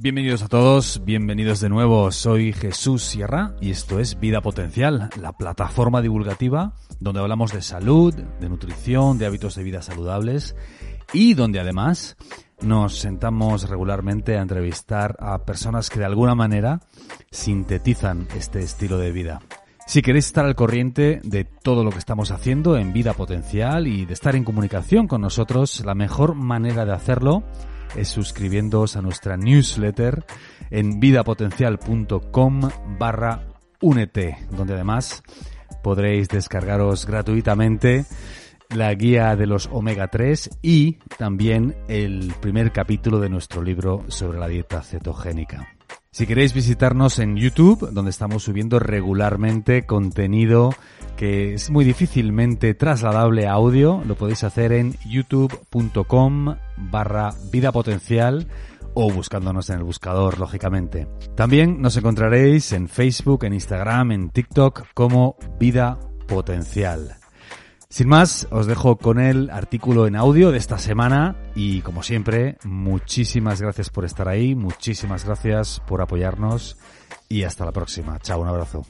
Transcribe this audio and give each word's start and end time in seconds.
Bienvenidos 0.00 0.42
a 0.42 0.48
todos, 0.48 1.02
bienvenidos 1.04 1.58
de 1.58 1.68
nuevo. 1.68 2.12
Soy 2.12 2.52
Jesús 2.52 3.02
Sierra 3.02 3.56
y 3.60 3.72
esto 3.72 3.98
es 3.98 4.20
Vida 4.20 4.40
Potencial, 4.40 5.10
la 5.20 5.32
plataforma 5.32 6.00
divulgativa 6.00 6.72
donde 7.00 7.20
hablamos 7.20 7.52
de 7.52 7.62
salud, 7.62 8.14
de 8.14 8.48
nutrición, 8.48 9.18
de 9.18 9.26
hábitos 9.26 9.56
de 9.56 9.64
vida 9.64 9.82
saludables 9.82 10.54
y 11.12 11.34
donde 11.34 11.58
además 11.58 12.16
nos 12.60 12.96
sentamos 12.96 13.68
regularmente 13.68 14.38
a 14.38 14.42
entrevistar 14.42 15.16
a 15.18 15.44
personas 15.44 15.90
que 15.90 15.98
de 15.98 16.06
alguna 16.06 16.36
manera 16.36 16.78
sintetizan 17.32 18.28
este 18.36 18.60
estilo 18.60 18.98
de 18.98 19.10
vida. 19.10 19.40
Si 19.88 20.00
queréis 20.00 20.26
estar 20.26 20.44
al 20.44 20.54
corriente 20.54 21.20
de 21.24 21.42
todo 21.42 21.82
lo 21.82 21.90
que 21.90 21.98
estamos 21.98 22.30
haciendo 22.30 22.76
en 22.76 22.92
Vida 22.92 23.14
Potencial 23.14 23.88
y 23.88 24.06
de 24.06 24.14
estar 24.14 24.36
en 24.36 24.44
comunicación 24.44 25.08
con 25.08 25.22
nosotros, 25.22 25.84
la 25.84 25.96
mejor 25.96 26.36
manera 26.36 26.84
de 26.84 26.92
hacerlo 26.92 27.42
suscribiéndoos 28.02 28.96
a 28.96 29.02
nuestra 29.02 29.36
newsletter 29.36 30.24
en 30.70 31.00
vidapotencial.com 31.00 32.60
barra 32.98 33.46
únete, 33.80 34.38
donde 34.50 34.74
además 34.74 35.22
podréis 35.82 36.28
descargaros 36.28 37.06
gratuitamente 37.06 38.04
la 38.70 38.92
guía 38.94 39.34
de 39.36 39.46
los 39.46 39.68
omega 39.72 40.08
3 40.08 40.58
y 40.62 40.94
también 41.16 41.76
el 41.88 42.34
primer 42.40 42.72
capítulo 42.72 43.18
de 43.18 43.30
nuestro 43.30 43.62
libro 43.62 44.04
sobre 44.08 44.38
la 44.38 44.48
dieta 44.48 44.82
cetogénica. 44.82 45.77
Si 46.18 46.26
queréis 46.26 46.52
visitarnos 46.52 47.20
en 47.20 47.36
YouTube, 47.36 47.90
donde 47.92 48.10
estamos 48.10 48.42
subiendo 48.42 48.80
regularmente 48.80 49.86
contenido 49.86 50.74
que 51.16 51.54
es 51.54 51.70
muy 51.70 51.84
difícilmente 51.84 52.74
trasladable 52.74 53.46
a 53.46 53.52
audio, 53.52 54.02
lo 54.04 54.16
podéis 54.16 54.42
hacer 54.42 54.72
en 54.72 54.96
youtube.com 55.06 56.56
barra 56.76 57.30
vida 57.52 57.70
potencial 57.70 58.48
o 58.94 59.12
buscándonos 59.12 59.70
en 59.70 59.76
el 59.78 59.84
buscador, 59.84 60.40
lógicamente. 60.40 61.06
También 61.36 61.80
nos 61.80 61.96
encontraréis 61.96 62.72
en 62.72 62.88
Facebook, 62.88 63.44
en 63.44 63.54
Instagram, 63.54 64.10
en 64.10 64.30
TikTok 64.30 64.86
como 64.94 65.36
Vida 65.60 66.00
Potencial. 66.26 67.17
Sin 67.90 68.06
más, 68.06 68.46
os 68.50 68.66
dejo 68.66 68.96
con 68.96 69.18
el 69.18 69.48
artículo 69.48 70.06
en 70.06 70.14
audio 70.14 70.52
de 70.52 70.58
esta 70.58 70.76
semana 70.76 71.36
y 71.54 71.80
como 71.80 72.02
siempre, 72.02 72.58
muchísimas 72.64 73.62
gracias 73.62 73.88
por 73.88 74.04
estar 74.04 74.28
ahí, 74.28 74.54
muchísimas 74.54 75.24
gracias 75.24 75.80
por 75.86 76.02
apoyarnos 76.02 76.76
y 77.30 77.44
hasta 77.44 77.64
la 77.64 77.72
próxima. 77.72 78.18
Chao, 78.18 78.42
un 78.42 78.48
abrazo. 78.48 78.84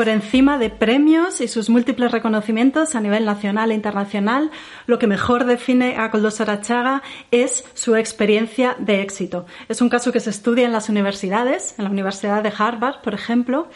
Por 0.00 0.08
encima 0.08 0.56
de 0.56 0.70
premios 0.70 1.42
y 1.42 1.46
sus 1.46 1.68
múltiples 1.68 2.10
reconocimientos 2.10 2.94
a 2.94 3.02
nivel 3.02 3.26
nacional 3.26 3.70
e 3.70 3.74
internacional, 3.74 4.50
lo 4.86 4.98
que 4.98 5.06
mejor 5.06 5.44
define 5.44 5.98
a 5.98 6.10
Coldo 6.10 6.30
Sarachaga 6.30 7.02
es 7.30 7.66
su 7.74 7.96
experiencia 7.96 8.76
de 8.78 9.02
éxito. 9.02 9.44
Es 9.68 9.82
un 9.82 9.90
caso 9.90 10.10
que 10.10 10.20
se 10.20 10.30
estudia 10.30 10.64
en 10.64 10.72
las 10.72 10.88
universidades, 10.88 11.74
en 11.76 11.84
la 11.84 11.90
Universidad 11.90 12.42
de 12.42 12.50
Harvard, 12.56 13.02
por 13.02 13.12
ejemplo, 13.12 13.68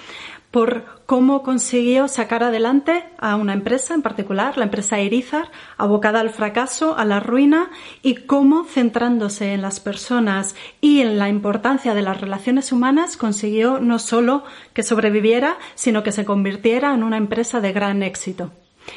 por 0.55 0.85
cómo 1.07 1.43
consiguió 1.43 2.07
sacar 2.07 2.45
adelante 2.45 3.03
a 3.19 3.35
una 3.35 3.55
empresa 3.55 3.93
en 3.93 4.03
particular, 4.03 4.57
la 4.57 4.67
empresa 4.67 5.01
Irizar, 5.01 5.51
abocada 5.79 6.21
al 6.21 6.31
fracaso, 6.31 6.97
a 6.97 7.05
la 7.05 7.19
ruina, 7.19 7.73
y 8.03 8.15
cómo, 8.15 8.63
centrándose 8.63 9.53
en 9.53 9.63
las 9.63 9.81
personas 9.81 10.55
y 10.81 11.01
en 11.01 11.19
la 11.19 11.29
importancia 11.29 11.93
de 11.93 12.03
las 12.03 12.21
relaciones 12.21 12.71
humanas, 12.71 13.17
consiguió 13.17 13.81
no 13.81 13.99
solo 13.99 14.45
que 14.75 14.85
sobreviviera, 14.85 15.59
sino 15.75 16.05
que 16.05 16.13
se 16.13 16.25
convirtiera 16.25 16.95
en 16.95 17.03
una 17.03 17.17
empresa 17.17 17.61
de 17.61 17.73
gran 17.73 18.05
éxito. 18.05 18.53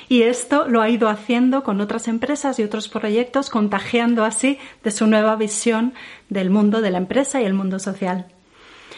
Y 0.10 0.22
esto 0.22 0.68
lo 0.68 0.84
ha 0.84 0.92
ido 0.92 1.10
haciendo 1.10 1.64
con 1.64 1.82
otras 1.82 2.08
empresas 2.08 2.60
y 2.60 2.64
otros 2.64 2.88
proyectos, 2.88 3.50
contagiando 3.50 4.26
así 4.26 4.60
de 4.84 4.92
su 4.92 5.08
nueva 5.08 5.36
visión 5.36 5.96
del 6.30 6.52
mundo 6.52 6.82
de 6.82 6.92
la 6.92 7.00
empresa 7.00 7.42
y 7.42 7.46
el 7.46 7.56
mundo 7.56 7.80
social. 7.80 8.28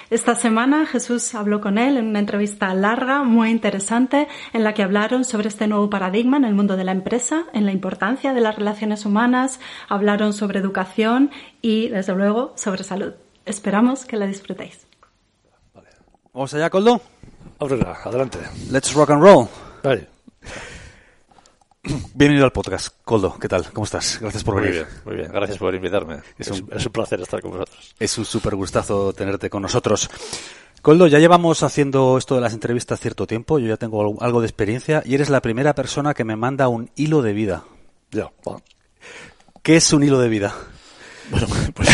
Esta 0.10 0.34
semana 0.34 0.88
Jesús 0.88 1.36
habló 1.36 1.62
con 1.62 1.78
él 1.78 1.96
en 1.96 2.08
una 2.08 2.18
entrevista 2.18 2.74
larga, 2.74 3.22
muy 3.22 3.52
interesante, 3.52 4.28
en 4.54 4.64
la 4.64 4.74
que 4.74 4.82
hablaron 4.82 5.24
sobre 5.24 5.50
este 5.50 5.68
nuevo 5.68 5.88
paradigma 5.92 6.38
en 6.38 6.46
el 6.46 6.56
mundo 6.56 6.78
de 6.78 6.84
la 6.84 6.94
empresa, 6.94 7.46
en 7.54 7.68
la 7.68 7.72
importancia 7.72 8.34
de 8.34 8.42
las 8.42 8.56
relaciones 8.56 9.06
humanas, 9.06 9.60
hablaron 9.88 10.34
sobre 10.34 10.60
educación 10.60 11.30
y, 11.62 11.90
desde 11.90 12.16
luego, 12.16 12.54
sobre 12.56 12.84
salud. 12.84 13.14
Esperamos 13.46 14.06
que 14.06 14.18
la 14.18 14.26
disfrutéis. 14.26 14.88
¿Vamos 16.34 16.54
allá, 16.56 16.72
Coldo? 16.72 17.02
adelante. 17.60 18.40
Let's 18.72 18.94
rock 18.94 19.12
and 19.12 19.22
roll. 19.22 19.48
Vale. 19.84 20.08
Bienvenido 22.14 22.46
al 22.46 22.52
podcast, 22.52 22.90
Coldo. 23.04 23.38
¿Qué 23.40 23.48
tal? 23.48 23.72
¿Cómo 23.72 23.86
estás? 23.86 24.20
Gracias 24.20 24.44
por 24.44 24.56
Muy 24.56 24.64
venir. 24.64 24.86
bien, 24.86 24.88
muy 25.06 25.16
bien. 25.16 25.32
Gracias 25.32 25.58
por 25.58 25.74
invitarme. 25.74 26.16
Es 26.38 26.48
Es, 26.50 26.62
un- 26.62 26.70
es 26.74 26.86
un 26.86 26.92
placer 26.92 27.22
estar 27.22 27.42
con 27.42 27.52
vosotros. 27.52 27.96
Es 28.00 28.18
un 28.18 28.26
súper 28.26 28.56
gustazo 28.56 29.14
tenerte 29.14 29.50
con 29.50 29.62
nosotros. 29.62 30.10
Coldo, 30.82 31.08
ya 31.08 31.20
llevamos 31.20 31.64
haciendo 31.64 32.18
esto 32.18 32.36
de 32.36 32.42
las 32.42 32.54
entrevistas 32.54 33.00
cierto 33.00 33.28
tiempo, 33.28 33.60
yo 33.60 33.68
ya 33.68 33.78
tengo 33.78 34.02
algo- 34.02 34.22
algo 34.22 34.42
de 34.42 34.48
experiencia 34.48 35.02
y 35.06 35.16
eres 35.16 35.30
la 35.30 35.42
primera 35.42 35.74
persona 35.74 36.14
que 36.14 36.24
me 36.24 36.36
manda 36.36 36.68
un 36.68 36.90
hilo 36.96 37.22
de 37.22 37.34
vida. 37.34 37.64
Ya, 38.12 38.30
bueno. 38.44 38.62
¿Qué 39.64 39.76
es 39.78 39.92
un 39.94 40.04
hilo 40.04 40.20
de 40.20 40.30
vida? 40.30 40.54
Bueno, 41.32 41.48
pues, 41.74 41.90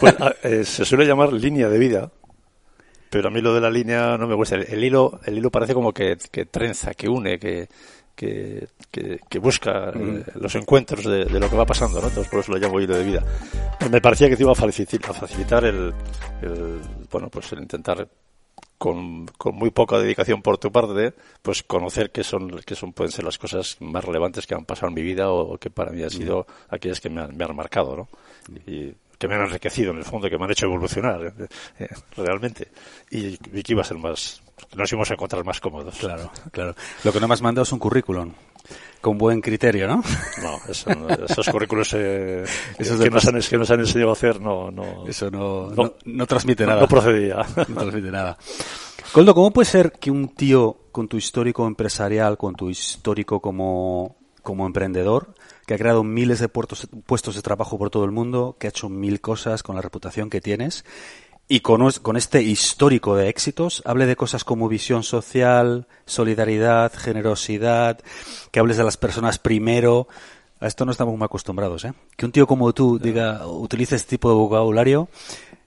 pues, 0.00 0.20
a- 0.20 0.34
eh, 0.42 0.64
se 0.64 0.84
suele 0.84 1.06
llamar 1.06 1.32
línea 1.32 1.68
de 1.68 1.78
vida, 1.78 2.10
pero 3.08 3.28
a 3.28 3.30
mí 3.30 3.40
lo 3.40 3.54
de 3.54 3.60
la 3.60 3.70
línea 3.70 4.16
no 4.18 4.26
me 4.26 4.34
gusta. 4.34 4.56
El, 4.56 4.62
el 4.68 4.84
hilo, 4.84 5.20
el 5.24 5.38
hilo 5.38 5.50
parece 5.50 5.72
como 5.74 5.92
que, 5.92 6.16
que 6.30 6.44
trenza, 6.46 6.92
que 6.94 7.08
une, 7.08 7.38
que, 7.38 7.68
que, 8.14 8.68
que, 8.90 9.20
que 9.28 9.38
busca 9.38 9.90
eh, 9.90 10.24
los 10.36 10.54
encuentros 10.54 11.04
de, 11.04 11.24
de 11.24 11.40
lo 11.40 11.50
que 11.50 11.56
va 11.56 11.66
pasando, 11.66 12.00
¿no? 12.00 12.08
Entonces 12.08 12.30
por 12.30 12.40
eso 12.40 12.52
lo 12.52 12.58
llamo 12.58 12.80
hilo 12.80 12.96
de 12.96 13.04
vida. 13.04 13.24
Me 13.90 14.00
parecía 14.00 14.28
que 14.28 14.36
te 14.36 14.42
iba 14.42 14.52
a 14.52 14.54
facilitar, 14.54 15.10
a 15.10 15.14
facilitar 15.14 15.64
el, 15.64 15.92
el, 16.42 16.80
bueno, 17.10 17.28
pues 17.28 17.52
el 17.52 17.60
intentar 17.60 18.08
con, 18.78 19.26
con 19.38 19.54
muy 19.54 19.70
poca 19.70 19.98
dedicación 19.98 20.42
por 20.42 20.58
tu 20.58 20.70
parte, 20.70 21.14
pues 21.42 21.62
conocer 21.62 22.10
qué 22.10 22.22
son, 22.22 22.60
qué 22.66 22.74
son, 22.74 22.92
pueden 22.92 23.12
ser 23.12 23.24
las 23.24 23.38
cosas 23.38 23.76
más 23.80 24.04
relevantes 24.04 24.46
que 24.46 24.54
han 24.54 24.64
pasado 24.64 24.88
en 24.88 24.94
mi 24.94 25.02
vida 25.02 25.30
o, 25.30 25.58
que 25.58 25.70
para 25.70 25.90
mí 25.90 26.02
han 26.02 26.10
sido 26.10 26.46
aquellas 26.68 27.00
que 27.00 27.08
me 27.08 27.22
han, 27.22 27.36
me 27.36 27.44
han 27.44 27.56
marcado, 27.56 27.96
¿no? 27.96 28.08
Y 28.66 28.92
que 29.18 29.28
me 29.28 29.34
han 29.34 29.42
enriquecido 29.42 29.92
en 29.92 29.98
el 29.98 30.04
fondo, 30.04 30.28
que 30.28 30.36
me 30.36 30.44
han 30.44 30.50
hecho 30.50 30.66
evolucionar 30.66 31.24
eh, 31.24 31.46
eh, 31.78 31.88
realmente. 32.16 32.68
Y, 33.10 33.38
y 33.56 33.62
que 33.62 33.72
iba 33.72 33.82
a 33.82 33.84
ser 33.84 33.96
más, 33.96 34.42
nos 34.76 34.90
íbamos 34.92 35.10
a 35.10 35.14
encontrar 35.14 35.44
más 35.44 35.60
cómodos. 35.60 35.94
Claro, 35.98 36.30
claro. 36.52 36.74
Lo 37.04 37.12
que 37.12 37.20
no 37.20 37.28
me 37.28 37.34
has 37.34 37.42
mandado 37.42 37.62
es 37.62 37.72
un 37.72 37.78
currículum. 37.78 38.32
Con 39.00 39.18
buen 39.18 39.42
criterio, 39.42 39.86
¿no? 39.86 40.02
No, 40.42 40.58
eso 40.66 40.88
no- 40.94 41.08
esos 41.10 41.46
currículos 41.50 41.92
eh, 41.94 42.44
Esos 42.78 42.98
de 42.98 43.04
que, 43.04 43.10
nos 43.10 43.26
han, 43.26 43.38
que 43.40 43.58
nos 43.58 43.70
han 43.70 43.80
enseñado 43.80 44.10
a 44.10 44.12
hacer 44.14 44.40
no, 44.40 44.70
no, 44.70 45.06
Eso 45.06 45.30
no, 45.30 45.70
No. 45.70 45.94
no, 46.06 46.26
transmite 46.26 46.64
nada. 46.64 46.80
no 46.80 46.88
procedía. 46.88 47.36
No 47.68 47.74
transmite 47.82 48.10
nada. 48.10 48.38
Coldo, 49.12 49.34
¿cómo 49.34 49.52
puede 49.52 49.66
ser 49.66 49.92
que 49.92 50.10
un 50.10 50.28
tío 50.28 50.78
con 50.90 51.08
tu 51.08 51.18
histórico 51.18 51.66
empresarial, 51.66 52.38
con 52.38 52.54
tu 52.54 52.70
histórico 52.70 53.40
como, 53.40 54.16
como 54.42 54.66
emprendedor, 54.66 55.34
que 55.66 55.74
ha 55.74 55.78
creado 55.78 56.02
miles 56.02 56.38
de 56.40 56.48
puertos- 56.48 56.88
puestos 57.06 57.34
de 57.36 57.42
trabajo 57.42 57.76
por 57.78 57.90
todo 57.90 58.04
el 58.06 58.10
mundo, 58.10 58.56
que 58.58 58.66
ha 58.66 58.70
hecho 58.70 58.88
mil 58.88 59.20
cosas 59.20 59.62
con 59.62 59.76
la 59.76 59.82
reputación 59.82 60.30
que 60.30 60.40
tienes, 60.40 60.84
y 61.46 61.60
con, 61.60 61.86
este 62.16 62.42
histórico 62.42 63.16
de 63.16 63.28
éxitos, 63.28 63.82
hable 63.84 64.06
de 64.06 64.16
cosas 64.16 64.44
como 64.44 64.68
visión 64.68 65.02
social, 65.02 65.86
solidaridad, 66.06 66.92
generosidad, 66.94 68.00
que 68.50 68.60
hables 68.60 68.76
de 68.76 68.84
las 68.84 68.96
personas 68.96 69.38
primero. 69.38 70.08
A 70.60 70.66
esto 70.66 70.84
no 70.84 70.92
estamos 70.92 71.16
muy 71.16 71.24
acostumbrados, 71.24 71.84
¿eh? 71.84 71.92
Que 72.16 72.24
un 72.24 72.32
tío 72.32 72.46
como 72.46 72.72
tú 72.72 72.98
diga, 72.98 73.46
utilice 73.46 73.96
este 73.96 74.10
tipo 74.10 74.30
de 74.30 74.36
vocabulario, 74.36 75.08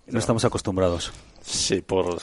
no 0.07 0.17
estamos 0.17 0.45
acostumbrados. 0.45 1.11
Sí, 1.41 1.81
por 1.81 2.17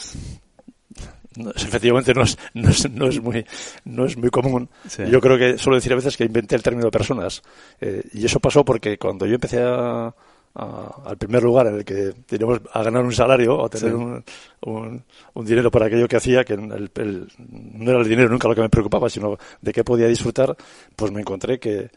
no, 1.37 1.51
efectivamente 1.51 2.15
no 2.15 2.23
es, 2.23 2.39
no 2.55 2.69
es, 2.71 2.91
no 2.91 3.09
es 3.09 3.21
muy 3.21 3.45
no 3.85 4.07
es 4.07 4.17
muy 4.17 4.31
común. 4.31 4.69
Sí. 4.89 5.03
Yo 5.11 5.21
creo 5.21 5.39
que 5.39 5.59
suelo 5.59 5.77
decir 5.77 5.93
a 5.93 5.97
veces 5.97 6.17
que 6.17 6.25
inventé 6.25 6.57
el 6.57 6.63
término 6.63 6.87
de 6.87 6.91
personas 6.91 7.43
Eh, 7.81 8.03
y 8.13 8.25
eso 8.25 8.41
pasó 8.41 8.65
porque 8.65 8.99
cuando 8.99 9.27
yo 9.27 9.35
empecé 9.35 9.63
a, 9.63 10.15
a- 10.55 11.03
al 11.07 11.17
primer 11.19 11.43
lugar 11.43 11.67
en 11.67 11.77
el 11.77 11.85
que 11.85 12.13
teníamos 12.27 12.61
a 12.73 12.83
ganar 12.83 13.05
un 13.05 13.13
salario 13.13 13.57
o 13.57 13.67
a 13.67 13.69
tener 13.69 13.91
Sí. 13.91 13.95
un, 13.97 14.25
un, 14.63 15.05
un 15.35 15.45
dinero 15.45 15.71
para 15.71 15.87
aquello 15.87 16.07
que 16.09 16.17
hacía, 16.17 16.45
que 16.45 16.55
el- 16.55 16.91
el- 16.95 17.29
no 17.39 17.91
era 17.91 18.01
el 18.01 18.09
dinero 18.09 18.29
nunca 18.29 18.49
lo 18.49 18.55
que 18.55 18.61
me 18.61 18.69
preocupaba, 18.69 19.09
sino 19.11 19.37
de 19.61 19.73
qué 19.73 19.83
podía 19.85 20.07
disfrutar, 20.07 20.57
pues 20.97 21.11
me 21.13 21.21
encontré 21.21 21.59
que 21.59 21.91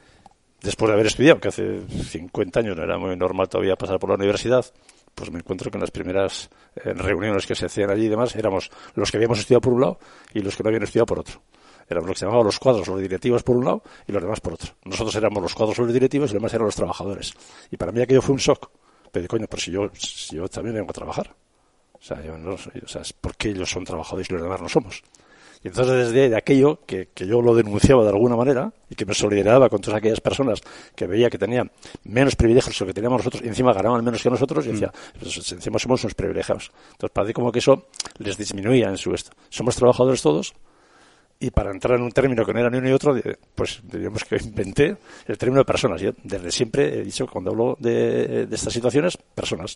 después 0.62 0.88
de 0.89 0.94
haber 0.94 1.06
estudiado, 1.07 1.39
que 1.39 1.50
hace 1.50 1.81
50 1.88 2.59
años 2.62 2.75
no 2.75 2.83
era 2.83 2.98
muy 2.98 3.15
normal 3.15 3.48
todavía 3.48 3.75
pasar 3.75 4.00
por 4.00 4.09
la 4.09 4.15
universidad, 4.15 4.65
pues 5.13 5.31
me 5.31 5.39
encuentro 5.39 5.69
que 5.71 5.77
en 5.77 5.81
las 5.81 5.92
primeras 5.92 6.50
eh, 6.75 6.94
reuniones 6.94 7.45
que 7.48 7.56
se 7.56 7.65
hacían 7.68 7.89
allí 7.89 8.06
y 8.06 8.10
demás 8.10 8.36
éramos 8.36 8.69
los 8.95 9.10
que 9.12 9.18
habíamos 9.18 9.39
estudiado 9.39 9.62
por 9.62 9.74
un 9.74 9.81
lado 9.81 10.00
y 10.33 10.39
los 10.42 10.56
que 10.56 10.63
no 10.63 10.69
habían 10.69 10.83
estudiado 10.83 11.06
por 11.06 11.19
otro. 11.19 11.42
Éramos 11.89 12.10
los 12.10 12.16
que 12.16 12.19
se 12.19 12.25
llamaban 12.25 12.45
los 12.45 12.60
cuadros, 12.60 12.88
los 12.88 13.00
directivos 13.00 13.44
por 13.44 13.56
un 13.56 13.66
lado 13.66 13.84
y 14.07 14.12
los 14.12 14.22
demás 14.22 14.42
por 14.42 14.54
otro. 14.54 14.74
Nosotros 14.84 15.16
éramos 15.16 15.42
los 15.42 15.54
cuadros, 15.54 15.78
los 15.78 15.94
directivos 15.94 16.31
y 16.31 16.34
los 16.34 16.42
demás 16.42 16.54
eran 16.54 16.66
los 16.66 16.75
trabajadores. 16.75 17.34
Y 17.72 17.78
para 17.78 17.92
mí 17.92 18.01
aquello 18.01 18.22
fue 18.22 18.34
un 18.34 18.39
shock. 18.39 18.69
Pero 19.12 19.28
coño, 19.28 19.45
pero 19.50 19.62
si 19.62 19.72
yo, 19.72 19.89
si 19.94 20.36
yo 20.36 20.48
también 20.48 20.75
vengo 20.75 20.89
a 20.89 20.94
trabajar. 20.94 21.34
O 21.94 22.04
sea, 22.04 22.22
yo 22.24 22.38
no, 22.38 22.54
o 22.54 22.88
sea, 22.88 23.01
¿por 23.19 23.36
qué 23.36 23.50
ellos 23.50 23.69
son 23.69 23.84
trabajadores 23.84 24.30
y 24.30 24.34
los 24.34 24.42
demás 24.42 24.62
no 24.62 24.69
somos? 24.69 25.01
Y 25.63 25.69
entonces 25.69 26.12
desde 26.12 26.36
aquello 26.36 26.80
que, 26.86 27.10
que, 27.13 27.25
yo 27.25 27.42
lo 27.42 27.56
denunciaba 27.56 28.04
de 28.04 28.10
alguna 28.10 28.36
manera 28.36 28.72
y 28.89 28.95
que 28.95 29.06
me 29.06 29.16
solidarizaba 29.16 29.69
con 29.69 29.81
todas 29.81 29.98
aquellas 29.98 30.22
personas 30.22 30.62
que 30.95 31.07
veía 31.07 31.30
que 31.30 31.39
tenían 31.39 31.72
menos 32.04 32.36
privilegios 32.36 32.78
que 32.78 32.84
lo 32.84 32.88
que 32.88 32.94
teníamos 32.94 33.19
nosotros 33.19 33.44
y 33.44 33.48
encima 33.48 33.74
ganaban 33.74 34.04
menos 34.06 34.22
que 34.22 34.30
nosotros 34.30 34.66
y 34.68 34.74
decía, 34.74 34.88
mm. 34.88 35.19
pues, 35.19 35.51
encima 35.51 35.80
somos 35.80 36.04
unos 36.04 36.13
privilegiados. 36.13 36.72
Entonces 36.92 37.12
parece 37.12 37.34
como 37.34 37.51
que 37.51 37.60
eso 37.60 37.88
les 38.19 38.38
disminuía 38.38 38.89
en 38.89 38.98
su 38.98 39.13
esto. 39.13 39.31
Somos 39.50 39.75
trabajadores 39.75 40.22
todos 40.22 40.54
y 41.39 41.51
para 41.51 41.72
entrar 41.72 41.98
en 41.98 42.04
un 42.04 42.12
término 42.12 42.45
que 42.45 42.54
no 42.54 42.60
era 42.60 42.69
ni 42.69 42.78
uno 42.78 42.88
ni 42.88 42.94
otro, 42.94 43.16
pues 43.54 43.81
diríamos 43.84 44.24
que 44.24 44.38
inventé 44.38 44.98
el 45.28 45.38
término 45.38 45.60
de 45.60 45.66
personas. 45.66 46.01
Yo 46.01 46.12
desde 46.24 46.51
siempre 46.51 47.00
he 47.00 47.04
dicho, 47.04 47.28
cuando 47.28 47.51
hablo 47.51 47.78
de, 47.80 48.48
estas 48.51 48.74
situaciones, 48.74 49.18
personas. 49.18 49.75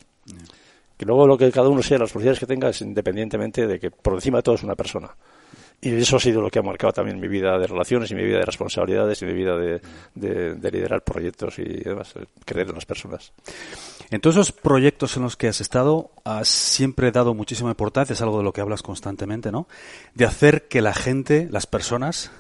Que 0.98 1.06
luego 1.06 1.28
lo 1.28 1.38
que 1.38 1.52
cada 1.52 1.70
uno 1.70 1.82
sea, 1.84 1.98
las 2.00 2.12
posibilidades 2.12 2.40
que 2.40 2.46
tenga, 2.46 2.70
es 2.70 2.82
independientemente 2.82 3.68
de 3.68 3.80
que 3.80 3.92
por 3.92 4.14
encima 4.14 4.40
de 4.40 4.44
todo 4.44 4.56
es 4.56 4.64
una 4.64 4.76
persona. 4.76 5.16
Y 5.84 5.96
eso 5.96 6.18
ha 6.18 6.20
sido 6.20 6.42
lo 6.42 6.52
que 6.52 6.60
ha 6.60 6.62
marcado 6.62 6.94
también 6.94 7.20
mi 7.20 7.28
vida 7.28 7.58
de 7.58 7.66
relaciones 7.66 8.12
y 8.12 8.16
mi 8.16 8.24
vida 8.24 8.38
de 8.38 8.46
responsabilidades 8.46 9.20
y 9.24 9.26
mi 9.26 9.34
vida 9.34 9.58
de, 9.58 9.82
de, 10.14 10.72
liderar 10.72 11.04
proyectos 11.04 11.58
y 11.58 11.64
demás, 11.64 12.14
creer 12.46 12.70
en 12.70 12.76
las 12.76 12.86
personas. 12.86 13.34
En 14.12 14.22
todos 14.22 14.36
esos 14.36 14.52
proyectos 14.52 15.18
en 15.18 15.24
los 15.24 15.38
que 15.38 15.48
has 15.48 15.60
estado, 15.60 16.12
has 16.24 16.48
siempre 16.48 17.12
dado 17.12 17.34
muchísima 17.34 17.72
importancia, 17.72 18.14
es 18.14 18.22
algo 18.22 18.38
de 18.38 18.44
lo 18.44 18.54
que 18.54 18.62
hablas 18.62 18.84
constantemente, 18.84 19.52
¿no? 19.52 19.68
De 20.14 20.26
hacer 20.26 20.68
que 20.68 20.82
la 20.82 20.94
gente, 20.94 21.48
las 21.50 21.66
personas, 21.66 22.32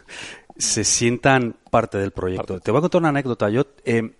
se 0.57 0.83
sientan 0.83 1.55
parte 1.71 1.97
del 1.97 2.11
proyecto. 2.11 2.59
Te 2.59 2.69
voy 2.69 2.77
a 2.77 2.81
contar 2.81 2.99
una 2.99 3.09
anécdota. 3.09 3.49
Yo 3.49 3.65
eh, 3.85 4.11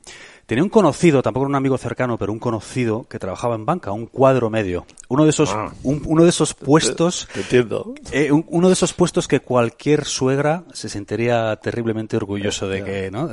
Tenía 0.52 0.66
un 0.66 0.70
conocido, 0.70 1.22
tampoco 1.22 1.46
un 1.46 1.56
amigo 1.56 1.78
cercano, 1.78 2.18
pero 2.18 2.34
un 2.34 2.40
conocido 2.40 3.06
que 3.08 3.20
trabajaba 3.20 3.56
en 3.56 3.66
banca, 3.66 3.94
un 3.94 4.06
cuadro 4.06 4.50
medio. 4.50 4.86
Uno 5.08 5.24
de 5.24 5.30
esos, 5.30 5.54
ah. 5.54 5.72
uno 5.82 6.26
de 6.26 6.30
esos 6.30 6.54
puestos. 6.54 7.30
entiendo. 7.36 7.94
Eh, 8.12 8.34
uno 8.34 8.68
de 8.68 8.74
esos 8.74 8.92
puestos 8.92 9.30
que 9.30 9.40
cualquier 9.40 10.04
suegra 10.04 10.66
se 10.74 10.90
sentiría 10.90 11.56
terriblemente 11.56 12.18
orgulloso 12.18 12.68
de 12.68 12.84
que, 12.84 13.10
¿no? 13.10 13.30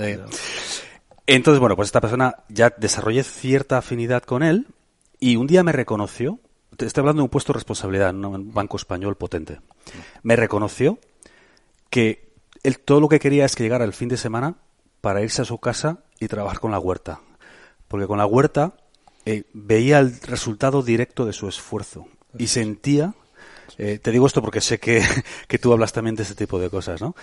Entonces, 1.27 1.59
bueno, 1.59 1.75
pues 1.75 1.89
esta 1.89 2.01
persona 2.01 2.37
ya 2.49 2.73
desarrollé 2.79 3.25
cierta 3.25 3.79
afinidad 3.79 4.23
con 4.23 4.45
él 4.45 4.69
y 5.19 5.35
un 5.35 5.49
día 5.49 5.65
me 5.65 5.73
reconoció. 5.73 6.39
Estoy 6.79 7.01
hablando 7.01 7.23
de 7.23 7.25
un 7.25 7.31
puesto 7.31 7.53
de 7.53 7.57
responsabilidad 7.57 8.11
en 8.11 8.25
un 8.25 8.55
banco 8.55 8.77
español 8.77 9.17
potente. 9.17 9.59
Me 10.23 10.37
reconoció 10.37 11.01
que 11.91 12.31
él 12.63 12.79
todo 12.79 13.01
lo 13.01 13.09
que 13.09 13.19
quería 13.19 13.45
es 13.45 13.57
que 13.57 13.65
llegara 13.65 13.85
el 13.85 13.93
fin 13.93 14.09
de 14.09 14.17
semana 14.17 14.55
para 15.01 15.21
irse 15.21 15.43
a 15.43 15.45
su 15.45 15.59
casa 15.59 16.05
y 16.21 16.29
trabajar 16.29 16.61
con 16.61 16.71
la 16.71 16.79
huerta. 16.79 17.21
Porque 17.89 18.07
con 18.07 18.19
la 18.19 18.27
huerta 18.27 18.75
eh, 19.25 19.45
veía 19.53 19.99
el 19.99 20.21
resultado 20.21 20.83
directo 20.83 21.27
de 21.27 21.33
su 21.33 21.49
esfuerzo 21.49 22.07
y 22.39 22.47
sentía, 22.47 23.15
eh, 23.77 23.99
te 23.99 24.11
digo 24.11 24.27
esto 24.27 24.41
porque 24.41 24.61
sé 24.61 24.79
que, 24.79 25.03
que, 25.49 25.59
tú 25.59 25.73
hablas 25.73 25.93
también 25.93 26.17
de 26.17 26.23
este 26.23 26.35
tipo 26.35 26.59
de 26.59 26.71
cosas, 26.71 27.01
¿no? 27.01 27.15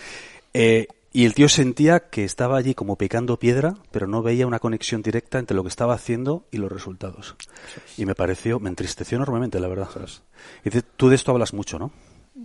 Eh, 0.53 0.87
y 1.11 1.25
el 1.25 1.33
tío 1.33 1.47
sentía 1.47 2.09
que 2.09 2.25
estaba 2.25 2.57
allí 2.57 2.73
como 2.73 2.97
picando 2.97 3.39
piedra, 3.39 3.75
pero 3.91 4.05
no 4.05 4.21
veía 4.21 4.45
una 4.45 4.59
conexión 4.59 5.01
directa 5.01 5.39
entre 5.39 5.55
lo 5.55 5.63
que 5.63 5.69
estaba 5.69 5.93
haciendo 5.93 6.45
y 6.51 6.57
los 6.57 6.69
resultados. 6.69 7.35
Y 7.97 8.05
me 8.05 8.15
pareció, 8.15 8.59
me 8.59 8.69
entristeció 8.69 9.15
enormemente, 9.15 9.61
la 9.61 9.69
verdad. 9.69 9.87
Y 10.65 10.69
tú 10.97 11.07
de 11.07 11.15
esto 11.15 11.31
hablas 11.31 11.53
mucho, 11.53 11.79
¿no? 11.79 11.91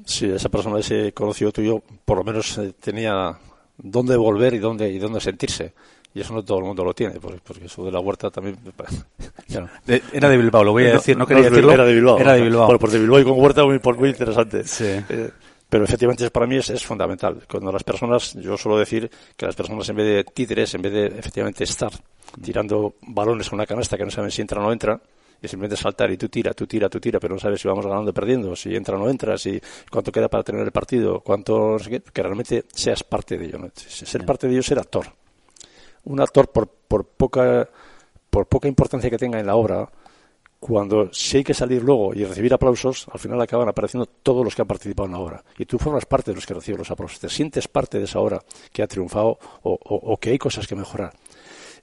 Sí, 0.06 0.26
esa 0.26 0.48
persona, 0.48 0.78
ese 0.78 1.12
conocido 1.12 1.50
tuyo, 1.50 1.82
por 2.04 2.18
lo 2.18 2.24
menos 2.24 2.60
tenía 2.78 3.36
dónde 3.76 4.16
volver 4.16 4.54
y 4.54 4.58
dónde, 4.58 4.88
y 4.90 4.98
dónde 4.98 5.20
sentirse. 5.20 5.74
Y 6.12 6.20
eso 6.20 6.34
no 6.34 6.44
todo 6.44 6.58
el 6.58 6.64
mundo 6.64 6.84
lo 6.84 6.92
tiene, 6.92 7.20
porque, 7.20 7.64
eso 7.64 7.84
de 7.84 7.92
la 7.92 8.00
huerta 8.00 8.30
también... 8.30 8.58
era 10.12 10.28
de 10.28 10.36
Bilbao, 10.36 10.64
lo 10.64 10.72
voy 10.72 10.86
a 10.86 10.92
decir, 10.94 11.16
no, 11.16 11.26
quería 11.26 11.44
decirlo. 11.44 11.72
Era 11.72 11.84
de 11.84 11.94
Bilbao. 11.94 12.18
Era 12.18 12.32
de 12.32 12.42
Bilbao. 12.42 12.66
Bueno, 12.66 12.78
pues 12.80 12.92
de 12.92 12.98
Bilbao 12.98 13.20
y 13.20 13.24
con 13.24 13.40
huerta 13.40 13.64
muy, 13.64 13.80
muy 13.96 14.08
interesante. 14.08 14.64
Sí. 14.64 14.84
Eh, 14.86 15.30
pero 15.68 15.84
efectivamente 15.84 16.28
para 16.30 16.46
mí 16.46 16.56
es, 16.56 16.68
es, 16.70 16.84
fundamental. 16.84 17.42
Cuando 17.48 17.70
las 17.70 17.84
personas, 17.84 18.34
yo 18.34 18.56
suelo 18.56 18.76
decir 18.76 19.08
que 19.36 19.46
las 19.46 19.54
personas 19.54 19.88
en 19.88 19.96
vez 19.96 20.06
de 20.06 20.24
títeres, 20.24 20.74
en 20.74 20.82
vez 20.82 20.92
de 20.92 21.06
efectivamente 21.06 21.62
estar 21.62 21.92
tirando 22.42 22.94
balones 23.02 23.48
con 23.48 23.58
una 23.58 23.66
canasta 23.66 23.96
que 23.96 24.04
no 24.04 24.10
saben 24.10 24.32
si 24.32 24.42
entra 24.42 24.60
o 24.60 24.64
no 24.64 24.72
entra, 24.72 25.00
y 25.42 25.48
simplemente 25.48 25.80
saltar 25.80 26.10
y 26.10 26.16
tú 26.16 26.28
tira, 26.28 26.52
tú 26.52 26.66
tira, 26.66 26.88
tú 26.88 27.00
tira, 27.00 27.18
pero 27.18 27.34
no 27.34 27.40
sabes 27.40 27.60
si 27.60 27.68
vamos 27.68 27.86
ganando 27.86 28.10
o 28.10 28.14
perdiendo, 28.14 28.54
si 28.54 28.74
entra 28.74 28.96
o 28.96 28.98
no 28.98 29.08
entra, 29.08 29.38
si 29.38 29.60
cuánto 29.90 30.12
queda 30.12 30.28
para 30.28 30.42
tener 30.42 30.62
el 30.62 30.72
partido, 30.72 31.20
cuánto, 31.20 31.72
no 31.72 31.78
sé 31.78 31.90
qué, 31.90 32.00
que 32.00 32.22
realmente 32.22 32.64
seas 32.72 33.02
parte 33.04 33.38
de 33.38 33.46
ello. 33.46 33.58
¿no? 33.58 33.70
Ser 33.74 34.26
parte 34.26 34.46
de 34.46 34.52
ello 34.52 34.60
es 34.60 34.66
ser 34.66 34.78
actor. 34.78 35.06
Un 36.04 36.20
actor, 36.20 36.50
por, 36.50 36.68
por, 36.68 37.04
poca, 37.06 37.68
por 38.30 38.46
poca 38.46 38.68
importancia 38.68 39.10
que 39.10 39.18
tenga 39.18 39.38
en 39.38 39.46
la 39.46 39.56
obra, 39.56 39.88
cuando 40.58 41.12
si 41.12 41.38
hay 41.38 41.44
que 41.44 41.54
salir 41.54 41.82
luego 41.82 42.14
y 42.14 42.24
recibir 42.24 42.52
aplausos, 42.52 43.06
al 43.12 43.18
final 43.18 43.40
acaban 43.40 43.68
apareciendo 43.68 44.06
todos 44.06 44.44
los 44.44 44.54
que 44.54 44.62
han 44.62 44.68
participado 44.68 45.06
en 45.06 45.12
la 45.12 45.18
obra. 45.18 45.44
Y 45.58 45.64
tú 45.64 45.78
formas 45.78 46.04
parte 46.04 46.30
de 46.30 46.34
los 46.34 46.46
que 46.46 46.54
reciben 46.54 46.78
los 46.78 46.90
aplausos. 46.90 47.18
Te 47.18 47.28
sientes 47.28 47.66
parte 47.66 47.98
de 47.98 48.04
esa 48.04 48.20
obra 48.20 48.42
que 48.72 48.82
ha 48.82 48.86
triunfado 48.86 49.38
o, 49.62 49.78
o 49.82 50.16
que 50.18 50.30
hay 50.30 50.38
cosas 50.38 50.66
que 50.66 50.76
mejorar. 50.76 51.12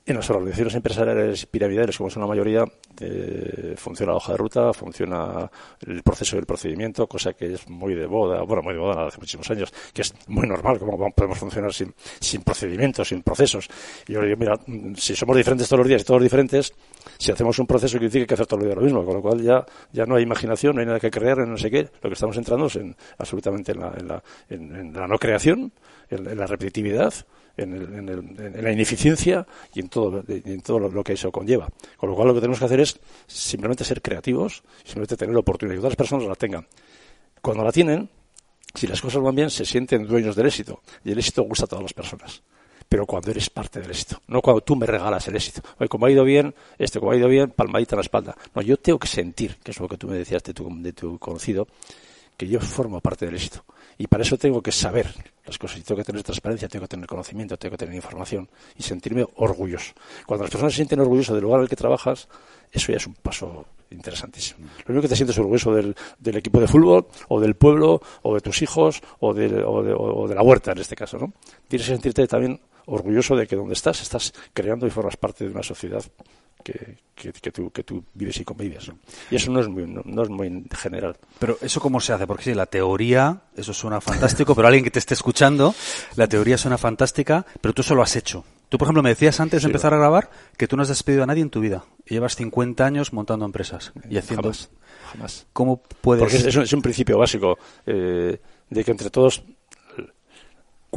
En 0.07 0.15
las 0.15 0.29
organizaciones 0.29 0.73
empresariales 0.73 1.45
piramidales, 1.47 1.97
como 1.97 2.09
son 2.09 2.21
la 2.21 2.27
mayoría, 2.29 2.63
eh, 3.01 3.73
funciona 3.75 4.13
la 4.13 4.17
hoja 4.17 4.31
de 4.31 4.37
ruta, 4.37 4.71
funciona 4.71 5.51
el 5.85 6.01
proceso 6.01 6.37
del 6.37 6.45
procedimiento, 6.45 7.07
cosa 7.07 7.33
que 7.33 7.55
es 7.55 7.67
muy 7.67 7.93
de 7.93 8.05
boda, 8.05 8.41
bueno, 8.43 8.63
muy 8.63 8.73
de 8.73 8.79
boda 8.79 9.07
hace 9.07 9.17
muchísimos 9.17 9.51
años, 9.51 9.73
que 9.93 10.03
es 10.03 10.13
muy 10.27 10.47
normal, 10.47 10.79
como 10.79 11.11
podemos 11.11 11.37
funcionar 11.37 11.73
sin, 11.73 11.93
sin 12.21 12.41
procedimientos, 12.41 13.09
sin 13.09 13.21
procesos. 13.21 13.67
Y 14.07 14.13
yo 14.13 14.21
digo, 14.21 14.37
mira, 14.37 14.57
si 14.95 15.13
somos 15.13 15.35
diferentes 15.35 15.67
todos 15.67 15.79
los 15.79 15.87
días 15.89 16.03
y 16.03 16.05
todos 16.05 16.23
diferentes, 16.23 16.73
si 17.17 17.33
hacemos 17.33 17.59
un 17.59 17.67
proceso 17.67 17.99
que 17.99 18.05
hay 18.05 18.25
que 18.25 18.33
hacer 18.33 18.47
todos 18.47 18.63
los 18.63 18.67
días 18.67 18.77
lo 18.77 18.83
mismo, 18.83 19.03
con 19.03 19.15
lo 19.15 19.21
cual 19.21 19.41
ya, 19.41 19.65
ya 19.91 20.05
no 20.05 20.15
hay 20.15 20.23
imaginación, 20.23 20.75
no 20.75 20.79
hay 20.79 20.87
nada 20.87 21.01
que 21.01 21.11
crear, 21.11 21.39
en 21.39 21.51
no 21.51 21.57
sé 21.57 21.69
qué, 21.69 21.89
lo 22.01 22.09
que 22.09 22.13
estamos 22.13 22.37
entrando 22.37 22.67
es 22.67 22.77
en, 22.77 22.95
absolutamente 23.17 23.73
en 23.73 23.79
la, 23.81 23.93
en 23.97 24.07
la, 24.07 24.23
en, 24.47 24.93
la 24.93 25.05
no 25.05 25.17
creación, 25.17 25.73
en 26.09 26.37
la 26.37 26.47
repetitividad, 26.47 27.13
en, 27.57 28.63
la 28.63 28.71
ineficiencia 28.71 29.45
y 29.73 29.79
en 29.79 29.89
todo, 29.89 30.23
en 30.27 30.61
todo 30.61 30.79
lo, 30.79 31.03
que 31.03 31.13
eso 31.13 31.31
conlleva. 31.31 31.67
Con 31.97 32.09
lo 32.09 32.15
cual 32.15 32.29
lo 32.29 32.33
que 32.33 32.39
tenemos 32.39 32.59
que 32.59 32.65
hacer 32.65 32.79
es 32.79 32.99
simplemente 33.25 33.83
ser 33.83 34.01
creativos, 34.01 34.63
simplemente 34.83 35.17
tener 35.17 35.33
la 35.33 35.39
oportunidad 35.39 35.75
que 35.75 35.79
otras 35.79 35.95
personas 35.95 36.27
la 36.27 36.35
tengan. 36.35 36.67
Cuando 37.41 37.63
la 37.63 37.71
tienen, 37.71 38.09
si 38.73 38.87
las 38.87 39.01
cosas 39.01 39.21
van 39.21 39.35
bien, 39.35 39.49
se 39.49 39.65
sienten 39.65 40.05
dueños 40.05 40.35
del 40.35 40.45
éxito. 40.45 40.81
Y 41.03 41.11
el 41.11 41.17
éxito 41.17 41.43
gusta 41.43 41.65
a 41.65 41.67
todas 41.67 41.83
las 41.83 41.93
personas. 41.93 42.43
Pero 42.87 43.05
cuando 43.05 43.31
eres 43.31 43.49
parte 43.49 43.81
del 43.81 43.89
éxito, 43.89 44.21
no 44.27 44.41
cuando 44.41 44.61
tú 44.61 44.75
me 44.75 44.85
regalas 44.85 45.27
el 45.27 45.35
éxito. 45.35 45.61
Oye, 45.77 45.89
como 45.89 46.05
ha 46.05 46.11
ido 46.11 46.23
bien, 46.23 46.55
este, 46.77 46.99
como 46.99 47.11
ha 47.11 47.17
ido 47.17 47.27
bien, 47.27 47.49
palmadita 47.49 47.95
en 47.95 47.97
la 47.97 48.03
espalda. 48.03 48.37
No, 48.55 48.61
yo 48.61 48.77
tengo 48.77 48.97
que 48.97 49.07
sentir, 49.07 49.57
que 49.57 49.71
es 49.71 49.79
lo 49.79 49.89
que 49.89 49.97
tú 49.97 50.07
me 50.07 50.15
decías 50.15 50.41
de 50.43 50.53
tu, 50.53 50.69
de 50.81 50.93
tu 50.93 51.19
conocido, 51.19 51.67
que 52.37 52.47
yo 52.47 52.61
formo 52.61 53.01
parte 53.01 53.25
del 53.25 53.35
éxito. 53.35 53.65
Y 53.97 54.07
para 54.07 54.23
eso 54.23 54.37
tengo 54.37 54.61
que 54.61 54.71
saber 54.71 55.13
las 55.45 55.57
cosas. 55.57 55.79
Y 55.79 55.81
tengo 55.81 55.97
que 55.97 56.03
tener 56.03 56.23
transparencia, 56.23 56.67
tengo 56.67 56.83
que 56.83 56.89
tener 56.89 57.07
conocimiento, 57.07 57.57
tengo 57.57 57.71
que 57.71 57.77
tener 57.77 57.95
información 57.95 58.47
y 58.77 58.83
sentirme 58.83 59.25
orgulloso. 59.35 59.93
Cuando 60.25 60.43
las 60.43 60.51
personas 60.51 60.73
se 60.73 60.77
sienten 60.77 60.99
orgullosas 60.99 61.35
del 61.35 61.43
lugar 61.43 61.59
en 61.59 61.63
el 61.63 61.69
que 61.69 61.75
trabajas, 61.75 62.27
eso 62.71 62.91
ya 62.91 62.97
es 62.97 63.07
un 63.07 63.15
paso 63.15 63.65
interesantísimo. 63.89 64.67
Lo 64.85 64.93
único 64.93 65.03
que 65.03 65.09
te 65.09 65.15
sientes 65.15 65.37
orgulloso 65.37 65.73
del, 65.73 65.95
equipo 66.35 66.59
de 66.59 66.67
fútbol, 66.67 67.07
o 67.29 67.39
del 67.39 67.55
pueblo, 67.55 68.01
o 68.21 68.35
de 68.35 68.41
tus 68.41 68.61
hijos, 68.61 69.01
o 69.19 69.29
o 69.29 69.33
de, 69.33 69.63
o 69.63 70.27
de 70.27 70.35
la 70.35 70.41
huerta 70.41 70.73
en 70.73 70.79
este 70.79 70.95
caso, 70.95 71.17
¿no? 71.17 71.33
Tienes 71.67 71.87
que 71.87 71.93
sentirte 71.93 72.27
también 72.27 72.59
orgulloso 72.85 73.35
de 73.35 73.47
que 73.47 73.55
donde 73.55 73.73
estás 73.73 74.01
estás 74.01 74.33
creando 74.53 74.87
y 74.87 74.89
formas 74.89 75.17
parte 75.17 75.45
de 75.45 75.51
una 75.51 75.63
sociedad 75.63 76.03
que, 76.63 76.97
que, 77.15 77.51
tú, 77.51 77.71
que 77.71 77.83
tú 77.83 78.03
vives 78.13 78.39
y 78.39 78.43
convives. 78.43 78.91
Y 79.31 79.35
eso 79.35 79.51
no 79.51 79.59
es, 79.59 79.67
muy, 79.67 79.85
no, 79.87 80.23
es 80.23 80.29
muy 80.29 80.65
general. 80.75 81.17
Pero 81.39 81.57
eso 81.61 81.79
cómo 81.79 81.99
se 81.99 82.13
hace, 82.13 82.27
porque 82.27 82.43
sí, 82.43 82.53
la 82.53 82.65
teoría, 82.65 83.41
eso 83.55 83.73
suena 83.73 84.01
fantástico, 84.01 84.55
pero 84.55 84.67
alguien 84.67 84.83
que 84.83 84.91
te 84.91 84.99
esté 84.99 85.13
escuchando, 85.13 85.73
la 86.15 86.27
teoría 86.27 86.57
suena 86.57 86.77
fantástica, 86.77 87.45
pero 87.61 87.73
tú 87.73 87.83
solo 87.83 88.01
has 88.01 88.15
hecho. 88.15 88.43
Tú, 88.69 88.77
por 88.77 88.85
ejemplo, 88.87 89.01
me 89.01 89.09
decías 89.09 89.39
antes 89.39 89.61
de 89.61 89.67
empezar 89.67 89.93
a 89.93 89.97
grabar 89.97 90.29
que 90.57 90.67
tú 90.67 90.75
no 90.75 90.83
has 90.83 90.89
despedido 90.89 91.23
a 91.23 91.25
nadie 91.25 91.41
en 91.41 91.49
tu 91.49 91.61
vida. 91.61 91.85
Y 92.05 92.15
llevas 92.15 92.35
50 92.35 92.85
años 92.85 93.13
montando 93.13 93.45
empresas 93.45 93.93
y 94.09 94.17
haciendo... 94.17 94.51
Jamás, 94.51 94.69
jamás. 95.11 95.47
¿Cómo 95.53 95.81
puedes...? 96.01 96.21
Porque 96.21 96.35
es, 96.35 96.55
es 96.55 96.73
un 96.73 96.81
principio 96.81 97.17
básico 97.17 97.57
eh, 97.85 98.41
de 98.69 98.83
que 98.83 98.91
entre 98.91 99.09
todos 99.09 99.43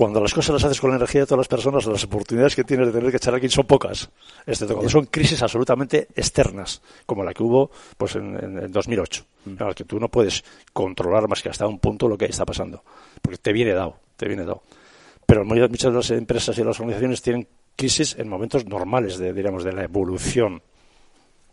cuando 0.00 0.18
las 0.18 0.32
cosas 0.32 0.54
las 0.54 0.64
haces 0.64 0.80
con 0.80 0.88
la 0.88 0.96
energía 0.96 1.20
de 1.20 1.26
todas 1.26 1.40
las 1.40 1.48
personas, 1.48 1.84
las 1.84 2.04
oportunidades 2.04 2.56
que 2.56 2.64
tienes 2.64 2.86
de 2.86 2.92
tener 2.94 3.10
que 3.10 3.18
echar 3.18 3.34
aquí 3.34 3.50
son 3.50 3.66
pocas, 3.66 4.08
excepto 4.46 4.72
cuando 4.72 4.88
son 4.88 5.04
crisis 5.04 5.42
absolutamente 5.42 6.08
externas, 6.16 6.80
como 7.04 7.22
la 7.22 7.34
que 7.34 7.42
hubo 7.42 7.70
pues 7.98 8.16
en, 8.16 8.34
en, 8.34 8.72
2008, 8.72 9.26
mm. 9.44 9.50
en 9.50 9.56
la 9.58 9.74
que 9.74 9.84
tú 9.84 10.00
no 10.00 10.08
puedes 10.08 10.42
controlar 10.72 11.28
más 11.28 11.42
que 11.42 11.50
hasta 11.50 11.66
un 11.66 11.78
punto 11.78 12.08
lo 12.08 12.16
que 12.16 12.24
está 12.24 12.46
pasando, 12.46 12.82
porque 13.20 13.36
te 13.36 13.52
viene 13.52 13.74
dado, 13.74 13.98
te 14.16 14.26
viene 14.26 14.42
dado. 14.42 14.62
Pero 15.26 15.44
muchas 15.44 15.92
de 15.92 15.92
las 15.92 16.10
empresas 16.12 16.56
y 16.56 16.64
las 16.64 16.80
organizaciones 16.80 17.20
tienen 17.20 17.46
crisis 17.76 18.16
en 18.18 18.26
momentos 18.26 18.64
normales 18.64 19.18
de, 19.18 19.34
diríamos, 19.34 19.64
de 19.64 19.74
la 19.74 19.84
evolución 19.84 20.62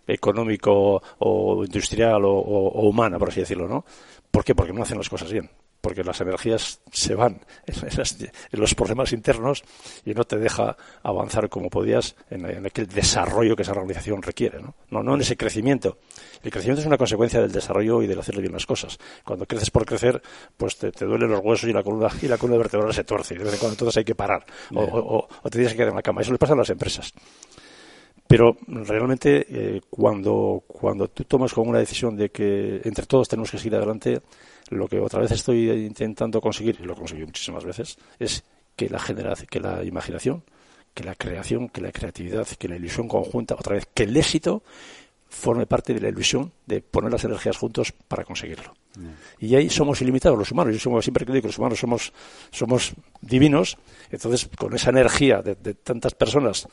económico 0.07 1.03
o 1.19 1.65
industrial 1.65 2.23
o, 2.23 2.31
o 2.31 2.87
humana, 2.87 3.19
por 3.19 3.27
así 3.27 3.41
decirlo, 3.41 3.67
¿no? 3.67 3.83
¿Por 4.31 4.45
qué? 4.45 4.55
Porque 4.55 4.71
no 4.71 4.83
hacen 4.83 4.97
las 4.97 5.09
cosas 5.09 5.33
bien 5.33 5.49
porque 5.81 6.03
las 6.03 6.19
energías 6.21 6.81
se 6.91 7.15
van 7.15 7.41
en, 7.65 8.59
los 8.59 8.75
problemas 8.75 9.13
internos 9.13 9.63
y 10.05 10.13
no 10.13 10.23
te 10.23 10.37
deja 10.37 10.77
avanzar 11.03 11.49
como 11.49 11.69
podías 11.69 12.15
en, 12.29 12.65
aquel 12.65 12.87
desarrollo 12.87 13.55
que 13.55 13.61
esa 13.61 13.71
organización 13.71 14.21
requiere, 14.21 14.59
¿no? 14.61 14.75
¿no? 14.89 15.03
No 15.03 15.15
en 15.15 15.21
ese 15.21 15.37
crecimiento. 15.37 15.97
El 16.43 16.51
crecimiento 16.51 16.81
es 16.81 16.87
una 16.87 16.97
consecuencia 16.97 17.41
del 17.41 17.51
desarrollo 17.51 18.01
y 18.01 18.07
del 18.07 18.19
hacerle 18.19 18.41
bien 18.41 18.53
las 18.53 18.65
cosas. 18.65 18.97
Cuando 19.23 19.45
creces 19.45 19.71
por 19.71 19.85
crecer, 19.85 20.21
pues 20.55 20.77
te, 20.77 20.91
duelen 20.91 21.29
los 21.29 21.41
huesos 21.43 21.69
y 21.69 21.73
la 21.73 21.83
columna 21.83 22.09
y 22.21 22.27
la 22.27 22.37
columna 22.37 22.57
vertebral 22.57 22.93
se 22.93 23.03
tuerce. 23.03 23.35
Y 23.35 23.37
de 23.37 23.43
vez 23.43 23.53
en 23.53 23.59
cuando 23.59 23.73
entonces 23.73 23.97
hay 23.97 24.03
que 24.03 24.15
parar 24.15 24.45
o, 24.73 25.27
te 25.43 25.51
tienes 25.51 25.71
que 25.71 25.77
quedar 25.77 25.89
en 25.89 25.95
la 25.95 26.01
cama. 26.01 26.21
Eso 26.21 26.31
le 26.31 26.37
pasa 26.37 26.53
a 26.53 26.57
las 26.57 26.69
empresas. 26.69 27.13
Pero 28.27 28.57
realmente 28.67 29.45
eh, 29.49 29.81
cuando, 29.89 30.63
cuando 30.67 31.07
tú 31.07 31.23
tomas 31.23 31.53
como 31.53 31.69
una 31.69 31.79
decisión 31.79 32.17
de 32.17 32.29
que 32.29 32.81
entre 32.83 33.05
todos 33.05 33.29
tenemos 33.29 33.49
que 33.49 33.57
seguir 33.57 33.75
adelante, 33.75 34.21
lo 34.69 34.87
que 34.87 34.99
otra 34.99 35.21
vez 35.21 35.31
estoy 35.31 35.69
intentando 35.71 36.41
conseguir, 36.41 36.77
y 36.79 36.83
lo 36.83 36.93
he 36.93 36.95
conseguido 36.95 37.27
muchísimas 37.27 37.63
veces, 37.63 37.97
es 38.19 38.43
que 38.75 38.89
la 38.89 38.99
generación, 38.99 39.47
que 39.49 39.59
la 39.59 39.83
imaginación, 39.83 40.43
que 40.93 41.03
la 41.03 41.15
creación, 41.15 41.69
que 41.69 41.81
la 41.81 41.91
creatividad, 41.91 42.47
que 42.47 42.67
la 42.67 42.75
ilusión 42.75 43.07
conjunta, 43.07 43.55
otra 43.55 43.75
vez, 43.75 43.87
que 43.93 44.03
el 44.03 44.15
éxito 44.17 44.63
forme 45.29 45.65
parte 45.65 45.93
de 45.93 45.99
la 45.99 46.09
ilusión 46.09 46.51
de 46.65 46.81
poner 46.81 47.11
las 47.11 47.23
energías 47.23 47.57
juntos 47.57 47.93
para 48.07 48.23
conseguirlo. 48.23 48.73
Y 49.39 49.53
ahí 49.55 49.69
somos 49.69 50.01
ilimitados 50.01 50.39
los 50.39 50.51
humanos. 50.51 50.73
Yo 50.73 50.79
somos, 50.79 51.05
siempre 51.05 51.25
creo 51.25 51.39
que 51.41 51.47
los 51.47 51.57
humanos 51.59 51.77
somos, 51.77 52.11
somos 52.49 52.93
divinos. 53.21 53.77
Entonces, 54.09 54.49
con 54.57 54.73
esa 54.73 54.89
energía 54.89 55.41
de, 55.43 55.55
de 55.55 55.75
tantas 55.75 56.15
personas 56.15 56.67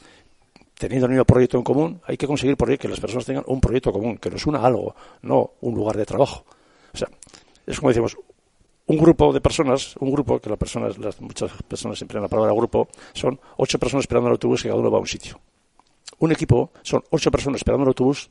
teniendo 0.78 1.06
el 1.06 1.12
mismo 1.12 1.24
proyecto 1.24 1.56
en 1.56 1.64
común, 1.64 2.00
hay 2.04 2.16
que 2.16 2.26
conseguir 2.26 2.56
por 2.56 2.76
que 2.76 2.88
las 2.88 3.00
personas 3.00 3.24
tengan 3.24 3.44
un 3.46 3.60
proyecto 3.60 3.92
común, 3.92 4.18
que 4.18 4.30
nos 4.30 4.46
una 4.46 4.64
algo, 4.64 4.94
no 5.22 5.52
un 5.60 5.74
lugar 5.74 5.96
de 5.96 6.04
trabajo. 6.04 6.44
O 6.92 6.96
sea, 6.96 7.08
es 7.66 7.78
como 7.78 7.90
decimos, 7.90 8.16
un 8.86 8.98
grupo 8.98 9.32
de 9.32 9.40
personas, 9.40 9.96
un 9.98 10.12
grupo, 10.12 10.38
que 10.40 10.50
las 10.50 10.58
personas, 10.58 10.98
las, 10.98 11.20
muchas 11.20 11.50
personas 11.62 11.98
siempre 11.98 12.18
en 12.18 12.22
la 12.22 12.28
palabra 12.28 12.52
grupo, 12.52 12.88
son 13.12 13.40
ocho 13.56 13.78
personas 13.78 14.02
esperando 14.02 14.28
el 14.28 14.32
autobús 14.32 14.64
y 14.64 14.68
cada 14.68 14.78
uno 14.78 14.90
va 14.90 14.98
a 14.98 15.00
un 15.00 15.06
sitio. 15.06 15.40
Un 16.18 16.32
equipo 16.32 16.70
son 16.82 17.02
ocho 17.10 17.30
personas 17.30 17.58
esperando 17.58 17.84
el 17.84 17.88
autobús 17.88 18.28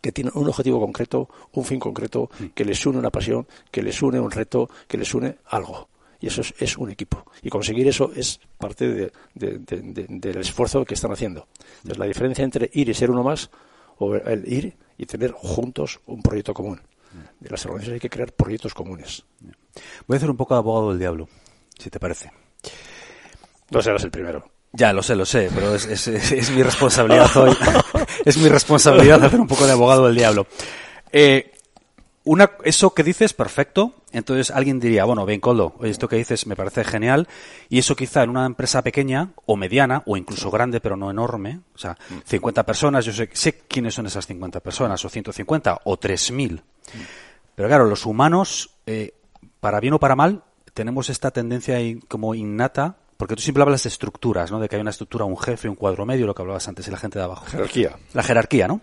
que 0.00 0.12
tienen 0.12 0.32
un 0.34 0.48
objetivo 0.48 0.80
concreto, 0.80 1.28
un 1.52 1.64
fin 1.64 1.80
concreto, 1.80 2.28
que 2.54 2.64
les 2.64 2.84
une 2.84 2.98
una 2.98 3.10
pasión, 3.10 3.46
que 3.70 3.82
les 3.82 4.02
une 4.02 4.20
un 4.20 4.30
reto, 4.30 4.68
que 4.86 4.98
les 4.98 5.14
une 5.14 5.36
algo. 5.46 5.88
Y 6.20 6.26
eso 6.26 6.42
es, 6.58 6.76
un 6.76 6.90
equipo. 6.90 7.24
Y 7.42 7.48
conseguir 7.48 7.88
eso 7.88 8.10
es 8.14 8.40
parte 8.58 9.10
del 9.34 10.36
esfuerzo 10.38 10.84
que 10.84 10.94
están 10.94 11.12
haciendo. 11.12 11.48
Entonces, 11.76 11.98
la 11.98 12.06
diferencia 12.06 12.44
entre 12.44 12.70
ir 12.72 12.88
y 12.88 12.94
ser 12.94 13.10
uno 13.10 13.22
más, 13.22 13.50
o 13.98 14.14
el 14.14 14.50
ir 14.50 14.76
y 14.98 15.06
tener 15.06 15.32
juntos 15.32 16.00
un 16.06 16.22
proyecto 16.22 16.54
común. 16.54 16.80
De 17.44 17.50
las 17.50 17.62
organizaciones 17.66 17.96
hay 17.96 18.00
que 18.00 18.08
crear 18.08 18.32
proyectos 18.32 18.72
comunes. 18.72 19.22
Voy 20.06 20.14
a 20.14 20.16
hacer 20.16 20.30
un 20.30 20.36
poco 20.38 20.54
de 20.54 20.60
abogado 20.60 20.88
del 20.88 20.98
diablo, 20.98 21.28
si 21.78 21.90
te 21.90 22.00
parece. 22.00 22.32
No 23.68 23.82
serás 23.82 24.02
el 24.04 24.10
primero. 24.10 24.50
Ya, 24.72 24.94
lo 24.94 25.02
sé, 25.02 25.14
lo 25.14 25.26
sé, 25.26 25.50
pero 25.54 25.74
es, 25.74 26.08
es 26.08 26.50
mi 26.52 26.62
responsabilidad 26.62 27.30
hoy. 27.36 27.54
es 28.24 28.38
mi 28.38 28.48
responsabilidad 28.48 29.22
hacer 29.22 29.40
un 29.40 29.46
poco 29.46 29.66
de 29.66 29.72
abogado 29.72 30.06
del 30.06 30.16
diablo. 30.16 30.46
Eh, 31.12 31.52
una, 32.24 32.52
eso 32.64 32.94
que 32.94 33.02
dices, 33.02 33.34
perfecto. 33.34 33.92
Entonces 34.10 34.50
alguien 34.50 34.80
diría, 34.80 35.04
bueno, 35.04 35.26
bien, 35.26 35.40
Coldo, 35.40 35.74
oye, 35.78 35.90
esto 35.90 36.08
que 36.08 36.16
dices 36.16 36.46
me 36.46 36.56
parece 36.56 36.82
genial. 36.82 37.28
Y 37.68 37.78
eso 37.78 37.94
quizá 37.94 38.22
en 38.22 38.30
una 38.30 38.46
empresa 38.46 38.80
pequeña 38.80 39.32
o 39.44 39.56
mediana 39.56 40.02
o 40.06 40.16
incluso 40.16 40.50
grande, 40.50 40.80
pero 40.80 40.96
no 40.96 41.10
enorme. 41.10 41.60
O 41.74 41.78
sea, 41.78 41.98
50 42.24 42.64
personas, 42.64 43.04
yo 43.04 43.12
sé, 43.12 43.28
sé 43.34 43.58
quiénes 43.68 43.92
son 43.92 44.06
esas 44.06 44.26
50 44.26 44.60
personas, 44.60 45.04
o 45.04 45.10
150, 45.10 45.82
o 45.84 45.96
3000. 45.98 46.62
Pero 47.54 47.68
claro, 47.68 47.84
los 47.86 48.06
humanos, 48.06 48.76
eh, 48.86 49.14
para 49.60 49.80
bien 49.80 49.94
o 49.94 50.00
para 50.00 50.16
mal, 50.16 50.44
tenemos 50.72 51.10
esta 51.10 51.30
tendencia 51.30 51.78
como 52.08 52.34
innata 52.34 52.96
porque 53.16 53.36
tú 53.36 53.42
siempre 53.42 53.62
hablas 53.62 53.84
de 53.84 53.88
estructuras, 53.88 54.50
¿no? 54.50 54.58
De 54.58 54.68
que 54.68 54.76
hay 54.76 54.82
una 54.82 54.90
estructura, 54.90 55.24
un 55.24 55.38
jefe, 55.38 55.68
un 55.68 55.76
cuadro 55.76 56.04
medio, 56.04 56.26
lo 56.26 56.34
que 56.34 56.42
hablabas 56.42 56.66
antes, 56.68 56.86
y 56.88 56.90
la 56.90 56.96
gente 56.96 57.18
de 57.18 57.24
abajo. 57.24 57.46
Jerarquía. 57.46 57.96
La 58.12 58.22
jerarquía, 58.22 58.68
¿no? 58.68 58.80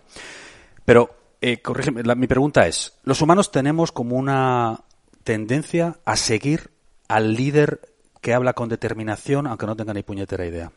Pero 0.84 1.10
eh, 1.40 1.60
corrígeme, 1.60 2.02
mi 2.14 2.26
pregunta 2.26 2.66
es, 2.66 2.98
los 3.04 3.20
humanos 3.20 3.50
tenemos 3.50 3.92
como 3.92 4.16
una 4.16 4.80
tendencia 5.22 5.98
a 6.04 6.16
seguir 6.16 6.70
al 7.08 7.34
líder 7.34 7.80
que 8.20 8.34
habla 8.34 8.54
con 8.54 8.68
determinación, 8.68 9.46
aunque 9.46 9.66
no 9.66 9.76
tenga 9.76 9.92
ni 9.92 10.02
puñetera 10.02 10.46
idea. 10.46 10.72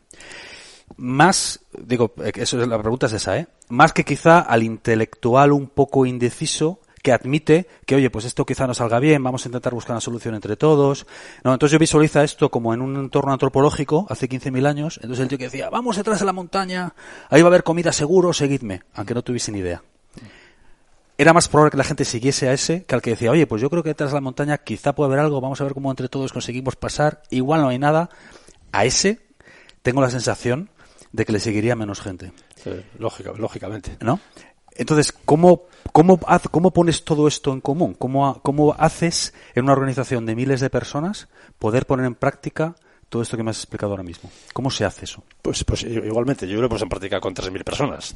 Más, 0.96 1.60
digo, 1.78 2.14
eh, 2.22 2.32
eso 2.34 2.60
es, 2.60 2.68
la 2.68 2.78
pregunta 2.78 3.06
es 3.06 3.14
esa, 3.14 3.38
¿eh? 3.38 3.48
Más 3.68 3.92
que 3.92 4.04
quizá 4.04 4.40
al 4.40 4.62
intelectual 4.62 5.52
un 5.52 5.68
poco 5.68 6.06
indeciso 6.06 6.80
que 7.06 7.12
admite 7.12 7.68
que, 7.86 7.94
oye, 7.94 8.10
pues 8.10 8.24
esto 8.24 8.44
quizá 8.44 8.66
no 8.66 8.74
salga 8.74 8.98
bien, 8.98 9.22
vamos 9.22 9.44
a 9.44 9.48
intentar 9.48 9.72
buscar 9.72 9.92
una 9.92 10.00
solución 10.00 10.34
entre 10.34 10.56
todos. 10.56 11.06
No, 11.44 11.52
entonces 11.52 11.70
yo 11.70 11.78
visualizo 11.78 12.20
esto 12.20 12.50
como 12.50 12.74
en 12.74 12.82
un 12.82 12.96
entorno 12.96 13.32
antropológico, 13.32 14.08
hace 14.10 14.28
15.000 14.28 14.66
años. 14.66 14.98
Entonces 15.00 15.22
el 15.22 15.28
tío 15.28 15.38
que 15.38 15.44
decía, 15.44 15.70
vamos 15.70 15.96
detrás 15.96 16.18
de 16.18 16.26
la 16.26 16.32
montaña, 16.32 16.94
ahí 17.30 17.42
va 17.42 17.46
a 17.46 17.50
haber 17.50 17.62
comida 17.62 17.92
seguro, 17.92 18.32
seguidme, 18.32 18.82
aunque 18.92 19.14
no 19.14 19.22
tuviese 19.22 19.52
ni 19.52 19.60
idea 19.60 19.84
era 21.18 21.32
más 21.32 21.48
probable 21.48 21.70
que 21.70 21.78
la 21.78 21.84
gente 21.84 22.04
siguiese 22.04 22.46
a 22.46 22.52
ese 22.52 22.84
que 22.84 22.94
al 22.94 23.00
que 23.00 23.10
decía, 23.10 23.30
oye, 23.30 23.46
pues 23.46 23.62
yo 23.62 23.70
creo 23.70 23.82
que 23.82 23.88
detrás 23.90 24.10
de 24.10 24.16
la 24.16 24.20
montaña 24.20 24.58
quizá 24.58 24.94
puede 24.94 25.06
haber 25.08 25.20
algo, 25.20 25.40
vamos 25.40 25.58
a 25.62 25.64
ver 25.64 25.72
cómo 25.72 25.90
entre 25.90 26.10
todos 26.10 26.30
conseguimos 26.30 26.76
pasar, 26.76 27.22
igual 27.30 27.62
no 27.62 27.68
hay 27.68 27.78
nada. 27.78 28.10
A 28.70 28.84
ese 28.84 29.20
tengo 29.80 30.02
la 30.02 30.10
sensación 30.10 30.68
de 31.12 31.24
que 31.24 31.32
le 31.32 31.40
seguiría 31.40 31.74
menos 31.74 32.02
gente. 32.02 32.32
lógicamente. 33.38 33.96
¿No? 34.00 34.20
Entonces, 34.78 35.12
¿cómo, 35.24 35.64
cómo, 35.92 36.20
¿cómo 36.50 36.70
pones 36.72 37.04
todo 37.04 37.28
esto 37.28 37.52
en 37.52 37.60
común? 37.60 37.94
¿Cómo, 37.94 38.40
¿Cómo 38.42 38.74
haces 38.78 39.34
en 39.54 39.64
una 39.64 39.72
organización 39.72 40.26
de 40.26 40.34
miles 40.34 40.60
de 40.60 40.70
personas 40.70 41.28
poder 41.58 41.86
poner 41.86 42.06
en 42.06 42.14
práctica 42.14 42.74
todo 43.08 43.22
esto 43.22 43.36
que 43.36 43.42
me 43.42 43.50
has 43.50 43.58
explicado 43.58 43.92
ahora 43.92 44.02
mismo? 44.02 44.30
¿Cómo 44.52 44.70
se 44.70 44.84
hace 44.84 45.04
eso? 45.04 45.22
Pues, 45.42 45.64
pues 45.64 45.82
igualmente, 45.82 46.46
yo 46.46 46.60
lo 46.60 46.66
he 46.66 46.68
puesto 46.68 46.84
en 46.84 46.90
práctica 46.90 47.20
con 47.20 47.34
3.000 47.34 47.64
personas. 47.64 48.14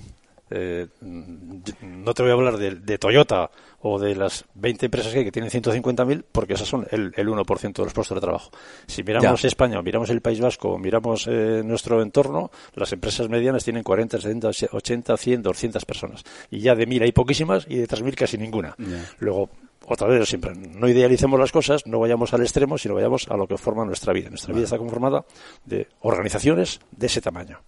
Eh, 0.50 0.88
no 1.00 2.12
te 2.12 2.23
voy 2.23 2.31
a 2.33 2.35
hablar 2.35 2.59
de, 2.59 2.99
Toyota 2.99 3.50
o 3.83 3.99
de 3.99 4.15
las 4.15 4.45
20 4.55 4.87
empresas 4.87 5.13
que, 5.13 5.21
hay 5.21 5.25
que 5.25 5.33
tienen 5.33 5.51
150.000 5.51 6.25
porque 6.31 6.55
esas 6.55 6.69
son 6.69 6.87
el, 6.91 7.13
1% 7.13 7.73
de 7.73 7.85
los 7.85 7.93
puestos 7.93 8.15
de 8.15 8.21
trabajo. 8.21 8.51
Si 8.87 9.03
miramos 9.03 9.45
España, 9.45 9.81
miramos 9.83 10.11
el 10.11 10.21
País 10.21 10.41
Vasco, 10.41 10.79
miramos 10.79 11.27
eh, 11.27 11.63
nuestro 11.65 12.03
entorno, 12.03 12.51
las 12.75 12.93
empresas 12.93 13.29
medianas 13.29 13.65
tienen 13.65 13.83
40, 13.83 14.21
70, 14.21 14.51
80, 14.73 15.17
100, 15.17 15.43
200 15.43 15.85
personas. 15.85 16.25
Y 16.51 16.61
ya 16.61 16.75
de 16.75 16.87
1.000 16.87 17.03
hay 17.03 17.13
poquísimas 17.13 17.67
y 17.69 17.77
de 17.77 17.89
3.000 17.89 18.15
casi 18.15 18.39
ninguna. 18.39 18.75
Luego, 19.19 19.51
otra 19.87 20.07
vez 20.07 20.29
siempre, 20.29 20.53
no 20.55 20.89
idealicemos 20.89 21.41
las 21.41 21.53
cosas, 21.53 21.87
no 21.87 21.99
vayamos 21.99 22.35
al 22.35 22.43
extremo, 22.43 22.77
sino 22.77 22.95
vayamos 22.95 23.27
a 23.29 23.37
lo 23.37 23.47
que 23.47 23.57
forma 23.57 23.85
nuestra 23.85 24.13
vida. 24.13 24.29
Nuestra 24.29 24.53
vida 24.53 24.65
está 24.65 24.79
conformada 24.79 25.25
de 25.65 25.89
organizaciones 26.01 26.81
de 26.91 27.07
ese 27.07 27.21
tamaño. 27.21 27.61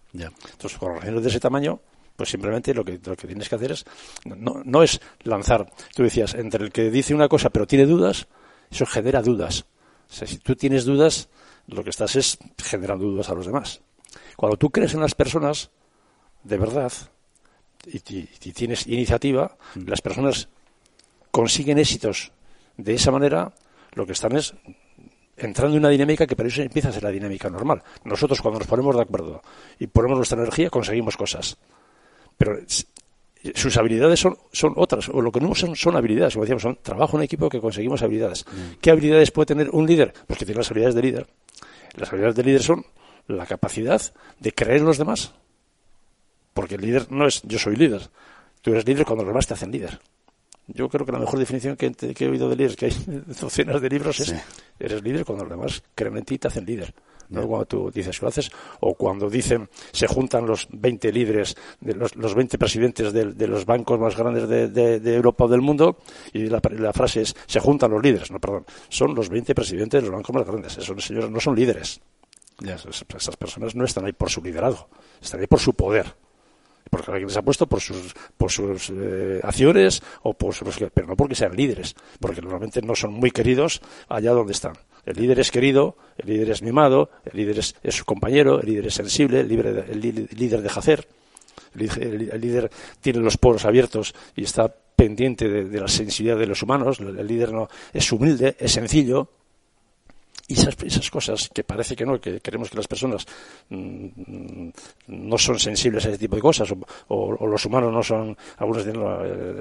Entonces, 0.52 0.80
organizaciones 0.80 1.22
de 1.22 1.28
ese 1.30 1.40
tamaño 1.40 1.80
pues 2.16 2.30
simplemente 2.30 2.74
lo 2.74 2.84
que, 2.84 3.00
lo 3.04 3.16
que 3.16 3.26
tienes 3.26 3.48
que 3.48 3.54
hacer 3.54 3.72
es, 3.72 3.84
no, 4.24 4.62
no 4.64 4.82
es 4.82 5.00
lanzar, 5.22 5.70
tú 5.94 6.02
decías, 6.02 6.34
entre 6.34 6.64
el 6.64 6.72
que 6.72 6.90
dice 6.90 7.14
una 7.14 7.28
cosa 7.28 7.50
pero 7.50 7.66
tiene 7.66 7.86
dudas, 7.86 8.28
eso 8.70 8.86
genera 8.86 9.22
dudas. 9.22 9.66
O 10.10 10.14
sea, 10.14 10.26
si 10.28 10.38
tú 10.38 10.54
tienes 10.54 10.84
dudas, 10.84 11.28
lo 11.66 11.82
que 11.82 11.90
estás 11.90 12.16
es 12.16 12.38
generando 12.62 13.04
dudas 13.06 13.30
a 13.30 13.34
los 13.34 13.46
demás. 13.46 13.80
Cuando 14.36 14.56
tú 14.56 14.70
crees 14.70 14.94
en 14.94 15.00
las 15.00 15.14
personas, 15.14 15.70
de 16.42 16.58
verdad, 16.58 16.92
y, 17.86 18.00
tienes 18.00 18.86
iniciativa, 18.86 19.56
mm. 19.74 19.88
las 19.88 20.00
personas 20.00 20.48
consiguen 21.30 21.78
éxitos 21.78 22.32
de 22.76 22.94
esa 22.94 23.10
manera, 23.10 23.52
lo 23.94 24.06
que 24.06 24.12
están 24.12 24.36
es 24.36 24.54
entrando 25.36 25.76
en 25.76 25.82
una 25.82 25.88
dinámica 25.88 26.26
que 26.26 26.36
para 26.36 26.48
eso 26.48 26.62
empieza 26.62 26.90
a 26.90 26.92
ser 26.92 27.02
la 27.02 27.10
dinámica 27.10 27.48
normal. 27.48 27.82
Nosotros 28.04 28.40
cuando 28.40 28.60
nos 28.60 28.68
ponemos 28.68 28.94
de 28.94 29.02
acuerdo 29.02 29.42
y 29.78 29.86
ponemos 29.86 30.18
nuestra 30.18 30.38
energía 30.38 30.70
conseguimos 30.70 31.16
cosas 31.16 31.56
pero 32.42 32.58
sus 33.54 33.76
habilidades 33.76 34.18
son, 34.18 34.36
son 34.52 34.72
otras, 34.74 35.08
o 35.08 35.22
lo 35.22 35.30
que 35.30 35.38
no 35.38 35.54
son, 35.54 35.76
son 35.76 35.94
habilidades, 35.94 36.34
como 36.34 36.44
decíamos, 36.44 36.62
son 36.62 36.76
trabajo 36.82 37.16
en 37.16 37.22
equipo 37.22 37.48
que 37.48 37.60
conseguimos 37.60 38.02
habilidades. 38.02 38.44
Mm. 38.46 38.80
¿Qué 38.80 38.90
habilidades 38.90 39.30
puede 39.30 39.46
tener 39.46 39.70
un 39.70 39.86
líder? 39.86 40.12
Pues 40.26 40.40
que 40.40 40.44
tiene 40.44 40.58
las 40.58 40.68
habilidades 40.68 40.96
de 40.96 41.02
líder. 41.02 41.26
Las 41.94 42.08
habilidades 42.08 42.34
de 42.34 42.42
líder 42.42 42.62
son 42.64 42.84
la 43.28 43.46
capacidad 43.46 44.02
de 44.40 44.52
creer 44.52 44.78
en 44.78 44.86
los 44.86 44.98
demás. 44.98 45.34
Porque 46.52 46.74
el 46.74 46.80
líder 46.80 47.12
no 47.12 47.28
es 47.28 47.42
yo 47.44 47.60
soy 47.60 47.76
líder. 47.76 48.10
Tú 48.60 48.72
eres 48.72 48.84
líder 48.88 49.04
cuando 49.04 49.22
los 49.22 49.30
demás 49.30 49.46
te 49.46 49.54
hacen 49.54 49.70
líder. 49.70 50.00
Yo 50.66 50.88
creo 50.88 51.06
que 51.06 51.12
la 51.12 51.20
mejor 51.20 51.38
definición 51.38 51.76
que, 51.76 51.94
he 52.18 52.28
oído 52.28 52.48
de 52.48 52.56
líder, 52.56 52.74
que 52.74 52.86
hay 52.86 52.92
docenas 53.40 53.80
de 53.80 53.88
libros, 53.88 54.18
es 54.18 54.34
eres 54.80 55.00
líder 55.00 55.24
cuando 55.24 55.44
los 55.44 55.56
demás 55.56 55.82
creen 55.94 56.16
en 56.16 56.24
ti 56.24 56.34
y 56.34 56.38
te 56.38 56.48
hacen 56.48 56.66
líder. 56.66 56.92
Cuando 57.32 57.64
tú 57.64 57.90
dices 57.90 58.20
lo 58.20 58.28
haces, 58.28 58.50
o 58.80 58.94
cuando 58.94 59.30
dicen, 59.30 59.68
se 59.92 60.06
juntan 60.06 60.46
los 60.46 60.68
20 60.70 61.12
líderes, 61.12 61.56
de 61.80 61.94
los, 61.94 62.14
los 62.16 62.34
20 62.34 62.58
presidentes 62.58 63.12
de, 63.12 63.46
los 63.46 63.64
bancos 63.64 63.98
más 63.98 64.16
grandes 64.16 64.48
de, 64.48 65.14
Europa 65.14 65.44
o 65.44 65.48
del 65.48 65.62
mundo, 65.62 65.98
y 66.32 66.46
la, 66.46 66.60
frase 66.92 67.22
es, 67.22 67.34
se 67.46 67.60
juntan 67.60 67.90
los 67.90 68.02
líderes, 68.02 68.30
no, 68.30 68.38
perdón, 68.38 68.66
son 68.88 69.14
los 69.14 69.28
20 69.28 69.54
presidentes 69.54 70.02
de 70.02 70.08
los 70.08 70.14
bancos 70.14 70.34
más 70.34 70.46
grandes, 70.46 70.76
esos 70.76 71.04
señores 71.04 71.30
no 71.30 71.40
son 71.40 71.56
líderes. 71.56 72.00
esas 72.62 73.36
personas 73.36 73.74
no 73.74 73.84
están 73.84 74.04
ahí 74.04 74.12
por 74.12 74.30
su 74.30 74.42
liderazgo, 74.42 74.88
están 75.20 75.40
ahí 75.40 75.46
por 75.46 75.60
su 75.60 75.74
poder. 75.74 76.14
porque 76.90 77.10
alguien 77.10 77.28
les 77.28 77.36
ha 77.38 77.42
puesto 77.42 77.66
por 77.66 77.80
sus, 77.80 78.14
por 78.36 78.50
sus 78.50 78.90
eh, 78.90 79.40
acciones 79.42 80.02
o 80.22 80.34
por 80.34 80.52
sus, 80.54 80.76
pero 80.92 81.06
no 81.06 81.16
porque 81.16 81.34
sean 81.34 81.56
líderes, 81.56 81.94
porque 82.20 82.42
normalmente 82.42 82.82
no 82.82 82.94
son 82.94 83.14
muy 83.14 83.30
queridos 83.30 83.80
allá 84.08 84.32
donde 84.32 84.52
están. 84.52 84.74
El 85.04 85.16
líder 85.16 85.40
es 85.40 85.50
querido, 85.50 85.96
el 86.16 86.28
líder 86.28 86.50
es 86.50 86.62
mimado, 86.62 87.10
el 87.24 87.36
líder 87.36 87.58
es, 87.58 87.74
su 87.88 88.04
compañero, 88.04 88.60
el 88.60 88.66
líder 88.66 88.86
es 88.86 88.94
sensible, 88.94 89.40
el 89.40 89.48
líder, 89.48 89.86
el 89.90 90.28
líder 90.36 90.62
deja 90.62 90.80
hacer, 90.80 91.08
el, 91.74 92.40
líder 92.40 92.70
tiene 93.00 93.20
los 93.20 93.36
poros 93.36 93.64
abiertos 93.64 94.14
y 94.36 94.44
está 94.44 94.72
pendiente 94.94 95.48
de, 95.48 95.80
la 95.80 95.88
sensibilidad 95.88 96.38
de 96.38 96.46
los 96.46 96.62
humanos, 96.62 97.00
el, 97.00 97.26
líder 97.26 97.52
no 97.52 97.68
es 97.92 98.12
humilde, 98.12 98.56
es 98.58 98.72
sencillo, 98.72 99.28
y 100.46 100.54
esas, 100.54 101.10
cosas 101.10 101.48
que 101.52 101.64
parece 101.64 101.96
que 101.96 102.04
no, 102.04 102.20
que 102.20 102.40
queremos 102.40 102.68
que 102.68 102.76
las 102.76 102.86
personas 102.86 103.26
mm, 103.70 104.68
no 105.08 105.38
son 105.38 105.58
sensibles 105.58 106.04
a 106.04 106.10
ese 106.10 106.18
tipo 106.18 106.36
de 106.36 106.42
cosas, 106.42 106.72
o, 107.08 107.46
los 107.46 107.64
humanos 107.64 107.92
no 107.92 108.02
son, 108.02 108.36
algunos 108.58 108.84
dicen, 108.84 109.02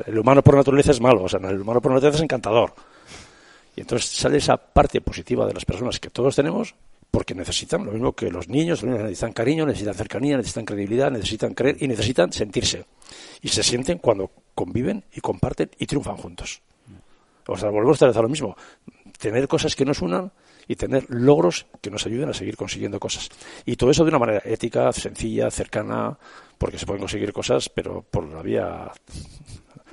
el 0.05 0.19
humano 0.19 0.41
por 0.41 0.55
naturaleza 0.55 0.91
es 0.91 0.99
malo, 0.99 1.23
o 1.23 1.29
sea, 1.29 1.39
el 1.39 1.61
humano 1.61 1.81
por 1.81 1.91
naturaleza 1.93 2.17
es 2.17 2.23
encantador. 2.23 2.73
Y 3.75 3.81
entonces 3.81 4.09
sale 4.09 4.37
esa 4.37 4.57
parte 4.57 5.01
positiva 5.01 5.45
de 5.45 5.53
las 5.53 5.65
personas 5.65 5.99
que 5.99 6.09
todos 6.09 6.35
tenemos, 6.35 6.75
porque 7.09 7.35
necesitan 7.35 7.85
lo 7.85 7.91
mismo 7.91 8.13
que 8.13 8.31
los 8.31 8.47
niños, 8.47 8.83
necesitan 8.83 9.33
cariño, 9.33 9.65
necesitan 9.65 9.95
cercanía, 9.95 10.37
necesitan 10.37 10.65
credibilidad, 10.65 11.11
necesitan 11.11 11.53
creer 11.53 11.77
y 11.79 11.87
necesitan 11.87 12.31
sentirse. 12.31 12.85
Y 13.41 13.49
se 13.49 13.63
sienten 13.63 13.97
cuando 13.97 14.31
conviven 14.55 15.03
y 15.13 15.19
comparten 15.19 15.69
y 15.77 15.85
triunfan 15.85 16.17
juntos. 16.17 16.61
O 17.47 17.57
sea, 17.57 17.69
volvemos 17.69 18.01
a 18.01 18.07
a 18.07 18.21
lo 18.21 18.29
mismo. 18.29 18.55
Tener 19.17 19.47
cosas 19.47 19.75
que 19.75 19.85
nos 19.85 20.01
unan 20.01 20.31
y 20.67 20.75
tener 20.75 21.05
logros 21.09 21.65
que 21.81 21.89
nos 21.89 22.05
ayuden 22.05 22.29
a 22.29 22.33
seguir 22.33 22.55
consiguiendo 22.55 22.99
cosas. 22.99 23.29
Y 23.65 23.75
todo 23.75 23.91
eso 23.91 24.03
de 24.03 24.09
una 24.09 24.19
manera 24.19 24.41
ética, 24.45 24.91
sencilla, 24.93 25.51
cercana, 25.51 26.17
porque 26.57 26.77
se 26.77 26.85
pueden 26.85 27.01
conseguir 27.01 27.33
cosas, 27.33 27.67
pero 27.67 28.03
por 28.03 28.23
la 28.31 28.41
vía 28.41 28.91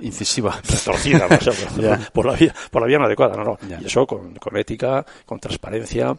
incisiva, 0.00 0.60
retorcida, 0.68 1.28
por, 2.12 2.26
la 2.26 2.32
vía, 2.34 2.54
por 2.70 2.82
la 2.82 2.88
vía 2.88 2.98
adecuada, 2.98 3.36
no, 3.36 3.44
no. 3.44 3.58
Y 3.80 3.86
eso 3.86 4.06
con, 4.06 4.34
con, 4.34 4.56
ética, 4.56 5.04
con 5.24 5.38
transparencia. 5.38 6.16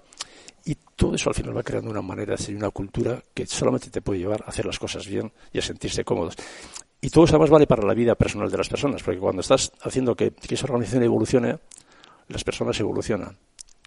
Y 0.65 0.75
todo 0.95 1.15
eso 1.15 1.29
al 1.29 1.35
final 1.35 1.55
va 1.55 1.63
creando 1.63 1.89
una 1.89 2.01
manera 2.01 2.35
de 2.35 2.37
ser 2.37 2.55
una 2.55 2.69
cultura 2.69 3.21
que 3.33 3.45
solamente 3.45 3.89
te 3.89 4.01
puede 4.01 4.19
llevar 4.19 4.43
a 4.45 4.49
hacer 4.49 4.65
las 4.65 4.77
cosas 4.77 5.07
bien 5.07 5.31
y 5.51 5.59
a 5.59 5.61
sentirse 5.61 6.03
cómodos. 6.03 6.35
Y 7.01 7.09
todo 7.09 7.23
eso 7.23 7.35
además 7.35 7.49
vale 7.49 7.65
para 7.65 7.87
la 7.87 7.93
vida 7.93 8.15
personal 8.15 8.51
de 8.51 8.57
las 8.57 8.67
personas, 8.67 9.01
porque 9.01 9.19
cuando 9.19 9.41
estás 9.41 9.71
haciendo 9.81 10.15
que, 10.15 10.31
que 10.31 10.55
esa 10.55 10.65
organización 10.65 11.03
evolucione, 11.03 11.57
las 12.27 12.43
personas 12.43 12.79
evolucionan 12.79 13.37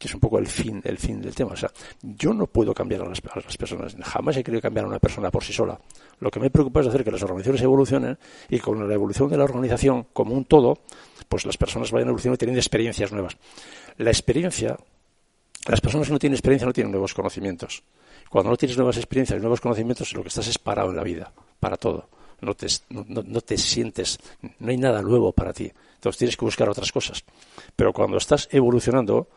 que 0.03 0.09
es 0.09 0.15
un 0.15 0.21
poco 0.21 0.37
el 0.41 0.49
fin, 0.49 0.83
el 0.85 0.99
fin 0.99 1.23
del 1.23 1.33
tema. 1.33 1.53
O 1.53 1.57
sea, 1.57 1.71
yo 2.03 2.35
no 2.35 2.49
puedo 2.49 2.75
cambiar 2.75 3.03
a 3.03 3.09
las, 3.09 3.21
personas, 3.21 3.95
jamás 4.03 4.37
he 4.37 4.43
querido 4.43 4.61
cambiar 4.61 4.85
a 4.85 4.89
una 4.89 4.99
persona 4.99 5.31
por 5.31 5.45
sí 5.45 5.53
sola. 5.53 5.79
Lo 6.19 6.29
que 6.29 6.41
me 6.41 6.51
preocupa 6.51 6.81
es 6.81 6.89
hacer 6.89 7.05
que 7.05 7.13
las 7.13 7.23
organizaciones 7.23 7.63
evolucionen 7.63 8.19
y 8.49 8.59
con 8.59 8.89
la 8.89 8.93
evolución 8.93 9.31
de 9.31 9.37
la 9.37 9.45
organización 9.45 10.09
como 10.13 10.35
un 10.35 10.45
todo, 10.45 10.81
pues 11.29 11.47
las 11.47 11.57
personas 11.57 11.93
vayan 11.93 12.09
evolucionando 12.09 12.35
y 12.35 12.39
teniendo 12.39 12.59
experiencias 12.59 13.13
nuevas. 13.13 13.37
La 13.99 14.11
experiencia, 14.11 14.77
las 15.69 15.81
personas 15.81 16.09
que 16.09 16.15
no 16.15 16.19
tienen 16.19 16.35
experiencia 16.35 16.67
no 16.67 16.73
tienen 16.73 16.91
nuevos 16.91 17.15
conocimientos. 17.15 17.85
Cuando 18.29 18.51
no 18.51 18.57
tienes 18.57 18.77
nuevas 18.77 18.97
experiencias 18.97 19.39
y 19.39 19.41
nuevos 19.41 19.61
conocimientos, 19.61 20.13
lo 20.15 20.23
que 20.23 20.31
estás 20.31 20.49
es 20.49 20.59
parado 20.59 20.91
en 20.91 20.97
la 20.97 21.05
vida, 21.05 21.33
para 21.61 21.77
todo. 21.77 22.09
No 22.41 22.55
te, 22.55 22.67
no 22.91 23.41
te 23.41 23.57
sientes, 23.57 24.19
no 24.59 24.69
hay 24.69 24.77
nada 24.77 25.01
nuevo 25.01 25.31
para 25.31 25.53
ti. 25.53 25.71
Entonces 25.95 26.19
tienes 26.19 26.37
que 26.37 26.45
buscar 26.45 26.69
otras 26.69 26.91
cosas. 26.91 27.23
Pero 27.77 27.93
cuando 27.93 28.17
estás 28.17 28.49
evolucionando, 28.51 29.29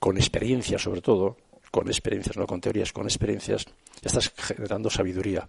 con 0.00 0.16
experiencias 0.16 0.82
sobre 0.82 1.02
todo, 1.02 1.36
con 1.70 1.86
experiencias, 1.86 2.36
no 2.36 2.46
con 2.46 2.60
teorías, 2.60 2.92
con 2.92 3.04
experiencias, 3.04 3.66
estás 4.02 4.32
generando 4.36 4.90
sabiduría. 4.90 5.48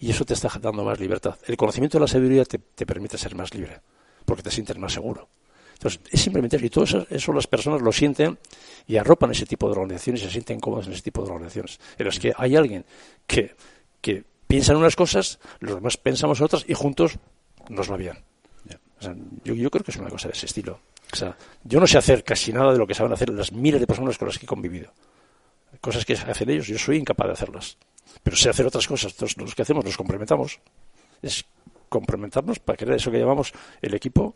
Y 0.00 0.10
eso 0.10 0.24
te 0.24 0.34
está 0.34 0.50
dando 0.60 0.84
más 0.84 1.00
libertad. 1.00 1.38
El 1.46 1.56
conocimiento 1.56 1.96
de 1.96 2.02
la 2.02 2.08
sabiduría 2.08 2.44
te, 2.44 2.58
permite 2.58 3.16
ser 3.16 3.34
más 3.34 3.54
libre, 3.54 3.80
porque 4.26 4.42
te 4.42 4.50
sientes 4.50 4.76
más 4.76 4.92
seguro. 4.92 5.28
Entonces, 5.74 6.00
es 6.10 6.20
simplemente 6.20 6.58
y 6.60 6.70
todo 6.70 6.84
eso, 6.84 7.32
las 7.32 7.46
personas 7.46 7.80
lo 7.80 7.92
sienten 7.92 8.38
y 8.86 8.96
arropan 8.96 9.30
ese 9.30 9.46
tipo 9.46 9.66
de 9.68 9.72
organizaciones 9.72 10.22
y 10.22 10.24
se 10.26 10.30
sienten 10.32 10.60
cómodas 10.60 10.86
en 10.86 10.92
ese 10.92 11.02
tipo 11.02 11.22
de 11.22 11.30
organizaciones. 11.30 11.80
En 11.96 12.06
las 12.06 12.18
que 12.18 12.32
hay 12.36 12.56
alguien 12.56 12.84
que, 13.26 13.54
que 14.00 14.24
piensa 14.46 14.72
en 14.72 14.78
unas 14.78 14.96
cosas, 14.96 15.38
los 15.60 15.76
demás 15.76 15.96
pensamos 15.96 16.38
en 16.40 16.44
otras 16.44 16.64
y 16.68 16.74
juntos 16.74 17.18
nos 17.68 17.90
va 17.90 17.96
bien. 17.96 18.18
Yo, 19.44 19.70
creo 19.70 19.84
que 19.84 19.90
es 19.90 19.96
una 19.96 20.10
cosa 20.10 20.28
de 20.28 20.34
ese 20.34 20.46
estilo. 20.46 20.80
O 21.12 21.16
sea, 21.16 21.36
yo 21.62 21.80
no 21.80 21.86
sé 21.86 21.98
hacer 21.98 22.24
casi 22.24 22.52
nada 22.52 22.72
de 22.72 22.78
lo 22.78 22.86
que 22.86 22.94
saben 22.94 23.12
hacer 23.12 23.30
las 23.30 23.52
miles 23.52 23.80
de 23.80 23.86
personas 23.86 24.18
con 24.18 24.28
las 24.28 24.38
que 24.38 24.46
he 24.46 24.48
convivido. 24.48 24.92
Cosas 25.80 26.04
que 26.04 26.14
hacen 26.14 26.50
ellos, 26.50 26.66
yo 26.66 26.78
soy 26.78 26.96
incapaz 26.96 27.26
de 27.26 27.32
hacerlas. 27.32 27.76
Pero 28.22 28.36
sé 28.36 28.50
hacer 28.50 28.66
otras 28.66 28.86
cosas. 28.86 29.12
Entonces, 29.12 29.36
los 29.36 29.54
que 29.54 29.62
hacemos 29.62 29.84
nos 29.84 29.96
complementamos. 29.96 30.60
Es 31.22 31.44
complementarnos 31.88 32.58
para 32.58 32.76
crear 32.76 32.96
eso 32.96 33.10
que 33.10 33.18
llamamos 33.18 33.52
el 33.80 33.94
equipo, 33.94 34.34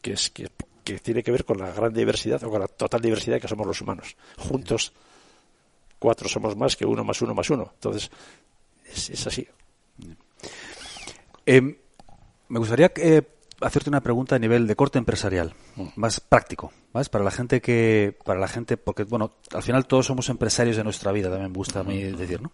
que, 0.00 0.14
es, 0.14 0.30
que, 0.30 0.50
tiene 0.98 1.22
que 1.22 1.30
ver 1.30 1.44
con 1.44 1.58
la 1.58 1.70
gran 1.70 1.92
diversidad 1.92 2.42
o 2.42 2.50
con 2.50 2.60
la 2.60 2.66
total 2.66 3.00
diversidad 3.00 3.40
que 3.40 3.48
somos 3.48 3.66
los 3.66 3.80
humanos. 3.80 4.16
Juntos, 4.36 4.92
cuatro 5.98 6.28
somos 6.28 6.56
más 6.56 6.74
que 6.74 6.84
uno 6.84 7.04
más 7.04 7.22
uno 7.22 7.34
más 7.34 7.48
uno. 7.50 7.70
Entonces, 7.74 8.10
es, 8.84 9.26
así. 9.26 9.46
Em, 11.46 11.76
me 12.48 12.58
gustaría 12.58 12.88
que 12.88 13.16
eh, 13.18 13.22
hacerte 13.62 13.90
una 13.90 14.00
pregunta 14.00 14.36
a 14.36 14.38
nivel 14.38 14.66
de 14.66 14.76
corte 14.76 14.98
empresarial, 14.98 15.54
más 15.96 16.20
práctico, 16.20 16.72
¿vale? 16.92 17.08
Para 17.10 17.24
la 17.24 17.30
gente 17.30 17.60
que, 17.60 18.16
para 18.24 18.40
la 18.40 18.48
gente, 18.48 18.76
porque 18.76 19.04
bueno, 19.04 19.32
al 19.52 19.62
final 19.62 19.86
todos 19.86 20.06
somos 20.06 20.28
empresarios 20.28 20.76
de 20.76 20.84
nuestra 20.84 21.12
vida, 21.12 21.30
también 21.30 21.50
me 21.50 21.56
gusta 21.56 21.80
a 21.80 21.84
mí 21.84 22.02
decir, 22.02 22.42
¿no? 22.42 22.52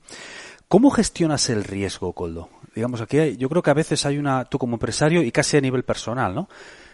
¿Cómo 0.69 0.91
gestionas 0.91 1.49
el 1.49 1.65
riesgo, 1.65 2.13
Coldo? 2.13 2.51
Digamos, 2.75 3.01
aquí 3.01 3.19
hay, 3.19 3.37
yo 3.39 3.49
creo 3.49 3.63
que 3.63 3.71
a 3.71 3.75
veces 3.75 4.05
hay 4.05 4.19
una, 4.19 4.45
tú 4.45 4.59
como 4.59 4.75
empresario 4.75 5.23
y 5.23 5.33
casi 5.33 5.57
a 5.57 5.63
nivel 5.63 5.83
personal, 5.83 6.35
¿no? 6.35 6.49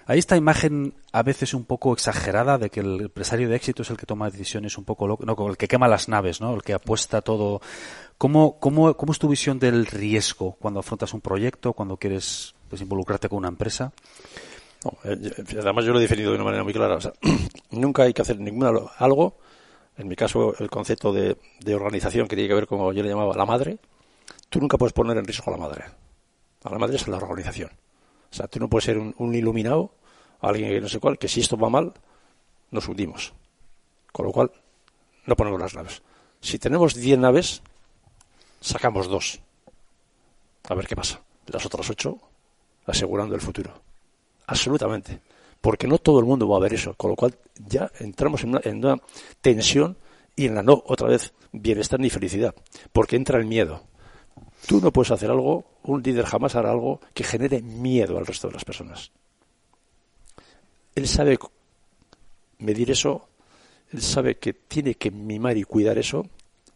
Hay 0.07 0.18
esta 0.18 0.37
imagen 0.37 0.94
a 1.12 1.22
veces 1.22 1.55
un 1.55 1.64
poco 1.64 1.92
exagerada 1.92 2.59
de 2.59 2.70
que 2.70 2.81
el 2.81 3.00
empresario 3.00 3.48
de 3.48 3.57
éxito 3.57 3.83
es 3.83 3.90
el 3.90 3.96
que 3.96 4.07
toma 4.07 4.31
decisiones 4.31 4.77
un 4.77 4.85
poco 4.85 5.09
loco, 5.09 5.24
no, 5.24 5.48
el 5.48 5.57
que 5.57 5.66
quema 5.66 5.88
las 5.88 6.09
naves, 6.09 6.40
¿no? 6.40 6.55
El 6.55 6.62
que 6.62 6.74
apuesta 6.74 7.22
todo. 7.22 7.62
¿Cómo, 8.18 8.61
cómo, 8.61 8.94
cómo 8.96 9.12
es 9.12 9.18
tu 9.18 9.29
visión 9.29 9.59
del 9.59 9.87
riesgo 9.87 10.53
cuando 10.61 10.81
afrontas 10.81 11.14
un 11.14 11.20
proyecto, 11.20 11.72
cuando 11.72 11.96
quieres 11.96 12.54
pues, 12.75 12.83
involucrarte 12.83 13.29
con 13.29 13.39
una 13.39 13.49
empresa? 13.49 13.93
Eh, 15.05 15.33
además 15.61 15.85
yo 15.85 15.93
lo 15.93 15.99
he 15.99 16.03
definido 16.03 16.31
de 16.31 16.37
una 16.37 16.45
manera 16.45 16.65
muy 16.65 16.73
clara. 16.73 16.99
nunca 17.71 18.03
hay 18.03 18.13
que 18.13 18.23
hacer 18.23 18.41
ninguna 18.41 18.73
algo. 18.99 19.37
En 19.97 20.09
mi 20.09 20.17
caso, 20.17 20.55
el 20.59 20.69
concepto 20.69 21.13
de, 21.13 21.37
organización 21.73 22.27
que 22.27 22.35
tiene 22.35 22.49
que 22.49 22.55
ver 22.55 22.67
como 22.67 22.93
yo 22.93 23.03
le 23.05 23.09
llamaba 23.09 23.37
la 23.37 23.47
madre. 23.47 23.79
Tú 24.51 24.59
nunca 24.59 24.77
puedes 24.77 24.93
poner 24.93 25.17
en 25.17 25.25
riesgo 25.25 25.45
a 25.47 25.51
la 25.53 25.57
madre. 25.57 25.85
A 26.65 26.71
la 26.71 26.79
madre 26.79 26.97
es 26.97 27.07
la 27.07 27.17
organización. 27.17 27.71
O 27.71 28.35
sea, 28.35 28.49
tú 28.49 28.59
no 28.59 28.69
puedes 28.69 28.85
ser 28.87 28.99
un, 28.99 29.35
iluminado, 29.35 29.95
alguien 30.41 30.71
que 30.71 30.81
no 30.81 30.89
sé 30.89 30.99
cuál, 30.99 31.17
que 31.17 31.29
si 31.29 31.41
esto 31.41 31.57
va 31.57 31.71
mal, 31.71 31.93
nos 32.73 32.89
hundimos. 32.89 33.35
Con 34.11 34.27
lo 34.27 34.33
cual, 34.33 34.51
no 35.27 35.37
ponemos 35.37 35.61
las 35.61 35.75
naves. 35.75 36.03
Si 36.41 36.59
tenemos 36.59 36.95
10 36.95 37.21
naves, 37.21 37.63
sacamos 38.61 39.07
dos. 39.07 39.41
A 40.69 40.75
ver 40.75 40.89
qué 40.89 40.97
pasa. 40.97 41.21
Las 41.47 41.65
otras 41.67 41.89
ocho 41.89 42.19
asegurando 42.87 43.35
el 43.35 43.40
futuro. 43.40 43.73
Absolutamente. 44.47 45.20
Porque 45.61 45.87
no 45.87 45.99
todo 45.99 46.18
el 46.18 46.27
mundo 46.27 46.49
va 46.49 46.59
a 46.59 46.61
ver 46.61 46.75
eso. 46.75 46.94
Con 46.94 47.11
lo 47.11 47.16
cual 47.16 47.35
ya 47.66 47.90
entramos 47.99 48.42
en 48.44 48.85
una, 48.85 48.97
tensión 49.40 49.97
y 50.37 50.47
en 50.47 50.55
la 50.55 50.62
no, 50.62 50.83
otra 50.87 51.09
vez, 51.09 51.33
bienestar 51.53 52.01
ni 52.01 52.11
felicidad. 52.11 52.55
Porque 52.92 53.16
entra 53.16 53.38
el 53.38 53.47
miedo. 53.47 53.83
Tú 54.66 54.81
no 54.81 54.92
puedes 54.92 55.11
hacer 55.11 55.31
algo, 55.31 55.64
un 55.85 56.03
líder 56.03 56.25
jamás 56.25 56.55
hará 56.55 56.70
algo 56.70 57.01
que 57.12 57.25
genere 57.25 57.62
miedo 57.62 58.18
al 58.18 58.27
resto 58.27 58.49
de 58.49 58.55
las 58.55 58.64
personas. 58.64 59.11
Él 60.94 61.07
sabe 61.07 61.38
medir 62.59 62.90
eso, 62.90 63.29
él 63.92 64.01
sabe 64.01 64.37
que 64.37 64.55
tiene 64.55 64.94
que 64.94 65.11
mimar 65.11 65.57
y 65.57 65.64
cuidar 65.64 65.99
eso, 65.99 66.27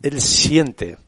él 0.02 0.20
siente, 0.20 0.98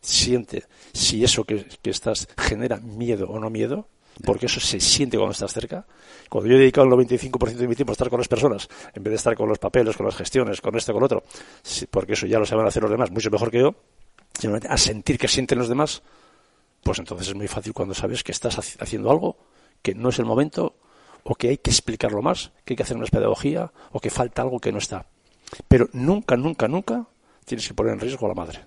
siente 0.00 0.64
si 0.92 1.24
eso 1.24 1.44
que 1.44 1.66
estás 1.84 2.28
genera 2.36 2.76
miedo 2.76 3.28
o 3.28 3.40
no 3.40 3.50
miedo, 3.50 3.88
porque 4.24 4.46
eso 4.46 4.60
se 4.60 4.80
siente 4.80 5.16
cuando 5.16 5.32
estás 5.32 5.52
cerca. 5.52 5.86
Cuando 6.28 6.50
yo 6.50 6.56
he 6.56 6.60
dedicado 6.60 6.86
el 6.86 6.92
95% 6.92 7.54
de 7.54 7.68
mi 7.68 7.74
tiempo 7.74 7.92
a 7.92 7.94
estar 7.94 8.10
con 8.10 8.18
las 8.18 8.28
personas, 8.28 8.68
en 8.94 9.02
vez 9.02 9.12
de 9.12 9.16
estar 9.16 9.34
con 9.36 9.48
los 9.48 9.58
papeles, 9.58 9.96
con 9.96 10.06
las 10.06 10.16
gestiones, 10.16 10.60
con 10.60 10.76
este, 10.76 10.92
con 10.92 11.02
otro, 11.02 11.22
porque 11.90 12.12
eso 12.14 12.26
ya 12.26 12.38
lo 12.38 12.46
saben 12.46 12.66
hacer 12.66 12.82
los 12.82 12.90
demás 12.90 13.10
mucho 13.10 13.30
mejor 13.30 13.50
que 13.50 13.60
yo, 13.60 13.74
simplemente 14.34 14.68
a 14.68 14.76
sentir 14.76 15.18
que 15.18 15.28
sienten 15.28 15.58
los 15.58 15.68
demás, 15.68 16.02
pues 16.82 16.98
entonces 16.98 17.28
es 17.28 17.34
muy 17.34 17.48
fácil 17.48 17.72
cuando 17.72 17.94
sabes 17.94 18.22
que 18.22 18.32
estás 18.32 18.58
haciendo 18.80 19.10
algo, 19.10 19.36
que 19.82 19.94
no 19.94 20.10
es 20.10 20.18
el 20.18 20.24
momento, 20.24 20.76
o 21.22 21.34
que 21.34 21.48
hay 21.48 21.58
que 21.58 21.70
explicarlo 21.70 22.22
más, 22.22 22.52
que 22.64 22.72
hay 22.72 22.76
que 22.76 22.82
hacer 22.82 22.96
una 22.96 23.06
pedagogía, 23.06 23.72
o 23.92 24.00
que 24.00 24.10
falta 24.10 24.42
algo 24.42 24.58
que 24.58 24.72
no 24.72 24.78
está. 24.78 25.06
Pero 25.66 25.88
nunca, 25.92 26.36
nunca, 26.36 26.68
nunca 26.68 27.06
tienes 27.44 27.66
que 27.66 27.74
poner 27.74 27.94
en 27.94 28.00
riesgo 28.00 28.26
a 28.26 28.28
la 28.28 28.34
madre. 28.34 28.66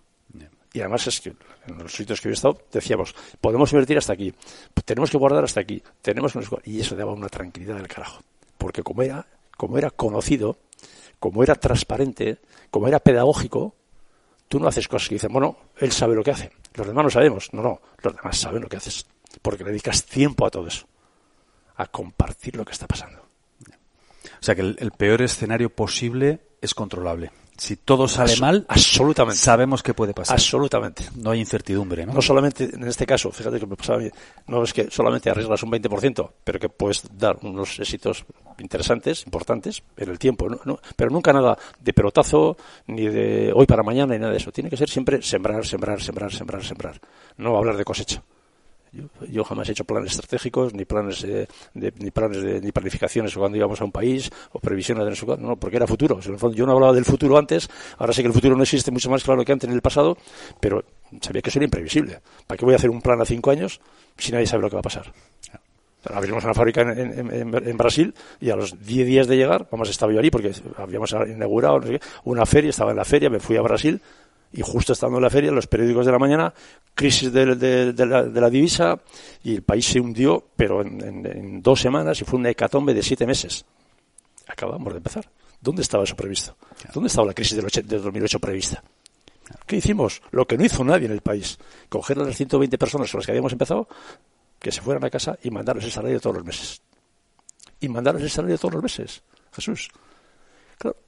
Y 0.74 0.80
además 0.80 1.06
es 1.08 1.20
que 1.20 1.34
en 1.68 1.78
los 1.78 1.94
sitios 1.94 2.22
que 2.22 2.30
he 2.30 2.32
estado 2.32 2.62
decíamos, 2.72 3.14
podemos 3.42 3.72
invertir 3.74 3.98
hasta 3.98 4.14
aquí, 4.14 4.34
tenemos 4.86 5.12
que 5.12 5.18
guardar 5.18 5.44
hasta 5.44 5.60
aquí, 5.60 5.84
tenemos 6.02 6.34
y 6.64 6.80
eso 6.80 6.96
daba 6.96 7.12
una 7.12 7.28
tranquilidad 7.28 7.76
del 7.76 7.88
carajo. 7.88 8.22
Porque 8.58 8.84
como 8.84 9.02
era, 9.02 9.26
como 9.58 9.78
era 9.78 9.90
conocido, 9.90 10.58
como 11.20 11.44
era 11.44 11.56
transparente, 11.56 12.40
como 12.70 12.88
era 12.88 13.00
pedagógico, 13.00 13.76
Tú 14.52 14.60
no 14.60 14.68
haces 14.68 14.90
cosas 14.90 15.08
que 15.08 15.16
dicen, 15.16 15.32
bueno, 15.32 15.56
él 15.78 15.94
sabe 15.94 16.14
lo 16.14 16.26
que 16.26 16.32
hace. 16.32 16.52
Los 16.74 16.86
demás 16.86 17.06
no 17.06 17.10
sabemos. 17.10 17.54
No, 17.54 17.62
no, 17.62 17.80
los 18.04 18.14
demás 18.14 18.38
saben 18.38 18.62
lo 18.62 18.68
que 18.68 18.76
haces. 18.76 19.06
Porque 19.42 19.64
le 19.64 19.70
dedicas 19.70 20.04
tiempo 20.04 20.46
a 20.46 20.50
todo 20.50 20.68
eso. 20.68 20.86
A 21.78 21.86
compartir 21.86 22.58
lo 22.58 22.66
que 22.66 22.74
está 22.74 22.86
pasando. 22.86 23.22
O 23.22 24.44
sea 24.44 24.54
que 24.54 24.60
el, 24.60 24.92
peor 24.92 25.22
escenario 25.22 25.70
posible 25.70 26.42
es 26.60 26.74
controlable. 26.74 27.32
Si 27.62 27.76
todo 27.76 28.08
sale 28.08 28.36
mal, 28.38 28.66
absolutamente. 28.68 29.38
sabemos 29.38 29.84
que 29.84 29.94
puede 29.94 30.16
pasar. 30.16 30.34
Absolutamente. 30.34 31.04
No 31.18 31.30
hay 31.30 31.42
incertidumbre, 31.42 32.08
¿no? 32.08 32.14
No 32.14 32.20
solamente 32.20 32.64
en 32.64 32.88
este 32.88 33.06
caso, 33.06 33.32
fíjate 33.32 33.60
que 33.60 33.68
me 33.68 33.76
pasaba 33.76 34.00
a 34.00 34.02
mí, 34.02 34.10
no 34.48 34.64
es 34.64 34.74
que 34.74 34.90
solamente 34.90 35.30
arriesgas 35.30 35.62
un 35.62 35.70
20%, 35.70 36.32
pero 36.44 36.60
que 36.60 36.70
puedes 36.70 37.04
dar 37.16 37.38
unos 37.44 37.80
éxitos 37.80 38.26
interesantes, 38.58 39.24
importantes, 39.28 39.84
en 39.96 40.10
el 40.10 40.18
tiempo. 40.18 40.48
pero 40.96 41.12
nunca 41.12 41.32
nada 41.34 41.56
de 41.80 41.94
pelotazo, 41.94 42.58
ni 42.88 43.08
de 43.08 43.54
hoy 43.54 43.68
para 43.68 43.84
mañana, 43.84 44.16
ni 44.16 44.20
nada 44.20 44.32
de 44.32 44.40
eso. 44.40 44.52
Tiene 44.52 44.68
que 44.68 44.78
ser 44.78 44.90
siempre 44.90 45.22
sembrar, 45.22 45.64
sembrar, 45.64 46.02
sembrar, 46.02 46.34
sembrar, 46.34 46.64
sembrar. 46.66 47.00
No 47.38 47.56
hablar 47.60 47.78
de 47.78 47.86
cosecha. 47.86 48.24
Yo, 49.30 49.44
jamás 49.46 49.70
he 49.70 49.72
hecho 49.72 49.86
planes 49.86 50.12
estratégicos, 50.12 50.74
ni 50.74 50.84
planes, 50.84 51.22
de, 51.22 51.48
ni 51.74 52.12
planes 52.12 52.44
de, 52.44 52.60
ni 52.60 52.74
planificaciones 52.74 53.34
cuando 53.34 53.58
íbamos 53.58 53.80
a 53.80 53.86
un 53.86 53.92
país, 53.92 54.30
o 54.52 54.60
previsiones 54.60 55.06
de 55.06 55.26
no, 55.26 55.38
no, 55.38 55.56
porque 55.56 55.78
era 55.78 55.88
futuro. 55.88 56.20
yo 56.20 56.66
no 56.66 56.74
hablaba 56.74 56.92
del 56.92 57.06
futuro 57.06 57.38
antes, 57.38 57.70
ahora 57.98 58.12
sé 58.12 58.22
que 58.22 58.28
el 58.28 58.34
futuro 58.34 58.56
no 58.58 58.64
existe 58.64 58.92
mucho 58.92 59.10
más 59.10 59.24
claro 59.24 59.46
que 59.46 59.52
antes 59.54 59.70
en 59.70 59.76
el 59.76 59.82
pasado, 59.82 60.18
pero 60.60 60.84
sabía 61.22 61.42
que 61.42 61.50
eso 61.50 61.60
era 61.60 61.66
imprevisible. 61.66 62.20
¿Para 62.46 62.58
qué 62.58 62.66
voy 62.66 62.74
a 62.74 62.78
hacer 62.78 62.90
un 62.90 63.02
plan 63.02 63.22
a 63.22 63.26
cinco 63.26 63.52
años 63.52 63.80
si 64.18 64.34
nadie 64.34 64.46
sabe 64.46 64.64
lo 64.64 64.70
que 64.70 64.76
va 64.76 64.82
a 64.82 64.84
pasar? 64.84 65.14
abrimos 66.04 66.44
una 66.44 66.54
fábrica 66.54 66.82
en, 66.82 67.78
Brasil 67.78 68.14
y 68.40 68.50
a 68.50 68.56
los 68.56 68.84
diez 68.84 69.06
días 69.06 69.28
de 69.28 69.38
llegar, 69.38 69.68
vamos, 69.72 69.90
estaba 69.90 70.12
yo 70.12 70.20
allí 70.20 70.32
porque 70.32 70.52
habíamos 70.78 71.12
inaugurado 71.12 71.82
una 72.24 72.46
feria, 72.46 72.72
estaba 72.72 72.92
en 72.92 72.98
la 72.98 73.06
feria, 73.06 73.30
me 73.30 73.40
fui 73.40 73.56
a 73.58 73.62
Brasil 73.62 74.02
y 74.54 74.62
justo 74.62 74.94
estando 74.94 75.18
en 75.18 75.24
la 75.24 75.30
feria, 75.30 75.52
los 75.52 75.68
periódicos 75.68 76.06
de 76.06 76.12
la 76.12 76.20
mañana, 76.20 76.54
crisis 76.94 77.32
de, 77.32 77.46
la, 77.46 78.50
divisa 78.50 79.00
y 79.44 79.56
el 79.56 79.64
país 79.64 79.86
se 79.86 80.00
hundió, 80.00 80.44
pero 80.56 80.82
en, 80.82 81.62
dos 81.62 81.80
semanas 81.80 82.20
y 82.22 82.26
fue 82.26 82.40
una 82.40 82.50
hecatombe 82.50 82.94
de 82.94 83.02
siete 83.02 83.26
meses. 83.26 83.66
Acabamos 84.48 84.94
de 84.94 84.98
empezar. 84.98 85.30
¿Dónde 85.62 85.84
estaba 85.84 86.04
eso 86.04 86.16
previsto? 86.16 86.58
¿Dónde 86.94 87.08
estaba 87.08 87.28
la 87.28 87.34
crisis 87.34 87.56
del, 87.56 88.02
2008 88.02 88.40
prevista? 88.40 88.84
¿Qué 89.66 89.78
hicimos? 89.78 90.22
Lo 90.32 90.46
que 90.46 90.58
no 90.58 90.66
hizo 90.66 90.84
nadie 90.84 91.06
en 91.06 91.14
el 91.14 91.22
país. 91.22 91.58
Coger 91.88 92.20
a 92.20 92.24
las 92.24 92.36
120 92.36 92.78
personas 92.78 93.12
con 93.12 93.20
las 93.20 93.26
que 93.26 93.32
habíamos 93.32 93.52
empezado, 93.52 93.88
que 94.60 94.72
se 94.72 94.82
fueran 94.82 95.04
a 95.06 95.10
casa 95.10 95.38
y 95.44 95.52
mandarles 95.52 95.86
el 95.86 95.92
salario 95.92 96.20
todos 96.20 96.38
los 96.38 96.46
meses. 96.46 96.82
Y 97.80 97.88
mandarles 97.90 98.24
el 98.24 98.30
salario 98.30 98.58
todos 98.58 98.74
los 98.74 98.84
meses. 98.84 99.24
Jesús 99.54 99.90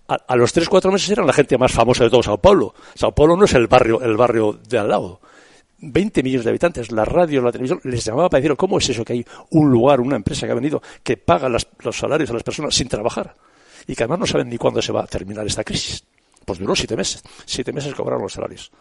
a, 0.07 0.35
los 0.35 0.53
tres, 0.53 0.69
cuatro 0.69 0.91
meses 0.91 1.09
eran 1.09 1.25
la 1.25 1.33
gente 1.33 1.57
más 1.57 1.71
famosa 1.71 2.03
de 2.03 2.09
todo 2.09 2.23
Sao 2.23 2.37
Paulo. 2.37 2.73
Sao 2.95 3.13
Paulo 3.13 3.35
no 3.35 3.45
es 3.45 3.53
el 3.53 3.67
barrio, 3.67 4.01
el 4.01 4.17
barrio 4.17 4.59
de 4.67 4.77
al 4.77 4.89
lado. 4.89 5.21
20 5.79 6.23
millones 6.23 6.45
de 6.45 6.49
habitantes, 6.49 6.91
la 6.91 7.03
radio, 7.03 7.41
la 7.41 7.51
televisión, 7.51 7.81
les 7.83 8.05
llamaba 8.05 8.29
para 8.29 8.41
decir, 8.41 8.55
¿cómo 8.55 8.77
es 8.77 8.89
eso 8.89 9.03
que 9.03 9.13
hay 9.13 9.25
un 9.49 9.69
lugar, 9.69 9.99
una 9.99 10.15
empresa 10.15 10.45
que 10.45 10.51
ha 10.51 10.55
venido, 10.55 10.81
que 11.03 11.17
paga 11.17 11.49
los 11.49 11.97
salarios 11.97 12.29
a 12.29 12.33
las 12.33 12.43
personas 12.43 12.73
sin 12.73 12.87
trabajar? 12.87 13.35
Y 13.85 13.95
que 13.95 14.03
además 14.03 14.19
no 14.19 14.25
saben 14.25 14.49
ni 14.49 14.57
cuándo 14.57 14.81
se 14.81 14.93
va 14.93 15.03
a 15.03 15.07
terminar 15.07 15.45
esta 15.45 15.63
crisis. 15.63 16.05
Pues 16.45 16.59
duró 16.59 16.75
siete 16.75 16.95
meses. 16.95 17.21
Siete 17.45 17.73
meses 17.73 17.93
cobraron 17.93 18.23
los 18.23 18.33
salarios. 18.33 18.71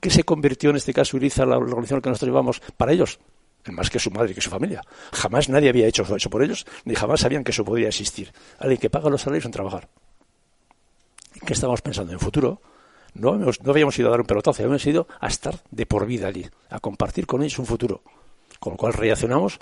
¿Qué 0.00 0.08
se 0.08 0.24
convirtió 0.24 0.70
en 0.70 0.76
este 0.76 0.94
caso 0.94 1.16
Uriza, 1.16 1.44
la 1.44 1.58
organización 1.58 2.00
que 2.00 2.08
nosotros 2.08 2.28
llevamos, 2.28 2.62
para 2.76 2.92
ellos? 2.92 3.18
más 3.68 3.90
que 3.90 3.98
su 3.98 4.12
madre 4.12 4.30
y 4.30 4.34
que 4.34 4.40
su 4.40 4.48
familia. 4.48 4.80
Jamás 5.12 5.48
nadie 5.48 5.68
había 5.68 5.88
hecho 5.88 6.04
eso 6.14 6.30
por 6.30 6.40
ellos, 6.40 6.64
ni 6.84 6.94
jamás 6.94 7.18
sabían 7.18 7.42
que 7.42 7.50
eso 7.50 7.64
podía 7.64 7.88
existir. 7.88 8.32
Alguien 8.60 8.78
que 8.78 8.88
paga 8.88 9.10
los 9.10 9.22
salarios 9.22 9.42
sin 9.42 9.50
trabajar 9.50 9.88
que 11.44 11.52
estábamos 11.52 11.82
pensando 11.82 12.12
en 12.12 12.20
futuro, 12.20 12.60
no, 13.14 13.36
no 13.36 13.70
habíamos 13.70 13.98
ido 13.98 14.08
a 14.08 14.10
dar 14.10 14.20
un 14.20 14.26
pelotazo, 14.26 14.62
habíamos 14.62 14.86
ido 14.86 15.08
a 15.20 15.28
estar 15.28 15.60
de 15.70 15.86
por 15.86 16.06
vida 16.06 16.28
allí, 16.28 16.46
a 16.70 16.80
compartir 16.80 17.26
con 17.26 17.42
ellos 17.42 17.58
un 17.58 17.66
futuro. 17.66 18.02
Con 18.60 18.74
lo 18.74 18.76
cual 18.76 18.92
reaccionamos 18.92 19.58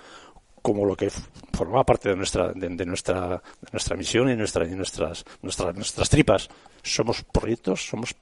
como 0.62 0.86
lo 0.86 0.96
que 0.96 1.10
formaba 1.52 1.84
parte 1.84 2.08
de 2.08 2.16
nuestra, 2.16 2.52
de, 2.54 2.86
nuestra, 2.86 3.42
nuestra 3.70 3.96
misión 3.96 4.30
y, 4.30 4.34
nuestra, 4.36 4.64
nuestras, 4.64 5.24
nuestras, 5.42 5.74
nuestras 5.74 6.08
tripas. 6.08 6.48
Somos 6.82 7.22
proyectos, 7.22 7.86
somos 7.86 8.14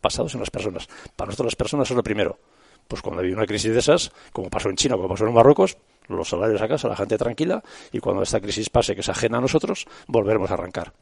basados 0.00 0.32
en 0.34 0.40
las 0.40 0.50
personas. 0.50 0.88
Para 1.16 1.26
nosotros 1.26 1.46
las 1.46 1.56
personas 1.56 1.90
es 1.90 1.96
lo 1.96 2.02
primero. 2.02 2.38
Pues 2.86 3.02
cuando 3.02 3.22
hay 3.22 3.32
una 3.32 3.46
crisis 3.46 3.72
de 3.72 3.80
esas, 3.80 4.12
como 4.32 4.48
pasó 4.48 4.70
en 4.70 4.76
China, 4.76 4.96
como 4.96 5.08
pasó 5.08 5.26
en 5.26 5.34
Marruecos, 5.34 5.76
los 6.06 6.28
salarios 6.28 6.62
a 6.62 6.88
la 6.88 6.96
gente 6.96 7.18
tranquila, 7.18 7.62
y 7.92 7.98
cuando 7.98 8.22
esta 8.22 8.40
crisis 8.40 8.70
pase, 8.70 8.94
que 8.94 9.00
es 9.00 9.08
ajena 9.08 9.38
a 9.38 9.40
nosotros, 9.40 9.86
volveremos 10.06 10.50
a 10.50 10.54
arrancar. 10.54 10.92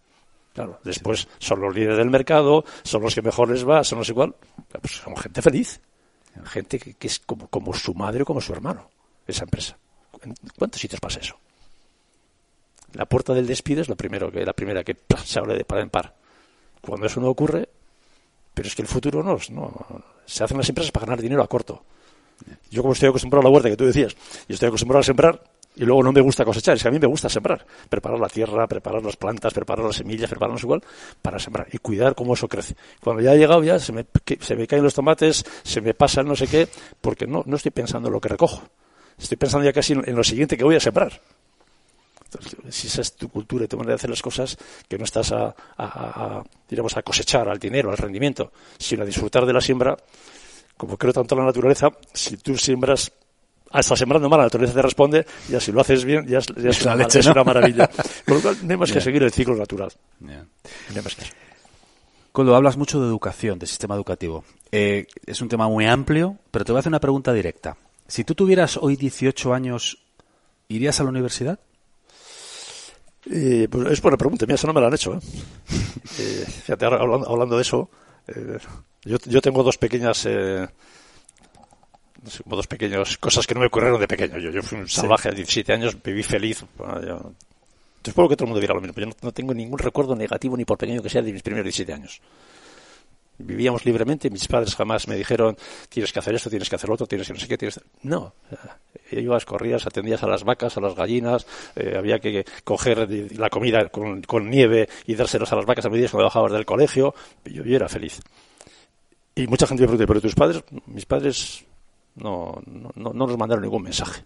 Claro, 0.56 0.80
después 0.84 1.28
son 1.38 1.60
los 1.60 1.74
líderes 1.74 1.98
del 1.98 2.08
mercado, 2.08 2.64
son 2.82 3.02
los 3.02 3.14
que 3.14 3.20
mejor 3.20 3.50
les 3.50 3.68
va, 3.68 3.84
son 3.84 3.98
los 3.98 4.08
igual. 4.08 4.34
Pues 4.80 4.94
son 4.94 5.14
gente 5.14 5.42
feliz. 5.42 5.82
Gente 6.46 6.78
que, 6.78 6.96
es 7.06 7.18
como, 7.18 7.74
su 7.74 7.92
madre 7.92 8.22
o 8.22 8.24
como 8.24 8.40
su 8.40 8.54
hermano, 8.54 8.88
esa 9.26 9.44
empresa. 9.44 9.76
¿En 10.22 10.32
cuántos 10.58 10.80
sitios 10.80 10.98
pasa 10.98 11.20
eso? 11.20 11.38
La 12.94 13.04
puerta 13.04 13.34
del 13.34 13.46
despido 13.46 13.82
es 13.82 13.90
lo 13.90 13.96
primero 13.96 14.32
que, 14.32 14.46
la 14.46 14.54
primera 14.54 14.82
que 14.82 14.96
se 15.26 15.38
abre 15.38 15.58
de 15.58 15.66
par 15.66 15.80
en 15.80 15.90
par. 15.90 16.14
Cuando 16.80 17.04
eso 17.04 17.20
no 17.20 17.28
ocurre, 17.28 17.68
pero 18.54 18.66
es 18.66 18.74
que 18.74 18.80
el 18.80 18.88
futuro 18.88 19.22
no, 19.22 19.36
no 19.50 20.02
se 20.24 20.42
hacen 20.42 20.56
las 20.56 20.70
empresas 20.70 20.90
para 20.90 21.04
ganar 21.04 21.20
dinero 21.20 21.42
a 21.42 21.48
corto. 21.48 21.84
Yo 22.70 22.80
como 22.80 22.94
estoy 22.94 23.10
acostumbrado 23.10 23.42
a 23.42 23.50
la 23.50 23.52
huerta 23.52 23.68
que 23.68 23.76
tú 23.76 23.84
decías, 23.84 24.16
y 24.48 24.54
estoy 24.54 24.68
acostumbrado 24.68 25.00
a 25.00 25.04
sembrar, 25.04 25.42
y 25.76 25.84
luego 25.84 26.02
no 26.02 26.10
me 26.10 26.22
gusta 26.22 26.44
cosechar, 26.44 26.76
es 26.76 26.82
que 26.82 26.88
a 26.88 26.90
mí 26.90 26.98
me 26.98 27.06
gusta 27.06 27.28
sembrar, 27.28 27.64
preparar 27.88 28.18
la 28.18 28.28
tierra, 28.28 28.66
preparar 28.66 29.04
las 29.04 29.16
plantas, 29.16 29.52
preparar 29.52 29.84
las 29.84 29.96
semillas, 29.96 30.28
prepararnos 30.28 30.62
igual 30.62 30.82
para 31.20 31.38
sembrar 31.38 31.68
y 31.70 31.78
cuidar 31.78 32.14
cómo 32.14 32.32
eso 32.32 32.48
crece. 32.48 32.74
Cuando 33.02 33.22
ya 33.22 33.32
ha 33.32 33.34
llegado 33.34 33.62
ya 33.62 33.78
se 33.78 33.92
me, 33.92 34.06
se 34.40 34.56
me 34.56 34.66
caen 34.66 34.82
los 34.82 34.94
tomates, 34.94 35.44
se 35.62 35.82
me 35.82 35.92
pasa 35.92 36.22
no 36.22 36.34
sé 36.34 36.46
qué, 36.46 36.66
porque 37.00 37.26
no, 37.26 37.42
no 37.44 37.56
estoy 37.56 37.72
pensando 37.72 38.08
en 38.08 38.14
lo 38.14 38.20
que 38.20 38.30
recojo, 38.30 38.62
estoy 39.18 39.36
pensando 39.36 39.66
ya 39.66 39.72
casi 39.72 39.92
en, 39.92 40.16
lo 40.16 40.24
siguiente 40.24 40.56
que 40.56 40.64
voy 40.64 40.76
a 40.76 40.80
sembrar. 40.80 41.20
Entonces, 42.24 42.56
si 42.70 42.86
esa 42.86 43.02
es 43.02 43.12
tu 43.12 43.28
cultura 43.28 43.66
y 43.66 43.68
tu 43.68 43.76
manera 43.76 43.92
de 43.92 43.96
hacer 43.96 44.10
las 44.10 44.22
cosas, 44.22 44.56
que 44.88 44.96
no 44.96 45.04
estás 45.04 45.30
a, 45.30 45.54
a, 45.76 46.42
a 46.42 47.02
cosechar, 47.02 47.48
al 47.48 47.58
dinero, 47.58 47.90
al 47.90 47.98
rendimiento, 47.98 48.50
sino 48.78 49.02
a 49.02 49.06
disfrutar 49.06 49.44
de 49.44 49.52
la 49.52 49.60
siembra, 49.60 49.96
como 50.76 50.96
creo 50.96 51.12
tanto 51.12 51.36
la 51.36 51.44
naturaleza, 51.44 51.90
si 52.12 52.38
tú 52.38 52.56
siembras 52.56 53.12
hasta 53.76 53.94
sembrando 53.94 54.28
mal, 54.28 54.38
la 54.38 54.44
naturaleza 54.44 54.74
te 54.74 54.82
responde, 54.82 55.26
y 55.50 55.54
así 55.54 55.70
lo 55.70 55.80
haces 55.80 56.04
bien, 56.04 56.26
ya 56.26 56.38
es, 56.38 57.26
una, 57.26 57.44
maravilla. 57.44 57.88
Con 58.26 58.36
lo 58.36 58.42
cual, 58.42 58.56
no 58.62 58.70
hay 58.70 58.76
más 58.78 58.90
que 58.90 59.00
seguir 59.00 59.22
el 59.22 59.30
ciclo 59.30 59.54
natural. 59.54 59.92
Cuando 62.32 62.56
hablas 62.56 62.76
mucho 62.76 63.00
de 63.00 63.06
educación, 63.06 63.58
de 63.58 63.66
sistema 63.66 63.94
educativo, 63.94 64.44
eh, 64.72 65.06
es 65.26 65.42
un 65.42 65.48
tema 65.48 65.68
muy 65.68 65.84
amplio, 65.86 66.38
pero 66.50 66.64
te 66.64 66.72
voy 66.72 66.78
a 66.78 66.80
hacer 66.80 66.90
una 66.90 67.00
pregunta 67.00 67.32
directa. 67.32 67.76
Si 68.08 68.24
tú 68.24 68.34
tuvieras 68.34 68.78
hoy 68.78 68.96
18 68.96 69.52
años, 69.52 69.98
¿irías 70.68 70.98
a 71.00 71.04
la 71.04 71.10
universidad? 71.10 71.58
Eh, 73.30 73.68
pues 73.70 73.90
es 73.90 74.00
buena 74.00 74.16
pregunta, 74.16 74.46
mira, 74.46 74.54
eso 74.54 74.66
no 74.66 74.72
me 74.72 74.80
lo 74.80 74.86
han 74.86 74.94
hecho. 74.94 75.14
¿eh? 76.18 76.44
fíjate, 76.46 76.84
ahora 76.86 76.98
hablando, 77.26 77.56
de 77.56 77.62
eso, 77.62 77.90
yo, 79.04 79.18
yo, 79.26 79.40
tengo 79.42 79.62
dos 79.62 79.76
pequeñas 79.76 80.26
dos 82.44 82.66
pequeños 82.66 83.18
cosas 83.18 83.46
que 83.46 83.54
no 83.54 83.60
me 83.60 83.66
ocurrieron 83.66 84.00
de 84.00 84.08
pequeño. 84.08 84.38
Yo, 84.38 84.50
yo 84.50 84.62
fui 84.62 84.78
un 84.78 84.88
salvaje 84.88 85.28
a 85.28 85.32
17 85.32 85.72
años, 85.72 85.96
viví 86.02 86.22
feliz. 86.22 86.64
Bueno, 86.76 87.34
supongo 88.04 88.28
que 88.28 88.36
todo 88.36 88.44
el 88.44 88.48
mundo 88.50 88.60
viera 88.60 88.74
lo 88.74 88.80
mismo. 88.80 88.94
Yo 88.96 89.06
no, 89.22 89.32
tengo 89.32 89.54
ningún 89.54 89.78
recuerdo 89.78 90.14
negativo, 90.14 90.56
ni 90.56 90.64
por 90.64 90.78
pequeño 90.78 91.02
que 91.02 91.08
sea, 91.08 91.22
de 91.22 91.32
mis 91.32 91.42
primeros 91.42 91.64
17 91.64 91.92
años. 91.92 92.20
Vivíamos 93.38 93.84
libremente, 93.84 94.30
mis 94.30 94.48
padres 94.48 94.74
jamás 94.74 95.08
me 95.08 95.14
dijeron 95.14 95.58
tienes 95.90 96.10
que 96.10 96.20
hacer 96.20 96.34
esto, 96.34 96.48
tienes 96.48 96.70
que 96.70 96.76
hacer 96.76 96.88
lo 96.88 96.94
otro, 96.94 97.06
tienes 97.06 97.26
que 97.26 97.34
no 97.34 97.38
sé 97.38 97.46
qué, 97.46 97.58
tienes... 97.58 97.78
No, 98.02 98.32
ibas, 99.10 99.44
corrías, 99.44 99.86
atendías 99.86 100.22
a 100.22 100.26
las 100.26 100.42
vacas, 100.42 100.74
a 100.78 100.80
las 100.80 100.94
gallinas, 100.94 101.46
eh, 101.74 101.96
había 101.98 102.18
que 102.18 102.46
coger 102.64 103.06
la 103.36 103.50
comida 103.50 103.90
con, 103.90 104.50
nieve 104.50 104.88
y 105.06 105.14
dárselos 105.14 105.52
a 105.52 105.56
las 105.56 105.66
vacas 105.66 105.84
a 105.84 105.90
medida 105.90 106.08
cuando 106.08 106.24
bajabas 106.24 106.52
del 106.52 106.64
colegio. 106.64 107.14
Yo, 107.44 107.62
yo 107.62 107.76
era 107.76 107.90
feliz. 107.90 108.20
Y 109.34 109.46
mucha 109.48 109.66
gente 109.66 109.82
me 109.82 109.88
pregunta, 109.88 110.06
¿pero 110.06 110.20
tus 110.22 110.34
padres? 110.34 110.64
Mis 110.86 111.04
padres 111.04 111.66
no, 112.16 112.60
no, 112.66 112.90
no 112.94 113.12
nos 113.12 113.38
mandaron 113.38 113.62
ningún 113.62 113.82
mensaje 113.82 114.24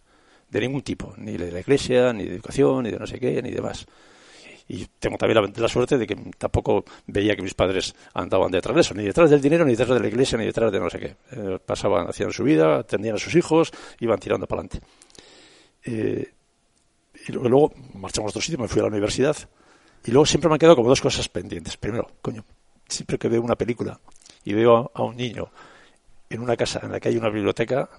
de 0.51 0.61
ningún 0.61 0.83
tipo, 0.83 1.15
ni 1.17 1.37
de 1.37 1.53
la 1.53 1.61
iglesia, 1.61 2.13
ni 2.13 2.25
de 2.25 2.35
educación, 2.35 2.85
ni 2.85 2.91
de 2.91 2.99
no 2.99 3.07
sé 3.07 3.19
qué, 3.19 3.41
ni 3.43 3.51
demás. 3.51 3.87
Y 4.69 4.87
tengo 4.99 5.17
también 5.17 5.53
la, 5.57 5.69
suerte 5.69 5.99
de 5.99 6.07
que 6.07 6.17
tampoco 6.39 6.85
veía 7.07 7.35
que 7.35 7.43
mis 7.43 7.55
padres 7.55 7.95
andaban 8.15 8.51
detrás 8.51 8.75
de 8.75 8.81
eso, 8.83 8.95
ni 8.95 9.05
detrás 9.05 9.31
del 9.31 9.41
dinero, 9.41 9.65
ni 9.65 9.73
detrás 9.73 9.91
de 9.91 10.01
la 10.01 10.09
iglesia, 10.09 10.39
ni 10.39 10.45
detrás 10.45 10.71
de 10.71 10.79
no 10.79 10.91
sé 10.91 10.99
qué. 10.99 11.17
Eh, 11.33 11.59
pasaban, 11.65 12.09
hacían 12.09 12.33
su 12.33 12.45
vida, 12.45 12.79
atendían 12.79 13.17
a 13.17 13.19
sus 13.19 13.35
hijos, 13.35 13.73
iban 13.99 14.19
tirando 14.19 14.47
para 14.47 14.63
adelante. 14.63 14.87
Eh, 15.85 16.33
y 17.27 17.33
luego 17.33 17.73
marchamos 17.95 18.29
a 18.29 18.31
otro 18.31 18.43
sitio, 18.43 18.59
me 18.59 18.69
fui 18.69 18.81
a 18.81 18.83
la 18.83 18.89
universidad, 18.89 19.37
y 20.05 20.11
luego 20.13 20.27
siempre 20.27 20.49
me 20.49 20.55
han 20.55 20.59
quedado 20.59 20.77
como 20.77 20.89
dos 20.89 21.01
cosas 21.01 21.29
pendientes. 21.29 21.77
Primero, 21.77 22.09
coño, 22.23 22.45
siempre 22.89 23.19
que 23.19 23.29
veo 23.29 23.43
una 23.43 23.57
película 23.57 24.01
y 24.45 24.55
veo 24.55 24.91
a 24.95 25.03
un 25.03 25.17
niño 25.17 25.51
en 26.31 26.41
una 26.41 26.57
casa 26.57 26.81
en 26.83 26.93
la 26.93 27.01
que 27.01 27.09
hay 27.09 27.17
una 27.17 27.29
biblioteca, 27.29 27.91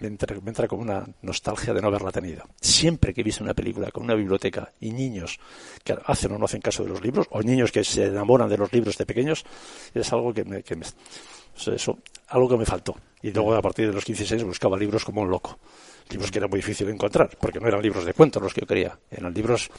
me 0.00 0.08
entra, 0.08 0.68
como 0.68 0.82
una 0.82 1.06
nostalgia 1.22 1.72
de 1.72 1.80
no 1.80 1.88
haberla 1.88 2.12
tenido. 2.12 2.44
Siempre 2.60 3.14
que 3.14 3.20
he 3.20 3.24
visto 3.24 3.42
una 3.42 3.54
película 3.54 3.90
con 3.90 4.04
una 4.04 4.14
biblioteca 4.14 4.72
y 4.80 4.90
niños 4.92 5.38
que 5.82 5.96
hacen 6.04 6.32
o 6.32 6.38
no 6.38 6.44
hacen 6.44 6.60
caso 6.60 6.82
de 6.82 6.90
los 6.90 7.02
libros, 7.02 7.26
o 7.30 7.42
niños 7.42 7.72
que 7.72 7.82
se 7.84 8.06
enamoran 8.06 8.48
de 8.48 8.58
los 8.58 8.72
libros 8.72 8.96
de 8.98 9.06
pequeños, 9.06 9.44
es 9.94 10.12
algo 10.12 10.34
que 10.34 10.44
me... 10.44 10.62
algo 12.28 12.48
que 12.48 12.56
me 12.56 12.66
faltó. 12.66 12.96
Y 13.22 13.32
luego 13.32 13.54
a 13.54 13.62
partir 13.62 13.88
de 13.88 13.92
los 13.92 14.04
15 14.04 14.34
años 14.34 14.44
buscaba 14.44 14.76
libros 14.76 15.04
como 15.04 15.22
un 15.22 15.30
loco. 15.30 15.58
Libros 16.10 16.30
que 16.30 16.38
era 16.38 16.48
muy 16.48 16.58
difícil 16.58 16.88
encontrar, 16.88 17.36
porque 17.40 17.60
no 17.60 17.68
eran 17.68 17.82
libros 17.82 18.04
de 18.04 18.14
cuentos 18.14 18.42
los 18.42 18.54
que 18.54 18.62
yo 18.62 18.66
quería, 18.66 18.98
eran 19.10 19.34
libros 19.34 19.70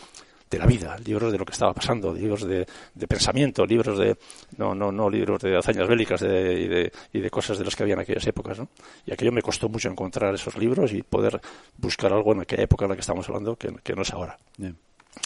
de 0.49 0.57
la 0.57 0.65
vida, 0.65 0.97
libros 1.05 1.31
de 1.31 1.37
lo 1.37 1.45
que 1.45 1.51
estaba 1.51 1.73
pasando, 1.73 2.13
libros 2.13 2.43
de, 2.43 2.65
pensamiento, 3.07 3.65
libros 3.65 3.97
de 3.99 4.17
no 4.57 4.73
no 4.73 4.91
no 4.91 5.09
libros 5.09 5.41
de 5.41 5.55
hazañas 5.55 5.87
bélicas 5.87 6.21
y, 6.23 6.27
de, 6.27 6.91
y, 7.13 7.19
de, 7.19 7.29
cosas 7.29 7.59
de 7.59 7.65
las 7.65 7.75
que 7.75 7.83
había 7.83 7.93
en 7.93 8.01
aquellas 8.01 8.25
épocas, 8.25 8.57
¿no? 8.57 8.69
Y 9.05 9.13
aquello 9.13 9.31
me 9.31 9.41
costó 9.41 9.69
mucho 9.69 9.89
encontrar 9.89 10.33
esos 10.33 10.57
libros 10.57 10.91
y 10.91 11.03
poder 11.03 11.39
buscar 11.77 12.11
algo 12.11 12.33
en 12.33 12.41
aquella 12.41 12.63
época 12.63 12.85
en 12.85 12.89
la 12.89 12.95
que 12.95 13.01
estamos 13.01 13.27
hablando 13.29 13.55
que, 13.55 13.95
no 13.95 14.01
es 14.01 14.11
ahora. 14.11 14.37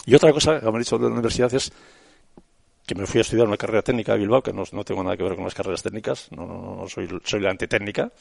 Y 0.04 0.14
otra 0.14 0.32
cosa 0.32 0.60
que 0.60 0.66
me 0.66 0.72
han 0.72 0.78
dicho 0.78 0.98
de 0.98 1.08
la 1.08 1.14
universidad 1.14 1.52
es 1.54 1.72
que 2.86 2.94
me 2.94 3.06
fui 3.06 3.18
a 3.18 3.22
estudiar 3.22 3.46
una 3.46 3.56
carrera 3.56 3.80
técnica 3.80 4.12
a 4.12 4.16
Bilbao, 4.16 4.42
que 4.42 4.52
no, 4.52 4.64
no 4.72 4.84
tengo 4.84 5.02
nada 5.02 5.16
que 5.16 5.22
ver 5.22 5.36
con 5.36 5.44
las 5.44 5.54
carreras 5.54 5.82
técnicas, 5.82 6.28
no, 6.32 6.46
no, 6.46 6.76
no 6.76 6.88
soy, 6.88 7.08
soy 7.24 7.40
la 7.40 7.50
antitécnica, 7.50 8.12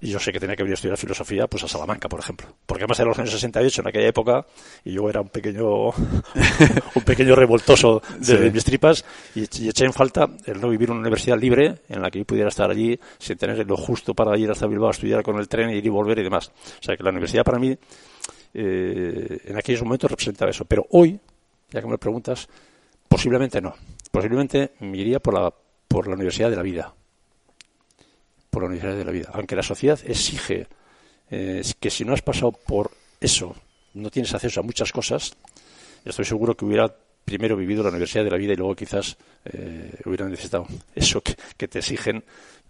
y 0.00 0.10
yo 0.10 0.18
sé 0.20 0.32
que 0.32 0.38
tenía 0.38 0.54
que 0.54 0.62
venir 0.62 0.74
a 0.74 0.76
estudiar 0.76 0.96
filosofía 0.96 1.46
pues 1.48 1.64
a 1.64 1.68
Salamanca, 1.68 2.08
por 2.08 2.20
ejemplo. 2.20 2.46
Porque 2.66 2.84
además 2.84 3.00
era 3.00 3.08
los 3.08 3.18
años 3.18 3.32
68 3.32 3.80
en 3.80 3.88
aquella 3.88 4.06
época 4.06 4.46
y 4.84 4.92
yo 4.92 5.08
era 5.08 5.20
un 5.20 5.28
pequeño 5.28 5.88
un 6.94 7.02
pequeño 7.04 7.34
revoltoso 7.34 8.00
de, 8.20 8.50
mis 8.50 8.64
tripas 8.64 9.04
y, 9.34 9.42
eché 9.42 9.84
en 9.84 9.92
falta 9.92 10.28
el 10.46 10.60
no 10.60 10.68
vivir 10.68 10.88
en 10.88 10.92
una 10.92 11.00
universidad 11.02 11.38
libre 11.38 11.80
en 11.88 12.00
la 12.00 12.10
que 12.10 12.20
yo 12.20 12.24
pudiera 12.24 12.48
estar 12.48 12.70
allí 12.70 12.98
sin 13.18 13.36
tener 13.36 13.66
lo 13.66 13.76
justo 13.76 14.14
para 14.14 14.38
ir 14.38 14.50
hasta 14.50 14.66
Bilbao 14.66 14.88
a 14.88 14.92
estudiar 14.92 15.22
con 15.22 15.36
el 15.36 15.48
tren, 15.48 15.70
ir 15.70 15.84
y 15.84 15.88
volver 15.88 16.18
y 16.20 16.22
demás. 16.22 16.52
O 16.80 16.82
sea 16.82 16.96
que 16.96 17.02
la 17.02 17.10
universidad 17.10 17.44
para 17.44 17.58
mí 17.58 17.76
eh, 18.54 19.38
en 19.44 19.56
aquellos 19.56 19.82
momentos 19.82 20.10
representaba 20.10 20.50
eso. 20.50 20.64
Pero 20.64 20.86
hoy, 20.90 21.18
ya 21.70 21.80
que 21.80 21.88
me 21.88 21.98
preguntas, 21.98 22.48
posiblemente 23.08 23.60
no. 23.60 23.74
Posiblemente 24.12 24.72
me 24.80 24.96
iría 24.96 25.18
por 25.18 25.34
la, 25.34 25.52
por 25.88 26.06
la 26.06 26.14
universidad 26.14 26.50
de 26.50 26.56
la 26.56 26.62
vida 26.62 26.94
por 28.58 28.64
la 28.64 28.70
Universidad 28.70 28.96
de 28.96 29.04
la 29.04 29.12
Vida. 29.12 29.30
Aunque 29.34 29.54
la 29.54 29.62
sociedad 29.62 30.00
exige 30.04 30.66
eh, 31.30 31.62
que 31.78 31.90
si 31.90 32.04
no 32.04 32.12
has 32.12 32.22
pasado 32.22 32.50
por 32.50 32.90
eso, 33.20 33.54
no 33.94 34.10
tienes 34.10 34.34
acceso 34.34 34.58
a 34.58 34.64
muchas 34.64 34.90
cosas, 34.90 35.36
estoy 36.04 36.24
seguro 36.24 36.56
que 36.56 36.64
hubiera 36.64 36.92
primero 37.24 37.56
vivido 37.56 37.84
la 37.84 37.90
Universidad 37.90 38.24
de 38.24 38.30
la 38.32 38.36
Vida 38.36 38.54
y 38.54 38.56
luego 38.56 38.74
quizás 38.74 39.16
eh, 39.44 39.92
hubiera 40.06 40.26
necesitado 40.28 40.66
eso 40.94 41.22
que, 41.22 41.68
te 41.68 41.78
exigen, 41.78 42.24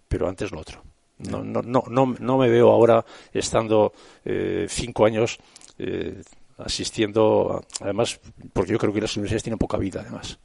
pero 0.07 0.29
antes 0.29 0.51
lo 0.51 0.59
otro. 0.59 0.83
No, 1.17 1.43
no, 1.43 1.63
no, 1.63 1.83
no, 1.89 2.15
no 2.19 2.37
me 2.37 2.49
veo 2.49 2.69
ahora 2.69 3.03
estando 3.33 3.91
eh, 4.23 4.67
cinco 4.69 5.07
años 5.07 5.39
eh, 5.79 6.21
asistiendo, 6.59 7.65
además, 7.81 8.19
porque 8.53 8.73
yo 8.73 8.77
creo 8.77 8.93
que 8.93 9.01
las 9.01 9.17
universidades 9.17 9.43
tienen 9.43 9.57
poca 9.57 9.77
vida, 9.77 10.01
además. 10.01 10.37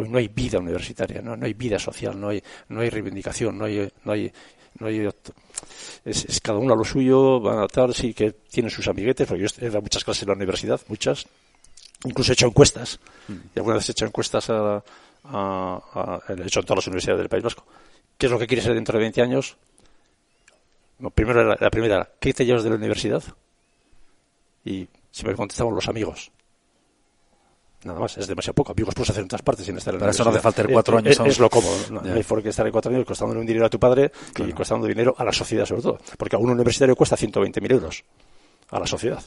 Hoy 0.00 0.08
no 0.08 0.16
hay 0.16 0.28
vida 0.28 0.58
universitaria, 0.58 1.20
no, 1.20 1.36
no 1.36 1.44
hay 1.44 1.52
vida 1.52 1.78
social, 1.78 2.18
no 2.18 2.30
hay, 2.30 2.42
no 2.70 2.80
hay 2.80 2.88
reivindicación, 2.88 3.58
no 3.58 3.66
hay, 3.66 3.86
no 4.02 4.12
hay 4.12 4.32
no 4.78 4.86
hay 4.86 5.06
es, 6.06 6.40
cada 6.40 6.58
uno 6.58 6.72
a 6.72 6.76
lo 6.76 6.84
suyo, 6.84 7.38
van 7.38 7.58
a 7.58 7.66
tal, 7.66 7.94
sí 7.94 8.14
que 8.14 8.32
tienen 8.32 8.70
sus 8.70 8.88
amiguetes, 8.88 9.28
porque 9.28 9.42
yo 9.42 9.48
he 9.60 9.66
dado 9.66 9.82
muchas 9.82 10.02
clases 10.02 10.22
en 10.22 10.28
la 10.28 10.36
universidad, 10.36 10.80
muchas, 10.88 11.26
incluso 12.04 12.32
he 12.32 12.34
hecho 12.34 12.46
encuestas, 12.46 12.98
mm. 13.28 13.32
y 13.54 13.58
alguna 13.58 13.76
vez 13.76 13.90
he 13.90 13.92
hecho 13.92 14.06
encuestas 14.06 14.48
a, 14.48 14.82
he 16.30 16.46
hecho 16.46 16.60
en 16.60 16.64
todas 16.64 16.78
las 16.78 16.86
universidades 16.86 17.18
del 17.18 17.28
País 17.28 17.44
Vasco. 17.44 17.66
¿Qué 18.16 18.24
es 18.24 18.32
lo 18.32 18.38
que 18.38 18.46
quieres 18.46 18.64
ser 18.64 18.72
dentro 18.72 18.94
de 18.96 19.04
20 19.04 19.20
años? 19.20 19.58
primero 21.14 21.44
la, 21.44 21.58
la 21.60 21.70
primera 21.70 21.96
era, 21.96 22.10
¿qué 22.18 22.32
te 22.32 22.46
llevas 22.46 22.62
de 22.62 22.70
la 22.70 22.76
universidad? 22.76 23.22
Y 24.64 24.88
si 25.10 25.26
me 25.26 25.34
contestaban 25.34 25.74
los 25.74 25.88
amigos. 25.88 26.30
Nada 27.84 27.98
más, 27.98 28.18
es 28.18 28.26
demasiado 28.26 28.54
poco. 28.54 28.72
Amigos 28.72 28.94
puedes 28.94 29.10
hacer 29.10 29.22
en 29.22 29.24
otras 29.24 29.42
partes 29.42 29.64
sin 29.64 29.76
estar 29.76 29.94
en 29.94 30.00
Para 30.00 30.12
eso 30.12 30.22
no 30.22 30.30
hace 30.30 30.40
falta 30.40 30.64
cuatro 30.70 30.98
años. 30.98 31.18
Es, 31.20 31.38
lo 31.38 31.48
cómodo. 31.48 31.76
No, 31.90 32.00
hay 32.00 32.22
por 32.22 32.42
qué 32.42 32.50
estar 32.50 32.66
en 32.66 32.72
cuatro 32.72 32.92
años 32.92 33.04
costándole 33.06 33.40
un 33.40 33.46
dinero 33.46 33.66
a 33.66 33.70
tu 33.70 33.78
padre 33.78 34.12
y 34.36 34.52
costando 34.52 34.86
dinero 34.86 35.14
a 35.16 35.24
la 35.24 35.32
sociedad 35.32 35.64
sobre 35.64 35.82
todo. 35.82 35.98
Porque 36.18 36.36
a 36.36 36.38
un 36.38 36.50
universitario 36.50 36.94
cuesta 36.94 37.16
120.000 37.16 37.72
euros. 37.72 38.04
A 38.70 38.78
la 38.78 38.86
sociedad. 38.86 39.22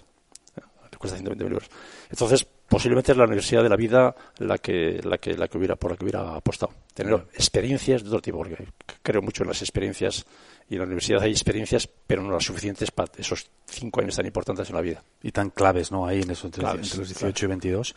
Le 0.92 0.98
cuesta 0.98 1.18
120.000 1.18 1.42
euros. 1.42 1.70
Entonces, 2.10 2.48
posiblemente 2.68 3.12
es 3.12 3.18
la 3.18 3.26
universidad 3.26 3.64
de 3.64 3.70
la 3.70 3.76
vida 3.76 4.16
la 4.38 4.60
que, 4.60 5.02
la 5.04 5.18
que, 5.18 5.36
la 5.36 5.48
que 5.48 5.58
hubiera, 5.58 5.76
por 5.76 5.92
la 5.92 5.98
que 5.98 6.04
hubiera 6.04 6.36
apostado. 6.36 6.74
Tener 6.94 7.14
experiencias 7.34 8.04
de 8.04 8.10
todo 8.10 8.22
tipo, 8.22 8.38
porque 8.38 8.68
creo 9.02 9.22
mucho 9.24 9.44
en 9.44 9.50
las 9.50 9.62
experiencias 9.62 10.26
y 10.70 10.76
en 10.76 10.80
la 10.80 10.86
universidad 10.86 11.22
hay 11.22 11.32
experiencias, 11.32 11.88
pero 11.88 12.24
no 12.24 12.32
las 12.32 12.44
suficientes 12.44 12.92
para 12.92 13.12
esos 13.18 13.50
cinco 13.66 14.02
años 14.02 14.16
tan 14.16 14.26
importantes 14.26 14.70
en 14.70 14.76
la 14.76 14.82
vida. 14.82 15.04
Y 15.22 15.32
tan 15.32 15.50
claves, 15.50 15.92
¿no? 15.92 16.06
Ahí 16.08 16.22
en 16.22 16.32
eso, 16.32 16.48
entre, 16.48 16.64
los 16.64 16.98
18 16.98 17.46
y 17.46 17.50
22. 17.50 17.96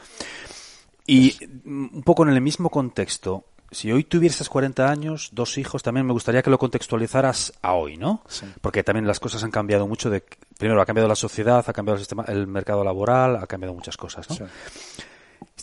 Y 1.06 1.36
un 1.64 2.02
poco 2.04 2.24
en 2.24 2.30
el 2.30 2.40
mismo 2.40 2.68
contexto, 2.68 3.44
si 3.70 3.92
hoy 3.92 4.04
tuvieras 4.04 4.48
40 4.48 4.88
años, 4.88 5.30
dos 5.32 5.58
hijos, 5.58 5.82
también 5.82 6.06
me 6.06 6.12
gustaría 6.12 6.42
que 6.42 6.50
lo 6.50 6.58
contextualizaras 6.58 7.52
a 7.62 7.74
hoy, 7.74 7.96
¿no? 7.96 8.22
Porque 8.60 8.82
también 8.82 9.06
las 9.06 9.20
cosas 9.20 9.42
han 9.44 9.50
cambiado 9.50 9.86
mucho. 9.86 10.10
De, 10.10 10.24
primero, 10.58 10.80
ha 10.80 10.86
cambiado 10.86 11.08
la 11.08 11.16
sociedad, 11.16 11.64
ha 11.66 11.72
cambiado 11.72 11.96
el, 11.96 12.00
sistema, 12.00 12.24
el 12.28 12.46
mercado 12.46 12.82
laboral, 12.84 13.36
ha 13.36 13.46
cambiado 13.46 13.74
muchas 13.74 13.96
cosas, 13.96 14.28
¿no? 14.28 14.36
Si 14.36 14.44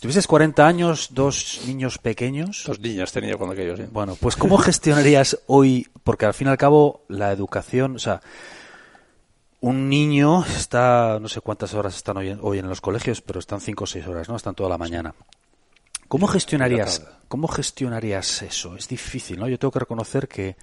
tuvieses 0.04 0.26
40 0.26 0.66
años, 0.66 1.08
dos 1.12 1.62
niños 1.66 1.96
pequeños. 1.96 2.64
Dos 2.66 2.78
niñas 2.78 3.10
tenía 3.10 3.38
cuando 3.38 3.54
aquellos, 3.54 3.78
sí. 3.78 3.86
Bueno, 3.90 4.18
pues 4.20 4.36
¿cómo 4.36 4.58
gestionarías 4.58 5.38
hoy? 5.46 5.88
Porque 6.02 6.26
al 6.26 6.34
fin 6.34 6.48
y 6.48 6.50
al 6.50 6.58
cabo, 6.58 7.06
la 7.08 7.32
educación, 7.32 7.96
o 7.96 7.98
sea, 7.98 8.20
un 9.62 9.88
niño 9.88 10.44
está, 10.44 11.18
no 11.22 11.28
sé 11.28 11.40
cuántas 11.40 11.72
horas 11.72 11.96
están 11.96 12.18
hoy 12.18 12.28
en, 12.28 12.38
hoy 12.42 12.58
en 12.58 12.68
los 12.68 12.82
colegios, 12.82 13.22
pero 13.22 13.40
están 13.40 13.62
cinco 13.62 13.84
o 13.84 13.86
seis 13.86 14.06
horas, 14.06 14.28
¿no? 14.28 14.36
Están 14.36 14.54
toda 14.54 14.68
la 14.68 14.76
mañana. 14.76 15.14
¿Cómo 16.06 16.26
gestionarías, 16.26 17.02
¿Cómo 17.28 17.48
gestionarías 17.48 18.42
eso? 18.42 18.76
Es 18.76 18.86
difícil, 18.86 19.38
¿no? 19.40 19.48
Yo 19.48 19.58
tengo 19.58 19.72
que 19.72 19.78
reconocer 19.78 20.28
que 20.28 20.56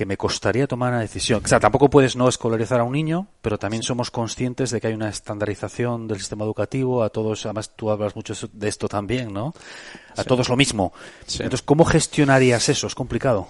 que 0.00 0.06
me 0.06 0.16
costaría 0.16 0.66
tomar 0.66 0.92
una 0.92 1.02
decisión. 1.02 1.42
O 1.44 1.46
sea, 1.46 1.60
tampoco 1.60 1.90
puedes 1.90 2.16
no 2.16 2.26
escolarizar 2.26 2.80
a 2.80 2.84
un 2.84 2.92
niño, 2.92 3.26
pero 3.42 3.58
también 3.58 3.82
somos 3.82 4.10
conscientes 4.10 4.70
de 4.70 4.80
que 4.80 4.86
hay 4.86 4.94
una 4.94 5.10
estandarización 5.10 6.08
del 6.08 6.20
sistema 6.20 6.42
educativo, 6.46 7.02
a 7.02 7.10
todos, 7.10 7.44
además 7.44 7.76
tú 7.76 7.90
hablas 7.90 8.16
mucho 8.16 8.32
de 8.50 8.66
esto 8.66 8.88
también, 8.88 9.30
¿no? 9.30 9.52
A 10.16 10.24
todos 10.24 10.48
lo 10.48 10.56
mismo. 10.56 10.94
Entonces, 11.20 11.60
¿cómo 11.60 11.84
gestionarías 11.84 12.66
eso? 12.70 12.86
Es 12.86 12.94
complicado. 12.94 13.46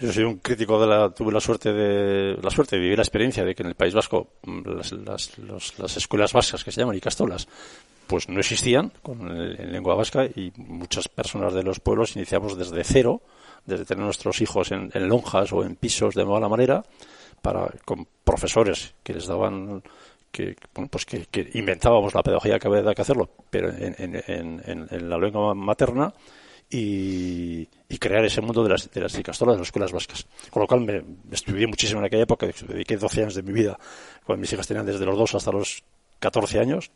yo 0.00 0.12
soy 0.12 0.24
un 0.24 0.38
crítico 0.38 0.80
de 0.80 0.88
la, 0.88 1.10
tuve 1.10 1.30
la 1.30 1.38
suerte 1.38 1.72
de, 1.72 2.36
la 2.42 2.50
suerte 2.50 2.74
de 2.74 2.82
vivir 2.82 2.98
la 2.98 3.04
experiencia 3.04 3.44
de 3.44 3.54
que 3.54 3.62
en 3.62 3.68
el 3.68 3.76
País 3.76 3.94
Vasco 3.94 4.30
mm, 4.42 4.62
las, 4.68 5.38
las, 5.78 5.96
escuelas 5.96 6.32
vascas 6.32 6.64
que 6.64 6.72
se 6.72 6.80
llaman 6.80 6.96
y 6.96 7.00
castolas, 7.00 7.46
pues 8.08 8.28
no 8.28 8.40
existían 8.40 8.90
con 9.00 9.30
en 9.30 9.70
lengua 9.70 9.94
vasca 9.94 10.24
y 10.24 10.52
muchas 10.56 11.06
personas 11.06 11.54
de 11.54 11.62
los 11.62 11.78
pueblos 11.78 12.16
iniciamos 12.16 12.58
desde 12.58 12.82
cero 12.82 13.22
desde 13.68 13.84
tener 13.84 14.04
nuestros 14.04 14.40
hijos 14.40 14.72
en, 14.72 14.90
lonjas 15.08 15.52
o 15.52 15.62
en 15.62 15.76
pisos 15.76 16.14
de 16.14 16.24
mala 16.24 16.48
manera, 16.48 16.82
para, 17.42 17.70
con 17.84 18.06
profesores 18.24 18.94
que 19.02 19.12
les 19.12 19.26
daban 19.26 19.82
que 20.32 20.56
pues 20.90 21.04
que, 21.06 21.50
inventábamos 21.54 22.14
la 22.14 22.22
pedagogía 22.22 22.58
que 22.58 22.68
había 22.68 22.94
que 22.94 23.02
hacerlo, 23.02 23.28
pero 23.50 23.70
en, 23.70 24.22
en, 24.26 25.10
la 25.10 25.18
lengua 25.18 25.54
materna 25.54 26.12
y, 26.70 27.66
crear 27.98 28.24
ese 28.24 28.40
mundo 28.40 28.62
de 28.62 28.70
las, 28.70 28.90
de 28.90 29.00
las 29.00 29.12
de 29.12 29.22
las 29.22 29.60
escuelas 29.60 29.92
vascas. 29.92 30.26
Con 30.50 30.62
lo 30.62 30.66
cual 30.66 30.80
me, 30.80 31.02
estudié 31.30 31.66
muchísimo 31.66 32.00
en 32.00 32.06
aquella 32.06 32.22
época, 32.22 32.46
dediqué 32.46 32.96
12 32.96 33.22
años 33.22 33.34
de 33.34 33.42
mi 33.42 33.52
vida, 33.52 33.78
cuando 34.24 34.40
mis 34.40 34.52
hijas 34.52 34.66
tenían 34.66 34.86
desde 34.86 35.04
los 35.04 35.16
2 35.16 35.34
hasta 35.34 35.52
los 35.52 35.82
14 36.20 36.58
años, 36.58 36.90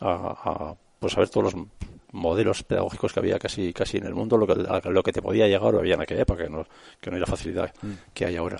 a, 0.00 0.14
a 0.44 0.74
pues 0.98 1.16
a 1.16 1.20
ver 1.20 1.30
todos 1.30 1.52
los 1.52 1.66
modelos 2.12 2.62
pedagógicos 2.62 3.12
que 3.12 3.20
había 3.20 3.38
casi 3.38 3.72
casi 3.72 3.98
en 3.98 4.06
el 4.06 4.14
mundo, 4.14 4.36
lo 4.36 4.46
que, 4.46 4.54
lo 4.90 5.02
que 5.02 5.12
te 5.12 5.22
podía 5.22 5.48
llegar 5.48 5.74
o 5.74 5.78
había 5.78 5.94
en 5.94 6.02
aquella 6.02 6.22
época, 6.22 6.44
que 6.44 6.50
no, 6.50 6.66
que 7.00 7.10
no 7.10 7.16
hay 7.16 7.20
la 7.20 7.26
facilidad 7.26 7.72
mm. 7.82 7.92
que 8.14 8.26
hay 8.26 8.36
ahora. 8.36 8.58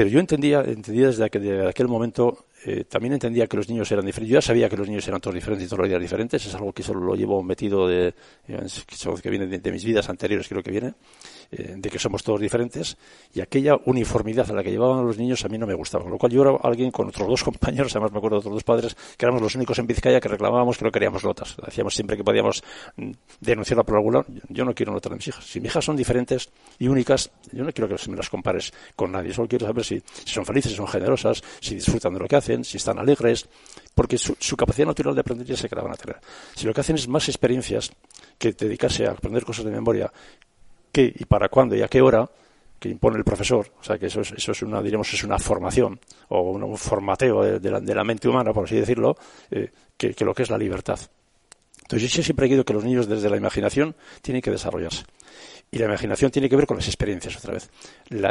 Pero 0.00 0.08
yo 0.08 0.18
entendía, 0.18 0.62
entendía 0.62 1.08
desde 1.08 1.24
aquel, 1.24 1.66
aquel 1.66 1.86
momento, 1.86 2.46
eh, 2.64 2.84
también 2.84 3.12
entendía 3.12 3.46
que 3.46 3.56
los 3.58 3.68
niños 3.68 3.92
eran 3.92 4.06
diferentes. 4.06 4.30
Yo 4.30 4.38
ya 4.38 4.40
sabía 4.40 4.66
que 4.66 4.76
los 4.76 4.88
niños 4.88 5.06
eran 5.06 5.20
todos 5.20 5.34
diferentes 5.34 5.66
y 5.66 5.68
todos 5.68 5.80
los 5.80 5.88
días 5.90 6.00
diferentes. 6.00 6.46
Es 6.46 6.54
algo 6.54 6.72
que 6.72 6.82
solo 6.82 7.00
lo 7.00 7.14
llevo 7.14 7.42
metido 7.42 7.86
de, 7.86 8.14
que 8.46 9.30
viene 9.30 9.46
de, 9.46 9.72
mis 9.72 9.84
vidas 9.84 10.08
anteriores, 10.08 10.48
creo 10.48 10.62
que 10.62 10.70
viene. 10.70 10.94
Eh, 11.52 11.74
de 11.76 11.90
que 11.90 11.98
somos 11.98 12.22
todos 12.22 12.40
diferentes, 12.40 12.96
y 13.34 13.40
aquella 13.40 13.74
uniformidad 13.86 14.48
a 14.48 14.54
la 14.54 14.62
que 14.62 14.70
llevaban 14.70 15.04
los 15.04 15.18
niños 15.18 15.44
a 15.44 15.48
mí 15.48 15.58
no 15.58 15.66
me 15.66 15.74
gustaba. 15.74 16.04
Con 16.04 16.12
lo 16.12 16.18
cual 16.18 16.30
yo 16.30 16.42
era 16.42 16.52
alguien 16.62 16.92
con 16.92 17.08
otros 17.08 17.26
dos 17.26 17.42
compañeros, 17.50 17.90
además 17.96 18.12
me 18.12 18.18
acuerdo 18.18 18.36
de 18.36 18.38
otros 18.38 18.54
dos 18.54 18.62
padres, 18.62 18.96
que 19.16 19.26
éramos 19.26 19.42
los 19.42 19.56
únicos 19.56 19.76
en 19.80 19.86
Vizcaya 19.88 20.20
que 20.20 20.28
reclamábamos 20.28 20.78
que 20.78 20.84
no 20.84 20.92
queríamos 20.92 21.24
notas. 21.24 21.56
Decíamos 21.66 21.92
siempre 21.92 22.16
que 22.16 22.22
podíamos 22.22 22.62
mm, 22.94 23.10
denunciarla 23.40 23.82
por 23.82 23.96
algún. 23.96 24.24
Yo 24.48 24.64
no 24.64 24.72
quiero 24.72 24.92
notar 24.92 25.12
a 25.12 25.16
mis 25.16 25.26
hijas. 25.26 25.44
Si 25.44 25.60
mis 25.60 25.72
hijas 25.72 25.84
son 25.84 25.96
diferentes 25.96 26.50
y 26.78 26.86
únicas, 26.86 27.32
yo 27.50 27.64
no 27.64 27.72
quiero 27.72 27.88
que 27.88 28.10
me 28.10 28.16
las 28.16 28.30
compares 28.30 28.72
con 28.94 29.10
nadie. 29.10 29.34
Solo 29.34 29.48
quiero 29.48 29.66
saber 29.66 29.84
si, 29.84 30.00
son 30.24 30.46
felices, 30.46 30.70
si 30.70 30.76
son 30.76 30.86
generosas, 30.86 31.42
si 31.60 31.74
disfrutan 31.74 32.14
de 32.14 32.20
lo 32.20 32.28
que 32.28 32.36
hacen, 32.36 32.62
si 32.62 32.76
están 32.76 33.00
alegres, 33.00 33.48
porque 33.92 34.18
su, 34.18 34.56
capacidad 34.56 34.86
natural 34.86 35.16
de 35.16 35.22
aprender 35.22 35.48
ya 35.48 35.56
se 35.56 35.68
quedaban 35.68 35.90
a 35.90 35.96
tener. 35.96 36.20
Si 36.54 36.64
lo 36.64 36.72
que 36.72 36.80
hacen 36.80 36.94
es 36.94 37.08
más 37.08 37.28
experiencias 37.28 37.90
que 38.38 38.52
dedicarse 38.52 39.06
a 39.06 39.10
aprender 39.10 39.44
cosas 39.44 39.64
de 39.64 39.72
memoria, 39.72 40.12
qué 40.92 41.12
y 41.14 41.24
para 41.24 41.48
cuándo 41.48 41.74
y 41.76 41.82
a 41.82 41.88
qué 41.88 42.00
hora 42.00 42.28
que 42.80 42.88
impone 42.88 43.18
el 43.18 43.24
profesor, 43.24 43.70
o 43.78 43.84
sea 43.84 43.98
que 43.98 44.06
eso 44.06 44.22
es, 44.22 44.32
eso 44.32 44.52
es 44.52 44.62
una, 44.62 44.80
diremos, 44.80 45.12
es 45.12 45.22
una 45.22 45.38
formación 45.38 46.00
o 46.28 46.40
un, 46.40 46.78
formateo 46.78 47.60
de, 47.60 47.94
la, 47.94 48.04
mente 48.04 48.26
humana, 48.26 48.54
por 48.54 48.64
así 48.64 48.74
decirlo, 48.74 49.16
eh, 49.50 49.70
que, 49.98 50.14
lo 50.24 50.34
que 50.34 50.44
es 50.44 50.50
la 50.50 50.56
libertad. 50.56 50.98
Entonces 51.82 52.10
yo 52.10 52.22
siempre 52.22 52.46
he 52.46 52.48
creído 52.48 52.64
que 52.64 52.72
los 52.72 52.82
niños 52.82 53.06
desde 53.06 53.28
la 53.28 53.36
imaginación 53.36 53.94
tienen 54.22 54.40
que 54.40 54.50
desarrollarse. 54.50 55.04
Y 55.70 55.78
la 55.78 55.84
imaginación 55.84 56.30
tiene 56.30 56.48
que 56.48 56.56
ver 56.56 56.66
con 56.66 56.78
las 56.78 56.86
experiencias, 56.86 57.36
otra 57.36 57.52
vez. 57.52 57.70
La, 58.08 58.30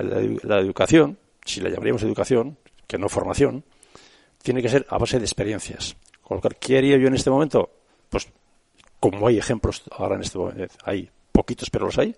educación, 0.60 1.20
si 1.46 1.62
la 1.62 1.70
llamaríamos 1.70 2.02
educación, 2.02 2.58
que 2.88 2.98
no 2.98 3.08
formación, 3.08 3.64
tiene 4.42 4.64
que 4.64 4.70
ser 4.70 4.88
a 4.90 4.98
base 4.98 5.20
de 5.20 5.26
experiencias. 5.26 5.96
¿qué 6.60 6.78
haría 6.78 6.98
yo 6.98 7.08
en 7.08 7.16
este 7.16 7.30
momento? 7.30 7.70
Pues, 8.10 8.28
como 9.00 9.28
hay 9.28 9.38
ejemplos 9.38 9.84
ahora 9.92 10.16
en 10.16 10.22
este 10.22 10.38
momento, 10.38 10.74
hay 10.84 11.10
poquitos, 11.32 11.70
pero 11.70 11.86
los 11.86 11.98
hay, 11.98 12.16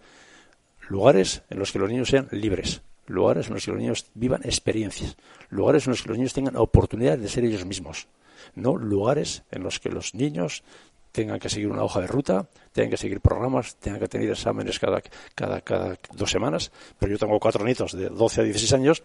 lugares 0.92 1.44
en 1.50 1.58
los 1.58 1.72
que 1.72 1.80
los 1.80 1.90
niños 1.90 2.10
sean 2.10 2.28
libres, 2.32 2.82
lugares 3.08 3.48
en 3.48 3.54
los 3.54 3.66
que 3.66 3.72
los 3.72 3.80
niños 3.80 4.06
vivan 4.14 4.42
experiencias, 4.44 5.16
lugares 5.50 5.88
en 5.88 5.92
los 5.92 6.02
que 6.02 6.10
los 6.10 6.18
niños 6.18 6.34
tengan 6.34 6.58
oportunidad 6.58 7.18
de 7.18 7.30
ser 7.30 7.46
ellos 7.46 7.66
mismos, 7.66 8.08
no 8.56 8.76
lugares 8.76 9.44
en 9.52 9.64
los 9.64 9.80
que 9.80 9.90
los 9.90 10.14
niños 10.14 10.64
tengan 11.12 11.40
que 11.40 11.50
seguir 11.50 11.70
una 11.70 11.84
hoja 11.84 12.02
de 12.02 12.08
ruta, 12.08 12.48
tengan 12.72 12.92
que 12.92 12.98
seguir 12.98 13.22
programas, 13.22 13.76
tengan 13.76 14.00
que 14.00 14.08
tener 14.08 14.30
exámenes 14.30 14.80
cada, 14.80 15.02
cada, 15.36 15.62
cada 15.62 15.98
dos 16.14 16.32
semanas. 16.32 16.72
Pero 17.00 17.12
yo 17.12 17.18
tengo 17.18 17.40
cuatro 17.40 17.66
nietos 17.66 17.92
de 17.92 18.10
12 18.10 18.42
a 18.42 18.44
16 18.46 18.74
años, 18.74 19.04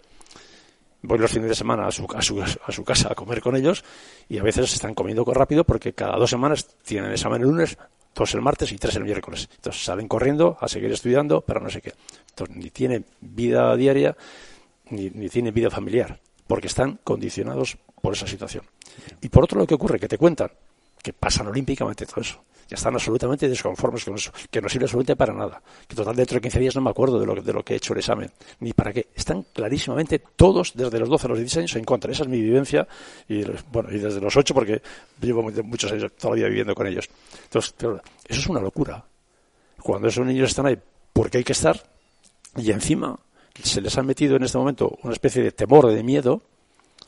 voy 1.06 1.18
los 1.18 1.30
fines 1.30 1.48
de 1.48 1.54
semana 1.54 1.86
a 1.86 1.92
su, 1.92 2.06
a 2.14 2.22
su, 2.22 2.42
a 2.42 2.72
su 2.72 2.84
casa 2.84 3.08
a 3.10 3.14
comer 3.14 3.40
con 3.40 3.56
ellos 3.56 3.84
y 4.28 4.38
a 4.38 4.42
veces 4.42 4.72
están 4.72 4.94
comiendo 4.94 5.24
rápido 5.24 5.64
porque 5.64 5.92
cada 5.92 6.16
dos 6.16 6.30
semanas 6.30 6.66
tienen 6.84 7.12
examen 7.12 7.42
el 7.42 7.48
lunes, 7.48 7.78
dos 8.14 8.34
el 8.34 8.42
martes 8.42 8.72
y 8.72 8.76
tres 8.76 8.96
el 8.96 9.04
miércoles. 9.04 9.48
Entonces 9.56 9.84
salen 9.84 10.08
corriendo 10.08 10.56
a 10.60 10.68
seguir 10.68 10.92
estudiando 10.92 11.40
para 11.40 11.60
no 11.60 11.70
sé 11.70 11.80
qué. 11.80 11.92
Entonces 12.30 12.56
ni 12.56 12.70
tienen 12.70 13.06
vida 13.20 13.74
diaria 13.76 14.16
ni, 14.90 15.10
ni 15.10 15.28
tienen 15.28 15.54
vida 15.54 15.70
familiar 15.70 16.20
porque 16.46 16.66
están 16.68 16.98
condicionados 17.02 17.78
por 18.00 18.12
esa 18.12 18.26
situación. 18.26 18.64
Y 19.20 19.28
por 19.28 19.44
otro 19.44 19.58
lado, 19.58 19.66
¿qué 19.66 19.74
ocurre? 19.74 19.98
Que 19.98 20.08
te 20.08 20.18
cuentan 20.18 20.50
que 21.06 21.12
pasan 21.12 21.46
olímpicamente 21.46 22.04
todo 22.04 22.20
eso. 22.20 22.42
Ya 22.68 22.74
están 22.74 22.94
absolutamente 22.94 23.48
desconformes 23.48 24.04
con 24.04 24.14
eso, 24.14 24.32
que 24.50 24.60
no 24.60 24.68
sirve 24.68 24.86
absolutamente 24.86 25.16
para 25.16 25.32
nada. 25.32 25.62
Que 25.86 25.94
total 25.94 26.16
dentro 26.16 26.36
de 26.36 26.40
15 26.40 26.58
días 26.58 26.74
no 26.74 26.80
me 26.80 26.90
acuerdo 26.90 27.20
de 27.20 27.26
lo, 27.26 27.40
de 27.40 27.52
lo 27.52 27.64
que 27.64 27.74
he 27.74 27.76
hecho 27.76 27.92
el 27.92 28.00
examen, 28.00 28.30
ni 28.60 28.72
para 28.72 28.92
qué. 28.92 29.08
Están 29.14 29.44
clarísimamente 29.52 30.18
todos, 30.18 30.72
desde 30.74 30.98
los 30.98 31.08
12 31.08 31.26
a 31.26 31.28
los 31.30 31.38
16 31.38 31.58
años, 31.62 31.76
en 31.76 31.84
contra. 31.84 32.10
Esa 32.10 32.24
es 32.24 32.28
mi 32.28 32.40
vivencia, 32.40 32.86
y 33.28 33.44
bueno, 33.70 33.90
y 33.92 33.98
desde 33.98 34.20
los 34.20 34.36
8, 34.36 34.52
porque 34.52 34.82
llevo 35.20 35.42
muchos 35.42 35.92
años 35.92 36.12
todavía 36.18 36.48
viviendo 36.48 36.74
con 36.74 36.86
ellos. 36.86 37.08
Entonces, 37.44 37.74
eso 37.80 38.40
es 38.40 38.46
una 38.48 38.60
locura. 38.60 39.04
Cuando 39.80 40.08
esos 40.08 40.26
niños 40.26 40.50
están 40.50 40.66
ahí, 40.66 40.78
porque 41.12 41.38
hay 41.38 41.44
que 41.44 41.52
estar, 41.52 41.80
y 42.56 42.72
encima 42.72 43.18
se 43.62 43.80
les 43.80 43.96
ha 43.96 44.02
metido 44.02 44.36
en 44.36 44.42
este 44.42 44.58
momento 44.58 44.98
una 45.02 45.12
especie 45.12 45.42
de 45.42 45.52
temor, 45.52 45.86
de 45.86 46.02
miedo, 46.02 46.42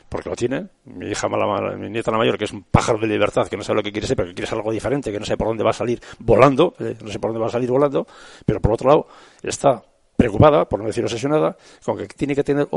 porque 0.09 0.29
lo 0.29 0.35
tiene. 0.35 0.67
Mi 0.85 1.07
hija, 1.07 1.27
mi 1.29 1.89
nieta 1.89 2.11
la 2.11 2.17
mayor, 2.17 2.37
que 2.37 2.45
es 2.45 2.51
un 2.51 2.63
pájaro 2.63 2.99
de 2.99 3.07
libertad, 3.07 3.47
que 3.47 3.55
no 3.55 3.63
sabe 3.63 3.77
lo 3.77 3.83
que 3.83 3.91
quiere 3.91 4.07
ser, 4.07 4.17
pero 4.17 4.29
que 4.29 4.33
quiere 4.33 4.47
ser 4.47 4.57
algo 4.57 4.71
diferente, 4.71 5.11
que 5.11 5.19
no 5.19 5.25
sé 5.25 5.37
por 5.37 5.47
dónde 5.47 5.63
va 5.63 5.69
a 5.69 5.73
salir 5.73 6.01
volando, 6.19 6.73
eh, 6.79 6.97
no 7.01 7.11
sé 7.11 7.19
por 7.19 7.29
dónde 7.29 7.41
va 7.41 7.47
a 7.47 7.51
salir 7.51 7.69
volando, 7.69 8.07
pero 8.45 8.59
por 8.59 8.73
otro 8.73 8.89
lado 8.89 9.07
está 9.43 9.83
preocupada, 10.17 10.67
por 10.67 10.81
no 10.81 10.87
decir 10.87 11.03
obsesionada, 11.03 11.55
con 11.85 11.97
que 11.97 12.07
tiene 12.07 12.35
que 12.35 12.43
tener 12.43 12.67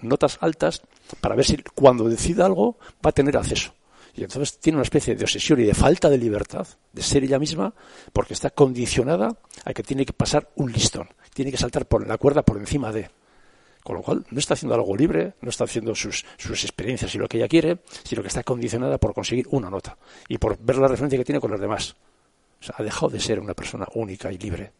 notas 0.00 0.38
altas 0.40 0.82
para 1.20 1.34
ver 1.34 1.44
si 1.44 1.58
cuando 1.74 2.08
decida 2.08 2.46
algo 2.46 2.78
va 3.04 3.10
a 3.10 3.12
tener 3.12 3.36
acceso. 3.36 3.74
Y 4.14 4.22
entonces 4.22 4.58
tiene 4.58 4.76
una 4.78 4.84
especie 4.84 5.14
de 5.14 5.24
obsesión 5.24 5.60
y 5.60 5.64
de 5.64 5.74
falta 5.74 6.08
de 6.08 6.16
libertad 6.16 6.66
de 6.92 7.02
ser 7.02 7.22
ella 7.22 7.38
misma 7.38 7.74
porque 8.14 8.32
está 8.32 8.48
condicionada 8.48 9.36
a 9.64 9.74
que 9.74 9.82
tiene 9.82 10.06
que 10.06 10.14
pasar 10.14 10.48
un 10.56 10.72
listón, 10.72 11.08
tiene 11.34 11.50
que 11.50 11.58
saltar 11.58 11.84
por 11.84 12.06
la 12.06 12.16
cuerda 12.16 12.42
por 12.42 12.56
encima 12.56 12.90
de. 12.92 13.10
Con 13.86 13.94
lo 13.94 14.02
cual, 14.02 14.26
no 14.32 14.38
está 14.40 14.54
haciendo 14.54 14.74
algo 14.74 14.96
libre, 14.96 15.34
no 15.42 15.48
está 15.48 15.62
haciendo 15.62 15.94
sus, 15.94 16.24
sus 16.38 16.64
experiencias 16.64 17.14
y 17.14 17.18
lo 17.18 17.28
que 17.28 17.36
ella 17.36 17.46
quiere, 17.46 17.78
sino 18.02 18.20
que 18.20 18.26
está 18.26 18.42
condicionada 18.42 18.98
por 18.98 19.14
conseguir 19.14 19.46
una 19.52 19.70
nota 19.70 19.96
y 20.26 20.38
por 20.38 20.58
ver 20.58 20.78
la 20.78 20.88
referencia 20.88 21.16
que 21.16 21.24
tiene 21.24 21.40
con 21.40 21.52
los 21.52 21.60
demás. 21.60 21.94
O 22.60 22.64
sea, 22.64 22.74
ha 22.78 22.82
dejado 22.82 23.10
de 23.10 23.20
ser 23.20 23.38
una 23.38 23.54
persona 23.54 23.86
única 23.94 24.32
y 24.32 24.38
libre. 24.38 24.72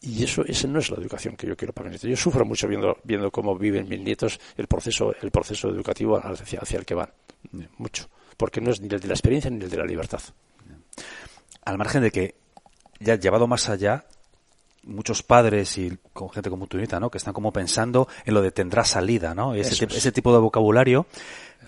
Y 0.00 0.24
eso, 0.24 0.44
esa 0.44 0.66
no 0.66 0.80
es 0.80 0.90
la 0.90 0.96
educación 0.96 1.36
que 1.36 1.46
yo 1.46 1.56
quiero 1.56 1.72
para 1.72 1.90
mis 1.90 2.02
nietos. 2.02 2.10
Yo 2.10 2.20
sufro 2.20 2.44
mucho 2.44 2.66
viendo, 2.66 2.98
viendo 3.04 3.30
cómo 3.30 3.56
viven 3.56 3.88
mis 3.88 4.00
nietos 4.00 4.40
el 4.56 4.66
proceso, 4.66 5.14
el 5.22 5.30
proceso 5.30 5.68
educativo 5.68 6.16
hacia, 6.18 6.58
hacia 6.58 6.80
el 6.80 6.84
que 6.84 6.94
van. 6.94 7.10
Mucho. 7.78 8.08
Porque 8.36 8.60
no 8.60 8.72
es 8.72 8.80
ni 8.80 8.88
el 8.88 8.98
de 8.98 9.06
la 9.06 9.14
experiencia 9.14 9.48
ni 9.48 9.62
el 9.62 9.70
de 9.70 9.76
la 9.76 9.84
libertad. 9.84 10.22
Al 11.64 11.78
margen 11.78 12.02
de 12.02 12.10
que, 12.10 12.34
ya 12.98 13.14
llevado 13.14 13.46
más 13.46 13.68
allá, 13.68 14.06
muchos 14.84 15.22
padres 15.22 15.78
y 15.78 15.96
con 16.12 16.30
gente 16.30 16.50
como 16.50 16.66
tu 16.66 16.78
¿no? 16.78 17.10
Que 17.10 17.18
están 17.18 17.34
como 17.34 17.52
pensando 17.52 18.08
en 18.24 18.34
lo 18.34 18.42
de 18.42 18.50
tendrá 18.50 18.84
salida, 18.84 19.34
¿no? 19.34 19.54
Ese, 19.54 19.84
ese 19.84 20.12
tipo 20.12 20.32
de 20.32 20.40
vocabulario 20.40 21.06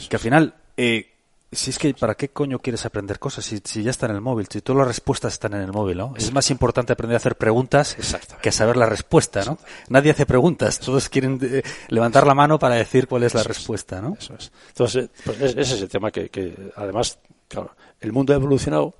que 0.09 0.16
al 0.16 0.20
final, 0.20 0.55
eh, 0.77 1.11
si 1.53 1.70
es 1.70 1.79
que, 1.79 1.94
¿para 1.94 2.16
qué 2.16 2.31
coño 2.31 2.59
quieres 2.59 2.85
aprender 2.85 3.18
cosas 3.18 3.44
si, 3.44 3.61
si, 3.64 3.83
ya 3.83 3.90
está 3.90 4.07
en 4.07 4.12
el 4.12 4.20
móvil? 4.20 4.48
Si 4.50 4.61
todas 4.61 4.79
las 4.79 4.88
respuestas 4.88 5.35
están 5.35 5.55
en 5.55 5.61
el 5.61 5.72
móvil, 5.72 5.98
¿no? 5.98 6.14
Es 6.16 6.33
más 6.33 6.50
importante 6.50 6.92
aprender 6.92 7.14
a 7.14 7.18
hacer 7.18 7.37
preguntas 7.37 7.96
que 8.42 8.50
saber 8.50 8.77
la 8.77 8.87
respuesta, 8.87 9.44
¿no? 9.44 9.59
Nadie 9.88 10.11
hace 10.11 10.27
preguntas, 10.27 10.81
todos 10.81 11.09
quieren 11.09 11.38
eh, 11.42 11.62
levantar 11.88 12.27
la 12.27 12.35
mano 12.35 12.59
para 12.59 12.74
decir 12.74 13.07
cuál 13.07 13.22
es 13.22 13.35
la 13.35 13.44
respuesta, 13.44 14.00
¿no? 14.00 14.16
Eso 14.18 14.35
es. 14.35 14.50
Entonces, 14.68 15.11
pues 15.24 15.40
ese 15.40 15.61
es 15.61 15.83
el 15.83 15.88
tema 15.88 16.11
que, 16.11 16.29
que 16.29 16.72
además, 16.77 17.18
claro, 17.48 17.77
el 18.00 18.12
mundo 18.12 18.33
ha 18.33 18.37
evolucionado 18.37 18.94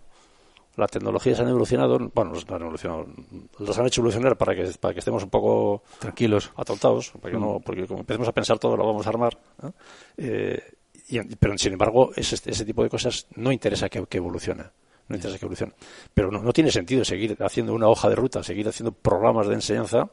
las 0.77 0.91
tecnologías 0.91 1.39
han 1.41 1.49
evolucionado, 1.49 1.99
bueno, 2.15 2.33
han 2.49 2.63
evolucionado, 2.63 3.07
las 3.59 3.79
han 3.79 3.87
hecho 3.87 4.01
evolucionar 4.01 4.37
para 4.37 4.55
que, 4.55 4.65
para 4.81 4.93
que 4.93 4.99
estemos 4.99 5.23
un 5.23 5.31
poco 5.31 5.83
tranquilos, 5.99 6.51
atontados, 6.57 7.13
porque, 7.21 7.37
no, 7.37 7.59
mm. 7.59 7.63
porque 7.63 7.87
como 7.87 8.01
empecemos 8.01 8.29
a 8.29 8.33
pensar 8.33 8.59
todo 8.59 8.77
lo 8.77 8.87
vamos 8.87 9.07
a 9.07 9.11
armar. 9.11 9.39
Eh, 10.17 10.63
pero 11.39 11.57
sin 11.59 11.73
embargo, 11.73 12.11
ese, 12.17 12.37
ese 12.51 12.65
tipo 12.65 12.83
de 12.83 12.89
cosas 12.89 13.27
no 13.37 13.53
interesa 13.53 13.89
que, 13.89 14.05
que 14.07 14.17
evolucione. 14.19 14.65
No 15.07 15.17
interesa 15.17 15.39
que 15.39 15.45
evolucione. 15.45 15.73
Pero 16.13 16.31
no, 16.31 16.43
no 16.43 16.53
tiene 16.53 16.71
sentido 16.71 17.05
seguir 17.05 17.37
haciendo 17.41 17.75
una 17.75 17.89
hoja 17.89 18.09
de 18.09 18.17
ruta, 18.17 18.43
seguir 18.43 18.69
haciendo 18.69 18.93
programas 18.93 19.47
de 19.47 19.55
enseñanza 19.55 20.11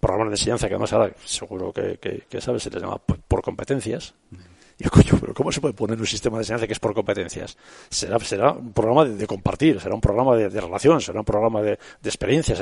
programas 0.00 0.32
de 0.32 0.34
enseñanza 0.34 0.68
que 0.68 0.74
además 0.74 0.92
ahora 0.92 1.14
seguro 1.24 1.72
que, 1.72 1.98
que, 1.98 2.40
sabes 2.42 2.62
se 2.62 2.68
les 2.68 2.82
llama 2.82 2.98
por 2.98 3.40
competencias 3.40 4.12
mm. 4.30 4.36
Y 4.78 4.88
coño, 4.88 5.18
pero 5.20 5.34
¿cómo 5.34 5.52
se 5.52 5.60
puede 5.60 5.74
poner 5.74 5.98
un 5.98 6.06
sistema 6.06 6.38
de 6.38 6.42
enseñanza 6.42 6.66
que 6.66 6.72
es 6.72 6.80
por 6.80 6.94
competencias? 6.94 7.56
Será, 7.88 8.18
será 8.20 8.52
un 8.52 8.72
programa 8.72 9.04
de, 9.04 9.26
compartir, 9.26 9.80
será 9.80 9.94
un 9.94 10.00
programa 10.00 10.36
de, 10.36 10.60
relación, 10.60 11.00
será 11.00 11.20
un 11.20 11.24
programa 11.24 11.62
de, 11.62 11.78
de 12.02 12.08
experiencia, 12.08 12.56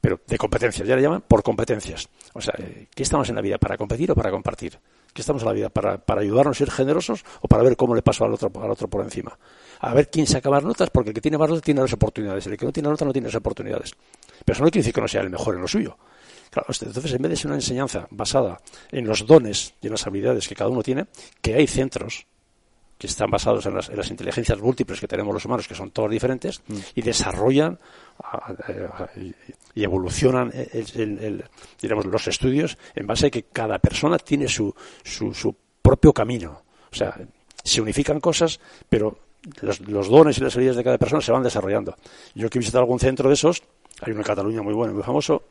pero 0.00 0.20
de 0.26 0.38
competencias. 0.38 0.88
Ya 0.88 0.96
le 0.96 1.02
llaman 1.02 1.22
por 1.28 1.42
competencias. 1.42 2.08
O 2.32 2.40
sea, 2.40 2.54
¿qué 2.94 3.02
estamos 3.02 3.28
en 3.28 3.34
la 3.34 3.42
vida? 3.42 3.58
¿Para 3.58 3.76
competir 3.76 4.10
o 4.10 4.14
para 4.14 4.30
compartir? 4.30 4.78
¿Qué 5.12 5.20
estamos 5.20 5.42
en 5.42 5.48
la 5.48 5.54
vida? 5.54 5.68
¿Para, 5.68 5.98
para 5.98 6.22
ayudarnos 6.22 6.56
a 6.56 6.58
ser 6.58 6.70
generosos 6.70 7.24
o 7.40 7.48
para 7.48 7.62
ver 7.62 7.76
cómo 7.76 7.94
le 7.94 8.02
pasó 8.02 8.24
al 8.24 8.32
otro, 8.32 8.50
al 8.62 8.70
otro 8.70 8.88
por 8.88 9.02
encima? 9.02 9.38
A 9.80 9.92
ver 9.92 10.08
quién 10.08 10.26
saca 10.26 10.48
más 10.48 10.64
notas, 10.64 10.88
porque 10.90 11.10
el 11.10 11.14
que 11.14 11.20
tiene 11.20 11.36
más 11.36 11.48
notas 11.48 11.64
tiene 11.64 11.80
las 11.82 11.92
oportunidades, 11.92 12.46
el 12.46 12.56
que 12.56 12.64
no 12.64 12.72
tiene 12.72 12.88
notas 12.88 13.06
no 13.06 13.12
tiene 13.12 13.28
las 13.28 13.34
oportunidades. 13.34 13.94
Pero 14.44 14.54
eso 14.54 14.64
no 14.64 14.70
quiere 14.70 14.80
decir 14.80 14.94
que 14.94 15.00
no 15.00 15.08
sea 15.08 15.20
el 15.20 15.30
mejor 15.30 15.54
en 15.54 15.60
lo 15.60 15.68
suyo. 15.68 15.96
Claro, 16.50 16.66
entonces, 16.68 17.12
en 17.12 17.22
vez 17.22 17.30
de 17.30 17.36
ser 17.36 17.46
una 17.46 17.56
enseñanza 17.56 18.06
basada 18.10 18.60
en 18.90 19.06
los 19.06 19.26
dones 19.26 19.74
y 19.80 19.86
en 19.86 19.92
las 19.92 20.06
habilidades 20.06 20.48
que 20.48 20.54
cada 20.54 20.70
uno 20.70 20.82
tiene, 20.82 21.06
que 21.40 21.54
hay 21.54 21.66
centros 21.66 22.26
que 22.98 23.06
están 23.06 23.30
basados 23.30 23.64
en 23.66 23.74
las, 23.74 24.10
inteligencias 24.10 24.58
múltiples 24.58 24.98
que 24.98 25.06
tenemos 25.06 25.32
los 25.32 25.44
humanos, 25.44 25.68
que 25.68 25.74
son 25.74 25.92
todos 25.92 26.10
diferentes, 26.10 26.60
mm. 26.66 26.76
y 26.96 27.02
desarrollan 27.02 27.78
y 29.74 29.84
evolucionan 29.84 30.52
el, 30.52 31.44
los 31.80 32.28
estudios 32.28 32.76
en 32.96 33.06
base 33.06 33.28
a 33.28 33.30
que 33.30 33.44
cada 33.44 33.78
persona 33.78 34.18
tiene 34.18 34.48
su, 34.48 34.74
su, 35.04 35.54
propio 35.80 36.12
camino. 36.12 36.62
O 36.90 36.94
sea, 36.94 37.16
se 37.62 37.80
unifican 37.80 38.20
cosas, 38.20 38.58
pero 38.88 39.16
los, 39.62 39.80
los, 39.80 40.08
dones 40.08 40.36
y 40.38 40.40
las 40.40 40.54
habilidades 40.54 40.78
de 40.78 40.84
cada 40.84 40.98
persona 40.98 41.22
se 41.22 41.30
van 41.30 41.44
desarrollando. 41.44 41.94
Yo 42.34 42.50
que 42.50 42.58
he 42.58 42.60
visitado 42.60 42.82
algún 42.82 42.98
centro 42.98 43.28
de 43.28 43.34
esos, 43.34 43.62
hay 44.00 44.10
uno 44.10 44.20
en 44.20 44.26
Cataluña 44.26 44.60
muy 44.60 44.74
bueno, 44.74 44.92
muy 44.92 45.04
famoso, 45.04 45.44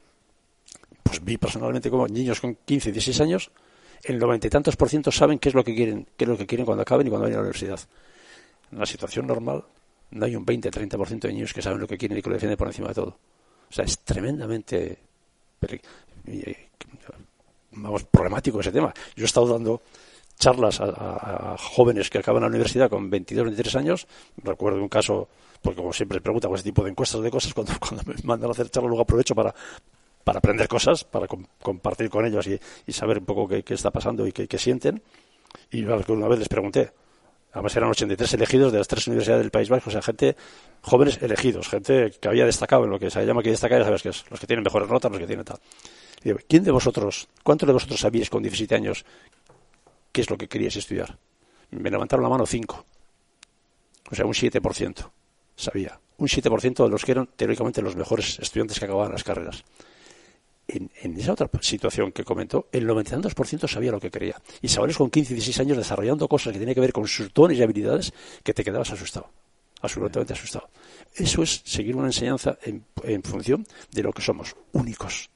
pues 1.08 1.24
vi 1.24 1.38
personalmente 1.38 1.90
como 1.90 2.08
niños 2.08 2.42
con 2.42 2.56
15, 2.66 2.92
16 2.92 3.22
años, 3.22 3.52
el 4.04 4.20
noventa 4.20 4.48
y 4.48 4.50
tantos 4.50 4.76
por 4.76 4.90
ciento 4.90 5.12
saben 5.12 5.40
qué 5.40 5.50
es 5.50 5.56
lo 5.56 5.64
que 5.64 5.74
quieren, 5.74 6.08
qué 6.18 6.26
es 6.26 6.30
lo 6.30 6.38
que 6.38 6.46
quieren 6.46 6.66
cuando 6.66 6.82
acaben 6.82 7.08
y 7.08 7.10
cuando 7.10 7.24
vayan 7.24 7.40
a 7.40 7.42
la 7.42 7.48
universidad. 7.48 7.80
En 8.72 8.80
la 8.80 8.86
situación 8.86 9.28
normal 9.28 9.64
no 10.12 10.26
hay 10.26 10.36
un 10.36 10.46
20, 10.46 10.70
30 10.70 10.98
por 10.98 11.08
ciento 11.08 11.28
de 11.28 11.34
niños 11.34 11.54
que 11.54 11.62
saben 11.62 11.80
lo 11.80 11.88
que 11.88 11.98
quieren 11.98 12.18
y 12.18 12.22
que 12.22 12.30
lo 12.30 12.36
defienden 12.36 12.58
por 12.58 12.68
encima 12.68 12.90
de 12.90 12.94
todo. 12.96 13.18
O 13.70 13.74
sea, 13.74 13.86
es 13.86 14.00
tremendamente 14.00 15.00
vamos, 17.72 18.04
problemático 18.04 18.60
ese 18.60 18.72
tema. 18.72 18.94
Yo 19.16 19.24
he 19.24 19.26
estado 19.26 19.48
dando 19.48 19.82
charlas 20.38 20.80
a, 20.82 21.56
jóvenes 21.58 22.10
que 22.10 22.20
acaban 22.20 22.42
la 22.42 22.48
universidad 22.48 22.90
con 22.90 23.10
22, 23.10 23.46
23 23.46 23.76
años. 23.76 24.08
Recuerdo 24.38 24.82
un 24.82 24.90
caso, 24.90 25.28
porque 25.62 25.78
como 25.78 25.94
siempre 25.94 26.22
pregunta 26.22 26.48
por 26.48 26.58
ese 26.58 26.66
tipo 26.66 26.84
de 26.84 26.92
encuestas 26.92 27.22
de 27.22 27.32
cosas, 27.32 27.54
cuando, 27.54 27.74
cuando 27.80 28.04
me 28.06 28.16
mandan 28.24 28.50
a 28.50 28.52
hacer 28.52 28.70
charlas, 28.70 28.90
luego 28.90 29.04
aprovecho 29.04 29.36
para, 29.36 29.54
para 30.28 30.40
aprender 30.40 30.68
cosas, 30.68 31.06
para 31.06 31.26
compartir 31.62 32.10
con 32.10 32.26
ellos 32.26 32.46
y, 32.48 32.92
saber 32.92 33.20
un 33.20 33.26
poco 33.26 33.48
qué, 33.48 33.64
está 33.74 33.92
pasando 33.92 34.28
y 34.28 34.34
qué, 34.34 34.58
sienten. 34.58 35.02
Y 35.72 35.86
una 35.86 36.28
vez 36.28 36.40
les 36.40 36.50
pregunté, 36.50 36.92
además 37.54 37.74
eran 37.78 37.90
83 37.92 38.34
elegidos 38.34 38.74
de 38.74 38.80
las 38.80 38.90
tres 38.90 39.08
universidades 39.08 39.42
del 39.42 39.52
País 39.52 39.70
Vasco, 39.70 39.90
o 39.90 39.94
sea, 39.94 40.02
gente, 40.02 40.36
jóvenes 40.82 41.18
elegidos, 41.22 41.70
gente 41.70 42.12
que 42.20 42.28
había 42.28 42.46
destacado 42.46 42.84
en 42.84 42.90
lo 42.90 43.00
que 43.00 43.10
se 43.10 43.26
llama 43.26 43.42
que 43.42 43.52
destacar, 43.52 43.80
ya 43.80 43.86
sabes 43.86 44.04
que 44.04 44.10
es, 44.10 44.26
los 44.30 44.38
que 44.38 44.48
tienen 44.48 44.66
mejores 44.66 44.90
notas, 44.90 45.10
los 45.10 45.22
que 45.22 45.28
tienen 45.28 45.46
tal. 45.46 45.60
digo, 46.22 46.40
¿quién 46.46 46.66
de 46.66 46.72
vosotros, 46.72 47.30
cuántos 47.42 47.66
de 47.66 47.72
vosotros 47.72 47.98
sabíais 47.98 48.30
con 48.30 48.44
17 48.44 48.76
años 48.76 49.06
qué 50.12 50.20
es 50.20 50.30
lo 50.30 50.38
que 50.38 50.50
queríais 50.50 50.76
estudiar? 50.76 51.18
Me 51.72 51.90
levantaron 51.90 52.22
la 52.22 52.30
mano 52.30 52.46
cinco, 52.46 52.86
o 54.12 54.14
sea, 54.14 54.26
un 54.26 54.34
7% 54.34 55.10
sabía 55.56 56.02
un 56.18 56.28
7% 56.28 56.84
de 56.84 56.90
los 56.90 57.06
que 57.06 57.12
eran 57.12 57.28
teóricamente 57.28 57.82
los 57.82 57.96
mejores 57.96 58.40
estudiantes 58.40 58.80
que 58.80 58.86
acababan 58.86 59.12
las 59.12 59.24
carreras. 59.24 59.64
En, 60.68 60.90
esa 61.18 61.32
otra 61.32 61.50
situación 61.62 62.12
que 62.12 62.24
comentó, 62.24 62.68
el 62.72 62.88
92% 62.88 63.68
sabía 63.68 63.92
lo 63.92 64.00
que 64.00 64.12
quería. 64.12 64.36
Y 64.62 64.68
chavales 64.68 64.98
con 64.98 65.10
15 65.10 65.34
y 65.34 65.36
16 65.36 65.60
años 65.62 65.78
desarrollando 65.78 66.28
cosas 66.28 66.54
que 66.54 66.60
tenían 66.60 66.76
que 66.76 66.82
ver 66.82 66.92
con 66.92 67.08
sus 67.08 67.34
dones 67.34 67.58
y 67.58 67.64
habilidades 67.64 68.14
que 68.44 68.54
te 68.54 68.64
quedabas 68.64 68.92
asustado. 68.92 69.30
Absolutamente 69.82 70.34
asustado. 70.34 70.70
Eso 71.14 71.44
es 71.44 71.62
seguir 71.64 71.96
una 71.96 72.08
enseñanza 72.08 72.58
en, 72.64 72.84
en 73.04 73.24
función 73.24 73.66
de 73.92 74.04
lo 74.04 74.12
que 74.12 74.22
somos, 74.22 74.56
únicos. 74.74 75.30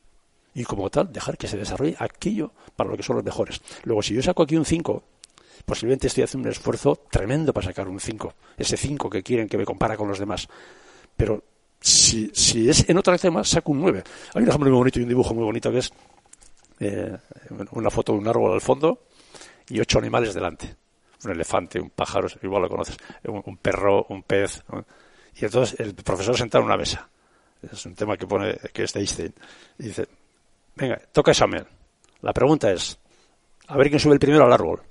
Y 0.53 0.63
como 0.65 0.89
tal, 0.89 1.13
dejar 1.13 1.37
que 1.37 1.47
se 1.47 1.57
desarrolle 1.57 1.95
aquello 1.97 2.51
para 2.75 2.89
lo 2.89 2.97
que 2.97 3.03
son 3.03 3.15
los 3.15 3.23
mejores. 3.23 3.61
Luego, 3.83 4.01
si 4.01 4.13
yo 4.13 4.21
saco 4.21 4.43
aquí 4.43 4.57
un 4.57 4.65
5, 4.65 5.03
posiblemente 5.65 6.07
estoy 6.07 6.23
haciendo 6.23 6.49
un 6.49 6.51
esfuerzo 6.51 6.97
tremendo 7.09 7.53
para 7.53 7.67
sacar 7.67 7.87
un 7.87 7.99
5, 7.99 8.33
ese 8.57 8.75
5 8.75 9.09
que 9.09 9.23
quieren 9.23 9.47
que 9.47 9.57
me 9.57 9.65
compara 9.65 9.95
con 9.95 10.07
los 10.07 10.19
demás. 10.19 10.49
Pero 11.15 11.43
si, 11.81 12.29
si 12.33 12.69
es 12.69 12.87
en 12.87 12.97
otra 12.97 13.17
tema, 13.17 13.43
saco 13.43 13.71
un 13.71 13.81
9. 13.81 14.03
Hay 14.35 14.43
un 14.43 14.47
ejemplo 14.47 14.69
muy 14.69 14.77
bonito 14.77 14.99
y 14.99 15.03
un 15.03 15.09
dibujo 15.09 15.33
muy 15.33 15.43
bonito 15.43 15.71
que 15.71 15.79
es 15.79 15.91
eh, 16.79 17.17
una 17.71 17.89
foto 17.89 18.13
de 18.13 18.19
un 18.19 18.27
árbol 18.27 18.53
al 18.53 18.61
fondo 18.61 18.99
y 19.67 19.79
ocho 19.79 19.97
animales 19.97 20.33
delante. 20.33 20.75
Un 21.23 21.31
elefante, 21.31 21.79
un 21.79 21.89
pájaro, 21.89 22.27
igual 22.41 22.63
lo 22.63 22.69
conoces, 22.69 22.97
un, 23.25 23.57
perro, 23.57 24.05
un 24.09 24.23
pez. 24.23 24.63
Y 25.35 25.45
entonces 25.45 25.79
el 25.79 25.93
profesor 25.95 26.37
sentado 26.37 26.63
en 26.63 26.67
una 26.67 26.77
mesa. 26.77 27.07
Es 27.61 27.85
un 27.85 27.93
tema 27.93 28.17
que 28.17 28.25
pone, 28.25 28.57
que 28.73 28.83
es 28.83 28.93
de 28.93 28.99
Einstein. 28.99 29.33
Y 29.77 29.83
dice, 29.83 30.07
venga, 30.75 30.99
toca 31.11 31.31
examen. 31.31 31.65
La 32.21 32.33
pregunta 32.33 32.71
es, 32.71 32.97
a 33.67 33.77
ver 33.77 33.89
quién 33.89 33.99
sube 33.99 34.13
el 34.13 34.19
primero 34.19 34.45
al 34.45 34.53
árbol. 34.53 34.81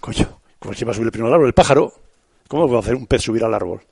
Coño, 0.00 0.40
¿cómo 0.58 0.74
se 0.74 0.84
va 0.84 0.92
a 0.92 0.94
subir 0.94 1.06
el 1.06 1.12
primero 1.12 1.28
al 1.28 1.34
árbol? 1.34 1.48
El 1.48 1.54
pájaro. 1.54 1.92
¿Cómo 2.48 2.68
va 2.68 2.78
a 2.78 2.80
hacer 2.80 2.94
un 2.94 3.06
pez 3.06 3.22
subir 3.22 3.44
al 3.44 3.54
árbol? 3.54 3.82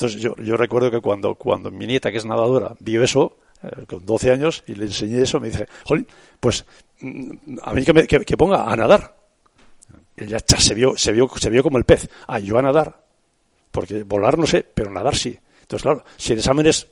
Entonces 0.00 0.22
yo, 0.22 0.34
yo 0.36 0.56
recuerdo 0.56 0.90
que 0.90 1.02
cuando, 1.02 1.34
cuando 1.34 1.70
mi 1.70 1.86
nieta, 1.86 2.10
que 2.10 2.16
es 2.16 2.24
nadadora, 2.24 2.74
vio 2.80 3.04
eso, 3.04 3.36
eh, 3.62 3.84
con 3.86 4.06
12 4.06 4.30
años, 4.30 4.64
y 4.66 4.74
le 4.74 4.86
enseñé 4.86 5.20
eso, 5.20 5.38
me 5.38 5.50
dice, 5.50 5.68
Jolín, 5.84 6.06
pues 6.40 6.64
mm, 7.02 7.58
a 7.62 7.74
mí 7.74 7.84
que, 7.84 7.92
me, 7.92 8.06
que, 8.06 8.36
ponga 8.38 8.64
a 8.64 8.74
nadar. 8.76 9.14
Ella 10.16 10.38
se 10.38 10.74
vio, 10.74 10.96
se 10.96 11.12
vio, 11.12 11.28
se 11.36 11.50
vio 11.50 11.62
como 11.62 11.76
el 11.76 11.84
pez. 11.84 12.08
Ah, 12.28 12.38
yo 12.38 12.56
a 12.56 12.62
nadar. 12.62 13.04
Porque 13.70 14.02
volar 14.04 14.38
no 14.38 14.46
sé, 14.46 14.62
pero 14.62 14.90
nadar 14.90 15.14
sí. 15.14 15.38
Entonces, 15.60 15.82
claro, 15.82 16.02
si 16.16 16.32
el 16.32 16.38
examen 16.38 16.64
es 16.64 16.88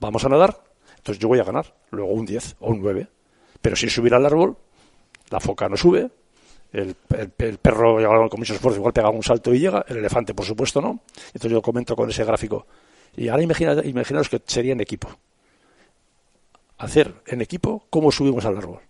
vamos 0.00 0.24
a 0.24 0.28
nadar, 0.28 0.60
entonces 0.96 1.22
yo 1.22 1.28
voy 1.28 1.38
a 1.38 1.44
ganar. 1.44 1.76
Luego 1.92 2.10
un 2.10 2.26
10 2.26 2.56
o 2.58 2.70
un 2.72 2.82
9. 2.82 3.06
Pero 3.62 3.76
si 3.76 3.88
subir 3.88 4.14
al 4.14 4.26
árbol, 4.26 4.56
la 5.30 5.38
foca 5.38 5.68
no 5.68 5.76
sube, 5.76 6.10
el, 6.72 6.94
perro 6.94 8.28
con 8.28 8.40
mucho 8.40 8.54
esfuerzo 8.54 8.78
igual 8.78 8.92
pega 8.92 9.10
un 9.10 9.22
salto 9.22 9.54
y 9.54 9.60
llega, 9.60 9.84
el 9.88 9.98
elefante 9.98 10.34
por 10.34 10.44
supuesto 10.44 10.80
no. 10.80 11.00
Entonces 11.28 11.52
yo 11.52 11.62
comento 11.62 11.96
con 11.96 12.10
ese 12.10 12.24
gráfico. 12.24 12.66
Y 13.16 13.28
ahora 13.28 13.42
imagina, 13.42 13.74
imaginaos 13.84 14.28
que 14.28 14.40
sería 14.46 14.72
en 14.72 14.80
equipo. 14.80 15.08
Hacer 16.78 17.14
en 17.26 17.40
equipo 17.40 17.86
cómo 17.90 18.12
subimos 18.12 18.44
al 18.44 18.56
árbol. 18.56 18.80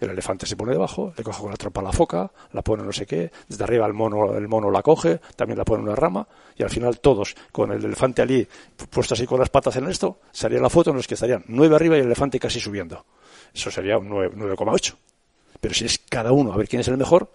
El 0.00 0.10
elefante 0.10 0.46
se 0.46 0.54
pone 0.54 0.72
debajo, 0.72 1.12
le 1.16 1.24
coge 1.24 1.40
con 1.40 1.50
la 1.50 1.56
trompa 1.56 1.82
la 1.82 1.90
foca, 1.90 2.30
la 2.52 2.62
pone 2.62 2.84
no 2.84 2.92
sé 2.92 3.04
qué, 3.04 3.32
desde 3.48 3.64
arriba 3.64 3.84
el 3.84 3.94
mono, 3.94 4.36
el 4.36 4.46
mono 4.46 4.70
la 4.70 4.80
coge, 4.80 5.20
también 5.34 5.58
la 5.58 5.64
pone 5.64 5.82
en 5.82 5.88
una 5.88 5.96
rama, 5.96 6.28
y 6.56 6.62
al 6.62 6.70
final 6.70 7.00
todos, 7.00 7.34
con 7.50 7.72
el 7.72 7.84
elefante 7.84 8.22
allí 8.22 8.46
puesto 8.90 9.14
así 9.14 9.26
con 9.26 9.40
las 9.40 9.48
patas 9.48 9.74
en 9.74 9.88
esto, 9.88 10.20
sería 10.30 10.60
la 10.60 10.70
foto 10.70 10.90
en 10.90 10.96
los 10.96 11.08
que 11.08 11.14
estarían 11.14 11.42
nueve 11.48 11.74
arriba 11.74 11.96
y 11.96 12.00
el 12.00 12.06
elefante 12.06 12.38
casi 12.38 12.60
subiendo. 12.60 13.04
Eso 13.52 13.70
sería 13.72 13.98
un 13.98 14.08
9,8. 14.08 14.94
Pero 15.60 15.74
si 15.74 15.84
es 15.84 15.98
cada 15.98 16.32
uno 16.32 16.52
a 16.52 16.56
ver 16.56 16.68
quién 16.68 16.80
es 16.80 16.88
el 16.88 16.96
mejor, 16.96 17.30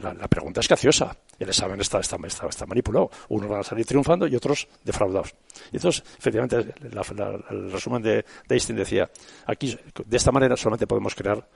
la, 0.00 0.28
pregunta 0.28 0.60
es 0.60 0.68
graciosa. 0.68 1.16
El 1.38 1.48
examen 1.48 1.80
está, 1.80 1.98
está, 2.00 2.16
está, 2.26 2.66
manipulado. 2.66 3.10
Unos 3.28 3.48
van 3.48 3.60
a 3.60 3.64
salir 3.64 3.84
triunfando 3.84 4.26
y 4.26 4.36
otros 4.36 4.68
defraudados. 4.84 5.34
Y 5.72 5.76
entonces, 5.76 6.04
efectivamente, 6.18 6.74
el 7.50 7.72
resumen 7.72 8.02
de, 8.02 8.24
Einstein 8.48 8.76
decía, 8.76 9.10
aquí, 9.46 9.76
de 10.04 10.16
esta 10.16 10.30
manera 10.30 10.56
solamente 10.56 10.86
podemos 10.86 11.14
crear 11.14 11.46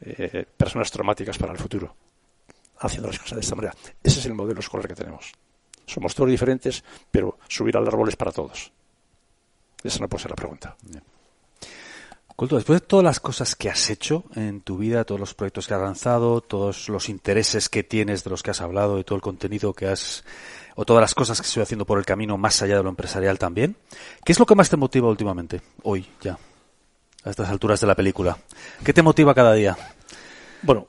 eh, 0.00 0.46
personas 0.56 0.90
traumáticas 0.90 1.36
para 1.36 1.52
el 1.52 1.58
futuro, 1.58 1.94
haciendo 2.78 3.08
las 3.08 3.18
cosas 3.18 3.36
de 3.36 3.40
esta 3.40 3.54
manera. 3.54 3.74
Ese 4.02 4.20
es 4.20 4.26
el 4.26 4.34
modelo 4.34 4.60
escolar 4.60 4.88
que 4.88 4.94
tenemos. 4.94 5.32
Somos 5.86 6.14
todos 6.14 6.30
diferentes, 6.30 6.82
pero 7.10 7.38
subir 7.48 7.76
al 7.76 7.86
árbol 7.86 8.08
es 8.08 8.16
para 8.16 8.32
todos. 8.32 8.72
Esa 9.82 9.98
no 9.98 10.08
puede 10.08 10.22
ser 10.22 10.30
la 10.30 10.36
pregunta. 10.36 10.76
Culto, 12.36 12.56
después 12.56 12.80
de 12.80 12.86
todas 12.86 13.04
las 13.04 13.20
cosas 13.20 13.54
que 13.54 13.70
has 13.70 13.90
hecho 13.90 14.24
en 14.34 14.60
tu 14.60 14.76
vida, 14.76 15.04
todos 15.04 15.20
los 15.20 15.34
proyectos 15.34 15.68
que 15.68 15.74
has 15.74 15.80
lanzado, 15.80 16.40
todos 16.40 16.88
los 16.88 17.08
intereses 17.08 17.68
que 17.68 17.84
tienes 17.84 18.24
de 18.24 18.30
los 18.30 18.42
que 18.42 18.50
has 18.50 18.60
hablado 18.60 18.98
y 18.98 19.04
todo 19.04 19.14
el 19.14 19.22
contenido 19.22 19.72
que 19.72 19.86
has, 19.86 20.24
o 20.74 20.84
todas 20.84 21.00
las 21.00 21.14
cosas 21.14 21.40
que 21.40 21.46
estoy 21.46 21.62
haciendo 21.62 21.86
por 21.86 21.98
el 21.98 22.04
camino 22.04 22.36
más 22.36 22.60
allá 22.60 22.76
de 22.76 22.82
lo 22.82 22.88
empresarial 22.88 23.38
también, 23.38 23.76
¿qué 24.24 24.32
es 24.32 24.40
lo 24.40 24.46
que 24.46 24.56
más 24.56 24.68
te 24.68 24.76
motiva 24.76 25.08
últimamente? 25.08 25.60
Hoy, 25.84 26.06
ya, 26.20 26.36
a 27.22 27.30
estas 27.30 27.48
alturas 27.50 27.80
de 27.80 27.86
la 27.86 27.94
película. 27.94 28.36
¿Qué 28.84 28.92
te 28.92 29.02
motiva 29.02 29.32
cada 29.32 29.54
día? 29.54 29.76
Bueno, 30.62 30.88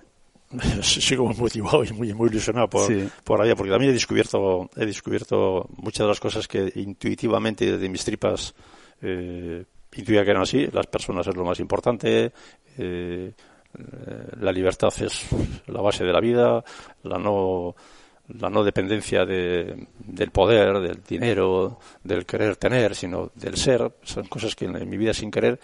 sigo 0.82 1.28
muy 1.28 1.36
motivado 1.36 1.84
y 1.84 1.92
muy, 1.92 2.12
muy 2.16 2.30
ilusionado 2.30 2.68
por, 2.68 2.92
por 3.24 3.40
allá, 3.40 3.56
porque 3.56 3.72
también 3.72 3.92
he 3.92 3.94
descubierto, 3.94 4.68
he 4.76 4.88
descubierto 4.88 5.70
muchas 5.78 6.06
de 6.06 6.08
las 6.08 6.20
cosas 6.20 6.48
que 6.48 6.72
intuitivamente 6.74 7.72
desde 7.72 7.88
mis 7.88 8.04
tripas 8.04 8.56
eh, 9.04 9.64
intuía 9.96 10.24
que 10.24 10.32
eran 10.32 10.44
así, 10.44 10.68
las 10.68 10.88
personas 10.88 11.28
es 11.28 11.36
lo 11.36 11.46
más 11.46 11.60
importante, 11.60 12.32
eh, 12.78 13.32
la 14.40 14.52
libertad 14.52 14.94
es 15.02 15.28
la 15.68 15.82
base 15.82 16.04
de 16.04 16.14
la 16.14 16.20
vida, 16.20 16.64
la 17.04 17.18
no 17.18 17.76
la 18.28 18.50
no 18.50 18.64
dependencia 18.64 19.26
de, 19.26 19.88
del 20.00 20.32
poder, 20.32 20.80
del 20.80 21.04
dinero, 21.08 21.80
del 22.04 22.26
querer 22.26 22.56
tener, 22.56 22.96
sino 22.96 23.32
del 23.36 23.56
ser, 23.56 23.92
son 24.02 24.26
cosas 24.26 24.56
que 24.56 24.66
en 24.66 24.90
mi 24.90 24.98
vida 24.98 25.14
sin 25.14 25.30
querer 25.30 25.60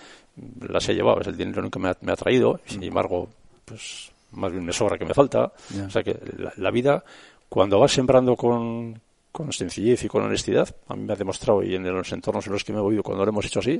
las 0.68 0.88
he 0.88 0.94
llevado. 0.94 1.22
Es 1.22 1.28
el 1.28 1.38
dinero 1.38 1.62
nunca 1.62 1.80
me 1.80 1.90
ha, 1.90 1.98
me 2.02 2.12
ha 2.12 2.16
traído, 2.16 2.60
sin 2.66 2.84
embargo, 2.84 3.30
pues 3.66 4.12
más 4.32 4.52
bien 4.52 4.64
me 4.64 4.74
sobra 4.74 4.98
que 4.98 5.06
me 5.06 5.14
falta. 5.14 5.52
O 5.86 5.90
sea 5.90 6.04
que 6.04 6.20
la, 6.38 6.54
la, 6.56 6.72
vida, 6.72 7.04
cuando 7.50 7.80
vas 7.80 7.92
sembrando 7.92 8.36
con, 8.36 9.02
con 9.32 9.52
sencillez 9.52 10.04
y 10.04 10.08
con 10.08 10.24
honestidad, 10.24 10.70
a 10.88 10.96
mí 10.96 11.04
me 11.04 11.14
ha 11.14 11.16
demostrado 11.16 11.64
y 11.64 11.76
en 11.76 11.84
los 11.84 12.12
entornos 12.12 12.46
en 12.46 12.54
los 12.54 12.64
que 12.64 12.74
me 12.74 12.80
he 12.80 12.82
movido 12.82 13.02
cuando 13.02 13.26
lo 13.26 13.32
hemos 13.32 13.46
hecho 13.46 13.60
así, 13.60 13.80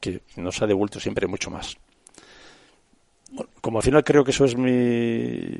que 0.00 0.20
nos 0.36 0.60
ha 0.62 0.66
devuelto 0.66 1.00
siempre 1.00 1.26
mucho 1.26 1.50
más. 1.50 1.76
como 3.60 3.78
al 3.78 3.84
final 3.84 4.04
creo 4.04 4.24
que 4.24 4.30
eso 4.30 4.44
es 4.44 4.56
mi, 4.56 5.58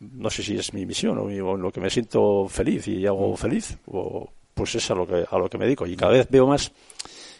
no 0.00 0.30
sé 0.30 0.42
si 0.42 0.56
es 0.56 0.72
mi 0.72 0.86
misión 0.86 1.18
o, 1.18 1.30
en 1.30 1.62
lo 1.62 1.70
que 1.70 1.80
me 1.80 1.90
siento 1.90 2.48
feliz 2.48 2.88
y 2.88 3.06
hago 3.06 3.32
mm. 3.32 3.36
feliz, 3.36 3.78
o, 3.86 4.28
pues 4.54 4.74
es 4.74 4.90
a 4.90 4.94
lo 4.94 5.06
que 5.06 5.24
a 5.28 5.38
lo 5.38 5.48
que 5.48 5.58
me 5.58 5.66
dedico. 5.66 5.86
Y 5.86 5.96
cada 5.96 6.12
vez 6.12 6.28
veo 6.30 6.46
más 6.46 6.72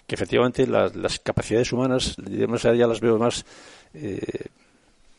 que 0.06 0.14
efectivamente 0.14 0.66
las 0.66 1.18
capacidades 1.18 1.72
humanas, 1.72 2.16
ya 2.16 2.86
las 2.86 3.00
veo 3.00 3.18
más 3.18 3.44
eh, 3.94 4.46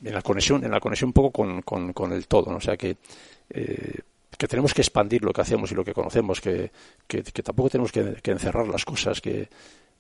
en 0.04 0.14
la 0.14 0.22
conexión, 0.22 0.64
en 0.64 0.72
la 0.72 0.80
conexión 0.80 1.10
un 1.10 1.14
poco 1.14 1.32
con, 1.32 1.62
con, 1.62 2.12
el 2.14 2.28
todo, 2.28 2.52
¿no? 2.52 2.58
o 2.58 2.62
sea 2.62 2.78
que 2.78 2.96
eh, 3.50 4.00
que 4.38 4.48
tenemos 4.48 4.74
que 4.74 4.82
expandir 4.82 5.24
lo 5.24 5.34
que 5.34 5.42
hacemos 5.42 5.72
y 5.72 5.76
lo 5.76 5.84
que 5.84 5.94
conocemos, 5.94 6.40
que, 6.40 6.70
que, 7.08 7.24
tampoco 7.24 7.72
tenemos 7.72 7.92
que, 7.92 8.16
que, 8.22 8.32
encerrar 8.32 8.68
las 8.68 8.86
cosas, 8.86 9.20
que, 9.20 9.50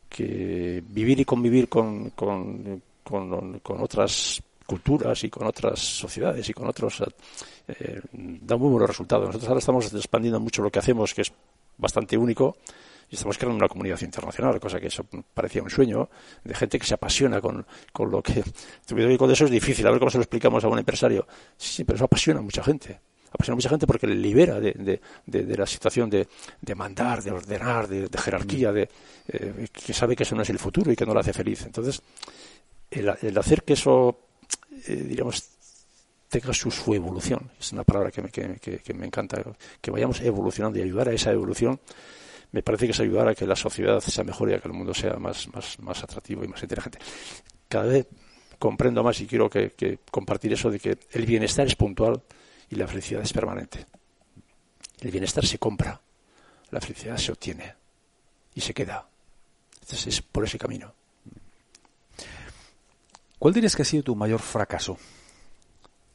que 0.09 0.83
vivir 0.87 1.19
y 1.19 1.25
convivir 1.25 1.69
con, 1.69 2.11
con, 2.11 2.81
con, 3.03 3.81
otras 3.81 4.41
culturas 4.65 5.23
y 5.23 5.29
con 5.29 5.47
otras 5.47 5.79
sociedades 5.79 6.49
y 6.49 6.53
con 6.53 6.67
otros 6.67 7.03
eh, 7.67 8.01
da 8.13 8.57
muy 8.57 8.69
buenos 8.69 8.89
resultados. 8.89 9.27
Nosotros 9.27 9.47
ahora 9.47 9.59
estamos 9.59 9.93
expandiendo 9.93 10.39
mucho 10.39 10.61
lo 10.61 10.69
que 10.69 10.79
hacemos, 10.79 11.13
que 11.13 11.21
es 11.21 11.31
bastante 11.77 12.17
único, 12.17 12.57
y 13.09 13.15
estamos 13.15 13.37
creando 13.37 13.57
una 13.57 13.69
comunidad 13.69 14.01
internacional, 14.01 14.59
cosa 14.59 14.79
que 14.79 14.87
eso 14.87 15.05
parecía 15.33 15.63
un 15.63 15.69
sueño, 15.69 16.09
de 16.43 16.53
gente 16.53 16.79
que 16.79 16.85
se 16.85 16.95
apasiona 16.95 17.39
con, 17.39 17.65
con 17.93 18.11
lo 18.11 18.21
que... 18.21 18.43
Con 19.17 19.31
eso 19.31 19.45
es 19.45 19.51
difícil, 19.51 19.87
a 19.87 19.91
ver 19.91 19.99
cómo 19.99 20.11
se 20.11 20.17
lo 20.17 20.23
explicamos 20.23 20.63
a 20.63 20.67
un 20.67 20.79
empresario. 20.79 21.25
Sí, 21.55 21.83
pero 21.83 21.95
eso 21.95 22.05
apasiona 22.05 22.39
a 22.39 22.43
mucha 22.43 22.63
gente 22.63 22.99
apasiona 23.31 23.55
mucha 23.55 23.69
gente 23.69 23.87
porque 23.87 24.07
le 24.07 24.15
libera 24.15 24.59
de, 24.59 24.73
de, 24.73 25.43
de, 25.43 25.57
la 25.57 25.65
situación 25.65 26.09
de, 26.09 26.27
mandar, 26.75 27.21
de 27.21 27.31
ordenar, 27.31 27.87
de, 27.87 28.09
jerarquía, 28.17 28.71
de, 28.71 28.89
eh, 29.27 29.67
que 29.71 29.93
sabe 29.93 30.15
que 30.15 30.23
eso 30.23 30.35
no 30.35 30.41
es 30.41 30.49
el 30.49 30.59
futuro 30.59 30.91
y 30.91 30.95
que 30.95 31.05
no 31.05 31.13
lo 31.13 31.19
hace 31.19 31.33
feliz. 31.33 31.65
Entonces, 31.65 32.01
el, 32.89 33.37
hacer 33.37 33.63
que 33.63 33.73
eso, 33.73 34.17
eh, 34.87 34.95
digamos, 34.95 35.43
tenga 36.29 36.53
su, 36.53 36.71
su, 36.71 36.93
evolución, 36.93 37.51
es 37.59 37.71
una 37.73 37.83
palabra 37.83 38.11
que 38.11 38.21
me, 38.21 38.29
que, 38.29 38.57
que, 38.59 38.93
me 38.93 39.05
encanta, 39.05 39.41
que 39.81 39.91
vayamos 39.91 40.21
evolucionando 40.21 40.79
y 40.79 40.83
ayudar 40.83 41.09
a 41.09 41.13
esa 41.13 41.31
evolución, 41.31 41.79
me 42.51 42.63
parece 42.63 42.85
que 42.85 42.91
es 42.91 42.99
ayudar 42.99 43.27
a 43.27 43.35
que 43.35 43.45
la 43.45 43.55
sociedad 43.55 43.99
sea 43.99 44.23
mejor 44.23 44.49
y 44.49 44.53
a 44.53 44.59
que 44.59 44.67
el 44.67 44.73
mundo 44.73 44.93
sea 44.93 45.17
más, 45.17 45.47
más, 45.53 45.79
más 45.79 46.03
atractivo 46.03 46.43
y 46.43 46.47
más 46.47 46.61
inteligente. 46.63 46.97
Cada 47.67 47.85
vez 47.85 48.07
comprendo 48.57 49.03
más 49.03 49.19
y 49.19 49.27
quiero 49.27 49.49
que 49.49 49.99
compartir 50.09 50.53
eso 50.53 50.71
de 50.71 50.79
que 50.79 50.97
el 51.11 51.25
bienestar 51.25 51.67
es 51.67 51.75
puntual, 51.75 52.21
y 52.69 52.75
la 52.75 52.87
felicidad 52.87 53.21
es 53.21 53.33
permanente. 53.33 53.85
El 54.99 55.11
bienestar 55.11 55.45
se 55.45 55.59
compra, 55.59 55.99
la 56.71 56.81
felicidad 56.81 57.17
se 57.17 57.31
obtiene 57.31 57.75
y 58.55 58.61
se 58.61 58.73
queda. 58.73 59.07
Entonces 59.81 60.07
es 60.07 60.21
por 60.21 60.43
ese 60.43 60.57
camino. 60.57 60.93
¿Cuál 63.39 63.53
dirías 63.53 63.75
que 63.75 63.83
ha 63.83 63.85
sido 63.85 64.03
tu 64.03 64.15
mayor 64.15 64.39
fracaso 64.39 64.97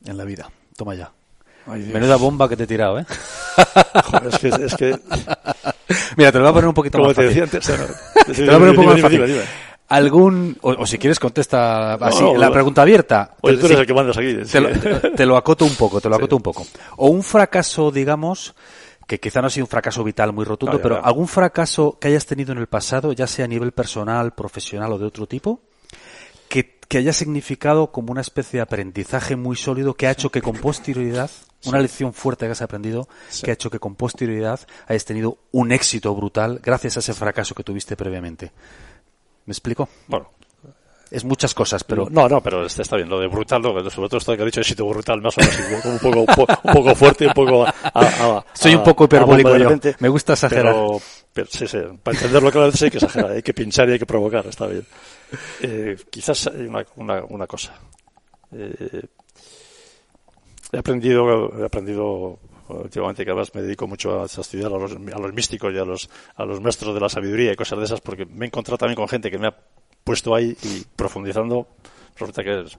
en 0.05 0.17
la 0.17 0.25
vida? 0.25 0.51
Toma 0.77 0.95
ya. 0.95 1.13
Menuda 1.67 2.17
bomba 2.17 2.49
que 2.49 2.57
te 2.57 2.65
he 2.65 2.67
tirado, 2.67 2.99
¿eh? 2.99 3.07
es 4.29 4.39
que, 4.39 4.49
es 4.49 4.75
que 4.75 4.99
Mira, 6.17 6.33
te 6.33 6.39
lo 6.39 6.45
voy 6.45 6.51
a 6.51 6.55
poner 6.55 6.69
un 6.69 6.75
poquito 6.75 6.99
Como 6.99 7.09
más 7.09 7.17
te 7.17 7.23
fácil. 7.23 7.41
decía 7.41 7.59
antes. 7.85 7.97
Te 8.37 8.43
lo 8.47 8.47
voy 8.47 8.55
a 8.55 8.59
poner 8.59 8.71
un 8.71 8.77
poco 8.77 8.89
más 8.89 9.11
dime, 9.11 9.27
fácil. 9.27 9.43
Algún, 9.93 10.57
o, 10.63 10.71
o 10.73 10.87
si 10.87 10.99
quieres 10.99 11.19
contesta 11.19 11.95
así, 11.95 12.23
no, 12.23 12.37
la 12.37 12.47
no. 12.47 12.53
pregunta 12.53 12.83
abierta. 12.83 13.35
Oye, 13.43 13.57
Te- 13.57 13.61
tú 13.61 13.67
eres 13.67 13.77
sí, 13.79 13.81
el 13.83 13.87
que 13.87 13.95
mandas 13.95 14.17
aquí. 14.19 14.37
te, 14.51 14.61
lo, 14.61 14.69
te- 14.71 15.11
te 15.17 15.27
lo 15.27 15.37
acoto 15.37 15.65
un 15.65 15.75
poco, 15.75 16.01
te 16.01 16.09
lo 16.09 16.15
Sí. 16.17 16.21
acoto 16.21 16.37
un 16.37 16.43
poco. 16.43 16.67
O 16.97 17.09
un 17.09 17.23
fracaso, 17.23 17.91
digamos, 17.91 18.55
que 19.07 19.21
quizá 19.21 19.41
no 19.41 19.49
ha 19.49 19.51
sido 19.51 19.65
un 19.67 19.71
fracaso 19.71 20.03
vital 20.05 20.33
muy 20.33 20.45
rotundo, 20.45 20.81
pero 20.81 21.05
algún 21.05 21.29
fracaso 21.29 21.99
que 22.01 22.09
hayas 22.09 22.25
tenido 22.27 22.53
en 22.53 22.59
el 22.59 22.67
pasado, 22.69 23.13
ya 23.13 23.27
sea 23.27 23.45
a 23.45 23.49
nivel 23.49 23.73
personal, 23.73 24.33
profesional 24.33 24.93
o 24.93 24.99
de 24.99 25.05
otro 25.07 25.27
tipo, 25.27 25.61
que, 26.49 26.79
que 26.89 26.99
haya 26.99 27.13
significado 27.13 27.93
como 27.93 28.13
una 28.13 28.21
especie 28.21 28.59
de 28.59 28.63
aprendizaje 28.63 29.37
muy 29.37 29.57
sólido 29.57 29.95
que 29.95 30.07
ha 30.07 30.11
hecho 30.13 30.31
que 30.31 30.41
con 30.43 30.55
posterioridad, 30.57 31.31
una 31.67 31.79
lección 31.81 32.13
fuerte 32.13 32.47
que 32.47 32.53
has 32.53 32.63
aprendido, 32.63 33.09
que 33.43 33.51
ha 33.51 33.55
hecho 33.55 33.71
que 33.71 33.79
con 33.79 33.95
posterioridad 33.95 34.61
hayas 34.87 35.05
tenido 35.05 35.39
un 35.51 35.73
éxito 35.73 36.15
brutal 36.15 36.61
gracias 36.63 36.97
a 36.97 37.01
ese 37.01 37.13
fracaso 37.15 37.55
que 37.55 37.63
tuviste 37.65 37.97
previamente. 37.97 38.53
¿Me 39.47 39.53
explico? 39.53 39.89
Bueno, 40.07 40.31
Es 41.11 41.25
muchas 41.25 41.53
cosas, 41.55 41.85
pero 41.85 42.09
no, 42.11 42.27
no, 42.29 42.41
pero 42.41 42.65
está, 42.65 42.81
está 42.83 42.97
bien. 42.97 43.09
Lo 43.09 43.21
de 43.21 43.27
brutal, 43.27 43.61
no, 43.61 43.69
sobre 43.91 44.09
todo 44.09 44.17
esto 44.19 44.35
que 44.37 44.43
ha 44.43 44.47
dicho 44.47 44.61
éxito 44.61 44.87
brutal, 44.87 45.21
más 45.21 45.37
o 45.37 45.41
menos 45.41 45.85
un 45.85 45.99
poco, 45.99 46.21
un, 46.21 46.27
po- 46.27 46.47
un 46.65 46.73
poco 46.73 46.95
fuerte, 46.95 47.27
un 47.27 47.35
poco. 47.35 47.65
a- 47.67 47.75
a- 47.93 48.45
Soy 48.55 48.73
a- 48.73 48.79
un 48.79 48.85
poco 48.85 49.05
hiperbólico 49.05 49.57
yo. 49.59 49.69
Me 49.99 50.09
gusta 50.09 50.33
exagerar. 50.33 50.73
Pero, 50.73 50.99
pero 51.35 51.47
sí, 51.51 51.67
sí, 51.67 51.79
para 52.03 52.17
entenderlo 52.17 52.51
claro 52.51 52.65
a 52.65 52.67
veces 52.69 52.83
hay 52.83 52.91
que 52.91 52.97
exagerar, 52.99 53.31
hay 53.33 53.43
que 53.43 53.53
pinchar 53.53 53.89
y 53.89 53.93
hay 53.93 53.99
que 53.99 54.07
provocar, 54.07 54.47
está 54.47 54.67
bien. 54.67 54.87
Eh, 55.61 55.97
quizás 56.11 56.47
hay 56.47 56.63
una, 56.67 56.85
una, 56.97 57.23
una 57.25 57.47
cosa. 57.47 57.75
Eh, 58.53 59.03
he 60.73 60.79
aprendido, 60.79 61.59
he 61.61 61.65
aprendido 61.67 62.39
últimamente 62.81 63.25
que 63.25 63.31
además 63.31 63.55
me 63.55 63.63
dedico 63.63 63.87
mucho 63.87 64.23
a 64.23 64.27
estudiar 64.27 64.67
a 64.73 64.79
los, 64.79 64.93
a 64.93 65.19
los 65.19 65.33
místicos 65.33 65.73
y 65.75 65.79
a 65.79 65.85
los, 65.85 66.09
a 66.37 66.45
los 66.45 66.61
maestros 66.61 66.95
de 66.95 67.01
la 67.01 67.09
sabiduría 67.09 67.53
y 67.53 67.57
cosas 67.57 67.79
de 67.79 67.85
esas 67.85 68.01
porque 68.01 68.25
me 68.27 68.45
he 68.45 68.49
encontrado 68.49 68.79
también 68.79 68.97
con 68.97 69.09
gente 69.09 69.31
que 69.31 69.39
me 69.39 69.49
ha 69.49 69.57
puesto 70.05 70.35
ahí 70.35 70.57
y 70.63 70.85
profundizando 70.97 71.67
resulta 72.17 72.43
que 72.45 72.61
es 72.63 72.79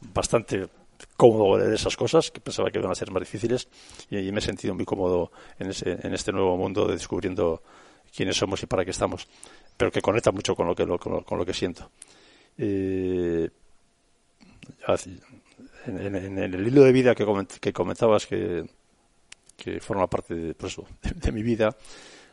bastante 0.00 0.68
cómodo 1.16 1.60
en 1.64 1.72
esas 1.74 1.96
cosas 1.96 2.30
que 2.30 2.40
pensaba 2.40 2.70
que 2.70 2.78
iban 2.78 2.90
a 2.92 2.94
ser 2.94 3.10
más 3.10 3.20
difíciles 3.22 3.68
y, 4.10 4.18
y 4.18 4.32
me 4.32 4.38
he 4.38 4.42
sentido 4.42 4.74
muy 4.74 4.84
cómodo 4.84 5.32
en, 5.58 5.70
ese, 5.70 5.98
en 6.06 6.14
este 6.14 6.32
nuevo 6.32 6.56
mundo 6.56 6.86
de 6.86 6.94
descubriendo 6.94 7.62
quiénes 8.14 8.36
somos 8.36 8.62
y 8.62 8.66
para 8.66 8.84
qué 8.84 8.90
estamos 8.92 9.26
pero 9.76 9.90
que 9.90 10.00
conecta 10.02 10.30
mucho 10.32 10.54
con 10.54 10.66
lo 10.66 10.74
que, 10.74 10.84
lo- 10.86 10.98
con 10.98 11.12
lo, 11.12 11.24
con 11.24 11.38
lo 11.38 11.44
que 11.46 11.54
siento. 11.54 11.90
Eh, 12.58 13.48
en, 15.86 15.98
en- 16.16 16.38
en 16.38 16.54
el 16.54 16.66
hilo 16.66 16.82
de 16.82 16.92
vida 16.92 17.14
que 17.14 17.72
comentabas 17.72 18.26
que, 18.26 18.64
que 19.56 19.80
forma 19.80 20.06
parte 20.06 20.34
de, 20.34 20.54
pues, 20.54 20.76
de, 21.02 21.32
mi 21.32 21.42
vida, 21.42 21.76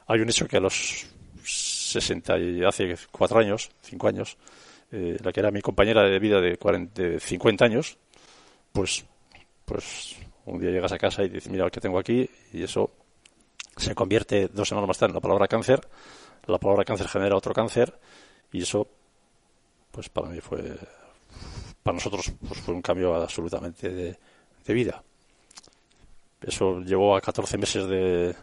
hay 0.07 0.19
un 0.19 0.29
hecho 0.29 0.47
que 0.47 0.57
a 0.57 0.59
los 0.59 1.05
60 1.43 2.37
y 2.39 2.63
hace 2.63 2.95
cuatro 3.11 3.39
años, 3.39 3.69
cinco 3.81 4.07
años, 4.07 4.37
eh, 4.91 5.17
la 5.23 5.31
que 5.31 5.39
era 5.39 5.51
mi 5.51 5.61
compañera 5.61 6.03
de 6.03 6.19
vida 6.19 6.41
de, 6.41 6.57
40, 6.57 7.01
de 7.01 7.19
50 7.19 7.65
años, 7.65 7.97
pues, 8.71 9.05
pues 9.65 10.15
un 10.45 10.59
día 10.59 10.71
llegas 10.71 10.91
a 10.91 10.97
casa 10.97 11.23
y 11.23 11.29
dices, 11.29 11.51
mira 11.51 11.65
lo 11.65 11.71
que 11.71 11.81
tengo 11.81 11.99
aquí, 11.99 12.29
y 12.53 12.63
eso 12.63 12.91
se 13.77 13.93
convierte 13.95 14.47
dos 14.47 14.67
semanas 14.67 14.87
más 14.87 14.97
tarde 14.97 15.11
en 15.11 15.15
la 15.15 15.21
palabra 15.21 15.47
cáncer, 15.47 15.81
la 16.47 16.57
palabra 16.57 16.83
cáncer 16.83 17.07
genera 17.07 17.35
otro 17.35 17.53
cáncer, 17.53 17.99
y 18.51 18.63
eso, 18.63 18.87
pues 19.91 20.09
para 20.09 20.29
mí 20.29 20.41
fue, 20.41 20.75
para 21.83 21.95
nosotros, 21.95 22.31
pues 22.47 22.59
fue 22.61 22.73
un 22.73 22.81
cambio 22.81 23.13
absolutamente 23.15 23.89
de 23.89 24.73
vida. 24.73 25.03
Eso 26.41 26.79
llevó 26.81 27.15
a 27.15 27.21
14 27.21 27.57
meses 27.57 27.87
de, 27.87 28.35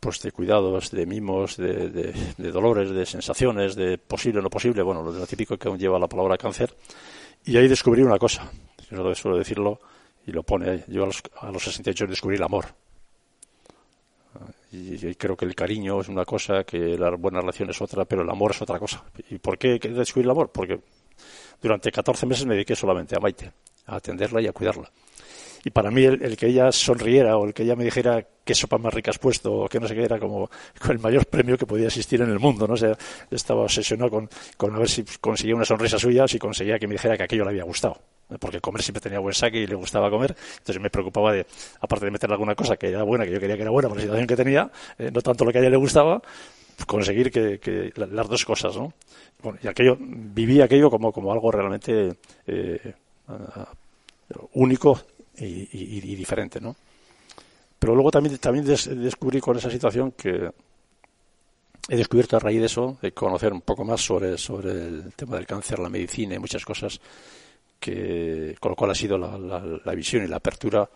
pues 0.00 0.20
de 0.22 0.32
cuidados, 0.32 0.90
de 0.90 1.06
mimos, 1.06 1.56
de, 1.56 2.12
dolores, 2.38 2.90
de 2.90 3.06
sensaciones, 3.06 3.76
de 3.76 3.98
posible 3.98 4.40
o 4.40 4.42
no 4.42 4.50
posible, 4.50 4.82
bueno, 4.82 5.02
lo, 5.02 5.26
típico 5.26 5.56
que 5.56 5.70
lleva 5.76 5.98
la 5.98 6.08
palabra 6.08 6.38
cáncer. 6.38 6.74
Y 7.44 7.56
ahí 7.56 7.68
descubrí 7.68 8.02
una 8.02 8.18
cosa, 8.18 8.50
yo 8.90 9.14
suelo 9.14 9.38
decirlo 9.38 9.80
y 10.26 10.32
lo 10.32 10.42
pone 10.42 10.70
ahí. 10.70 10.84
Yo 10.88 11.04
a 11.04 11.06
los, 11.06 11.22
a 11.40 11.50
los 11.50 11.62
68 11.62 12.06
descubrí 12.06 12.36
el 12.36 12.42
amor. 12.42 12.66
Y, 14.72 15.06
y 15.06 15.14
creo 15.16 15.36
que 15.36 15.44
el 15.44 15.54
cariño 15.54 16.00
es 16.00 16.08
una 16.08 16.24
cosa, 16.24 16.64
que 16.64 16.96
la 16.96 17.10
buena 17.10 17.40
relación 17.40 17.70
es 17.70 17.80
otra, 17.80 18.04
pero 18.04 18.22
el 18.22 18.30
amor 18.30 18.52
es 18.52 18.62
otra 18.62 18.78
cosa. 18.78 19.04
¿Y 19.28 19.38
por 19.38 19.58
qué 19.58 19.78
descubrí 19.78 20.24
el 20.24 20.30
amor? 20.30 20.50
Porque 20.50 20.80
durante 21.60 21.92
14 21.92 22.26
meses 22.26 22.46
me 22.46 22.54
dediqué 22.54 22.74
solamente 22.74 23.16
a 23.16 23.20
Maite, 23.20 23.52
a 23.86 23.96
atenderla 23.96 24.40
y 24.40 24.46
a 24.46 24.52
cuidarla. 24.52 24.90
Y 25.64 25.70
para 25.70 25.90
mí 25.90 26.04
el, 26.04 26.22
el 26.22 26.36
que 26.36 26.46
ella 26.46 26.72
sonriera 26.72 27.36
o 27.36 27.44
el 27.46 27.52
que 27.52 27.64
ella 27.64 27.76
me 27.76 27.84
dijera 27.84 28.24
qué 28.44 28.54
sopa 28.54 28.78
más 28.78 28.94
rica 28.94 29.10
has 29.10 29.18
puesto 29.18 29.52
o 29.52 29.68
que 29.68 29.78
no 29.78 29.86
sé 29.86 29.94
qué 29.94 30.04
era 30.04 30.18
como 30.18 30.50
el 30.88 30.98
mayor 30.98 31.26
premio 31.26 31.58
que 31.58 31.66
podía 31.66 31.86
existir 31.88 32.20
en 32.22 32.30
el 32.30 32.38
mundo, 32.38 32.66
¿no? 32.66 32.74
O 32.74 32.76
sea, 32.76 32.96
estaba 33.30 33.62
obsesionado 33.62 34.10
con, 34.10 34.28
con 34.56 34.74
a 34.74 34.78
ver 34.78 34.88
si 34.88 35.04
conseguía 35.20 35.54
una 35.54 35.64
sonrisa 35.66 35.98
suya, 35.98 36.26
si 36.26 36.38
conseguía 36.38 36.78
que 36.78 36.86
me 36.86 36.94
dijera 36.94 37.16
que 37.16 37.24
aquello 37.24 37.44
le 37.44 37.50
había 37.50 37.64
gustado. 37.64 37.98
Porque 38.38 38.60
comer 38.60 38.80
siempre 38.80 39.00
tenía 39.00 39.18
buen 39.18 39.34
saque 39.34 39.58
y 39.58 39.66
le 39.66 39.74
gustaba 39.74 40.08
comer. 40.08 40.34
Entonces 40.58 40.80
me 40.80 40.88
preocupaba 40.88 41.32
de, 41.32 41.44
aparte 41.80 42.04
de 42.06 42.10
meterle 42.12 42.34
alguna 42.34 42.54
cosa 42.54 42.76
que 42.76 42.88
era 42.88 43.02
buena, 43.02 43.24
que 43.26 43.32
yo 43.32 43.40
quería 43.40 43.56
que 43.56 43.62
era 43.62 43.70
buena 43.72 43.88
por 43.88 43.96
la 43.98 44.02
situación 44.02 44.26
que 44.28 44.36
tenía, 44.36 44.70
eh, 44.98 45.10
no 45.12 45.20
tanto 45.20 45.44
lo 45.44 45.50
que 45.52 45.58
a 45.58 45.60
ella 45.62 45.70
le 45.70 45.76
gustaba, 45.76 46.22
conseguir 46.86 47.30
que, 47.30 47.58
que 47.58 47.92
la- 47.96 48.06
las 48.06 48.28
dos 48.28 48.44
cosas, 48.44 48.76
¿no? 48.76 48.92
Bueno, 49.42 49.58
y 49.62 49.68
aquello, 49.68 49.96
viví 50.00 50.60
aquello 50.62 50.90
como, 50.90 51.12
como 51.12 51.32
algo 51.32 51.50
realmente 51.50 52.14
eh, 52.46 52.94
único 54.54 55.00
y, 55.40 55.68
y- 55.72 56.12
y 56.12 56.14
diferente, 56.16 56.60
¿no? 56.60 56.76
Pero 57.78 57.94
luego 57.94 58.10
también, 58.10 58.36
también 58.38 58.64
des- 58.64 58.94
descubrí 58.96 59.40
con 59.40 59.56
esa 59.56 59.70
situación 59.70 60.12
que 60.12 60.50
he 61.88 61.96
descubierto 61.96 62.36
a 62.36 62.40
raíz 62.40 62.60
de 62.60 62.66
eso, 62.66 62.98
de 63.00 63.12
conocer 63.12 63.52
un 63.52 63.62
poco 63.62 63.84
más 63.84 64.00
sobre, 64.04 64.36
sobre 64.38 64.70
el 64.70 65.12
tema 65.14 65.36
del 65.36 65.46
cáncer, 65.46 65.78
la 65.78 65.88
medicina 65.88 66.34
y 66.34 66.38
muchas 66.38 66.64
cosas, 66.64 67.00
que, 67.80 68.54
con 68.60 68.70
lo 68.72 68.76
cual 68.76 68.90
ha 68.90 68.94
sido 68.94 69.16
la, 69.18 69.36
la- 69.38 69.94
visión 69.94 70.22
y 70.24 70.28
la 70.28 70.36
apertura 70.36 70.88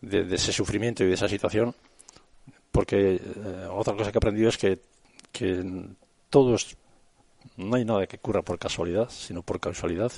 de, 0.00 0.34
ese 0.34 0.52
sufrimiento 0.52 1.04
y 1.04 1.06
de 1.06 1.14
esa 1.14 1.28
situación, 1.28 1.74
porque 2.72 3.14
eh, 3.14 3.68
otra 3.70 3.94
cosa 3.96 4.10
que 4.10 4.16
he 4.16 4.20
aprendido 4.20 4.48
es 4.48 4.58
que, 4.58 4.80
que 5.30 5.64
todo 6.28 6.56
es- 6.56 6.76
no 7.56 7.76
hay 7.76 7.84
nada 7.84 8.06
que 8.08 8.16
ocurra 8.16 8.42
por 8.42 8.58
casualidad, 8.58 9.08
sino 9.10 9.42
por 9.42 9.60
causalidad 9.60 10.10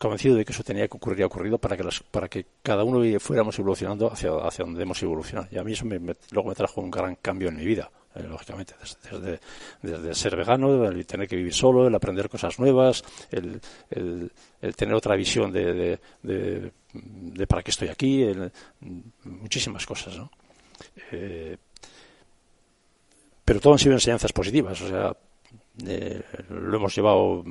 convencido 0.00 0.34
de 0.34 0.44
que 0.44 0.52
eso 0.52 0.64
tenía 0.64 0.88
que 0.88 0.96
ocurrir 0.96 1.20
y 1.20 1.22
ha 1.22 1.26
ocurrido 1.26 1.58
para 1.58 1.76
que 1.76 1.84
las, 1.84 2.00
para 2.00 2.28
que 2.28 2.46
cada 2.62 2.82
uno 2.82 3.00
fuéramos 3.20 3.56
evolucionando 3.58 4.10
hacia, 4.10 4.30
hacia 4.42 4.64
donde 4.64 4.82
hemos 4.82 5.00
evolucionado. 5.02 5.46
Y 5.52 5.58
a 5.58 5.62
mí 5.62 5.72
eso 5.72 5.84
me, 5.84 5.98
luego 6.32 6.48
me 6.48 6.54
trajo 6.54 6.80
un 6.80 6.90
gran 6.90 7.14
cambio 7.16 7.48
en 7.50 7.56
mi 7.56 7.64
vida, 7.64 7.90
eh, 8.16 8.22
lógicamente, 8.24 8.74
desde, 8.80 9.38
desde, 9.82 10.14
ser 10.14 10.34
vegano, 10.36 10.84
el 10.86 11.06
tener 11.06 11.28
que 11.28 11.36
vivir 11.36 11.54
solo, 11.54 11.86
el 11.86 11.94
aprender 11.94 12.28
cosas 12.28 12.58
nuevas, 12.58 13.04
el, 13.30 13.60
el- 13.90 14.32
tener 14.74 14.94
otra 14.94 15.14
visión 15.16 15.52
de, 15.52 15.98
de, 16.22 17.46
para 17.46 17.62
qué 17.62 17.70
estoy 17.70 17.88
aquí, 17.88 18.26
muchísimas 19.24 19.86
cosas, 19.86 20.16
¿no? 20.16 20.30
Eh, 21.12 21.56
pero 23.44 23.60
todo 23.60 23.72
han 23.74 23.78
sido 23.78 23.94
enseñanzas 23.94 24.32
positivas, 24.32 24.80
o 24.80 24.88
sea, 24.88 25.16
eh, 25.86 26.22
lo 26.50 26.76
hemos 26.76 26.94
llevado 26.94 27.44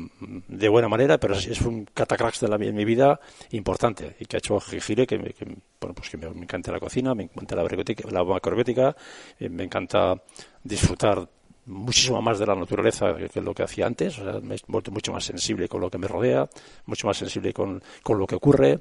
de 0.47 0.69
buena 0.69 0.88
manera, 0.88 1.17
pero 1.17 1.36
es, 1.36 1.61
un 1.61 1.86
catacrax 1.86 2.39
de 2.41 2.47
la, 2.47 2.55
en 2.55 2.75
mi 2.75 2.86
vida 2.86 3.19
importante 3.51 4.15
y 4.19 4.25
que 4.25 4.38
ha 4.38 4.39
hecho 4.39 4.59
que 4.59 4.80
gire, 4.82 5.05
que, 5.07 5.17
me, 5.17 5.34
bueno, 5.80 5.93
pues 5.95 6.09
que 6.09 6.17
me, 6.17 6.30
me 6.30 6.43
encanta 6.43 6.71
la 6.71 6.80
cocina, 6.80 7.13
me 7.15 7.23
encanta 7.23 7.55
la, 7.55 7.63
la 8.11 8.23
macrobiótica, 8.23 8.95
eh, 9.39 9.49
me 9.49 9.63
encanta 9.63 10.21
disfrutar 10.63 11.27
muchísimo 11.65 12.21
más 12.21 12.39
de 12.39 12.45
la 12.47 12.55
naturaleza 12.55 13.15
que, 13.32 13.41
lo 13.41 13.53
que 13.53 13.63
hacía 13.63 13.86
antes, 13.86 14.17
o 14.19 14.23
sea, 14.23 14.39
me 14.41 14.55
he 14.55 14.59
vuelto 14.67 14.91
mucho 14.91 15.11
más 15.13 15.23
sensible 15.23 15.67
con 15.69 15.82
lo 15.82 15.89
que 15.89 15.97
me 15.97 16.07
rodea, 16.07 16.49
mucho 16.86 17.05
más 17.07 17.17
sensible 17.17 17.53
con, 17.53 17.82
con 18.03 18.17
lo 18.17 18.25
que 18.25 18.36
ocurre. 18.36 18.80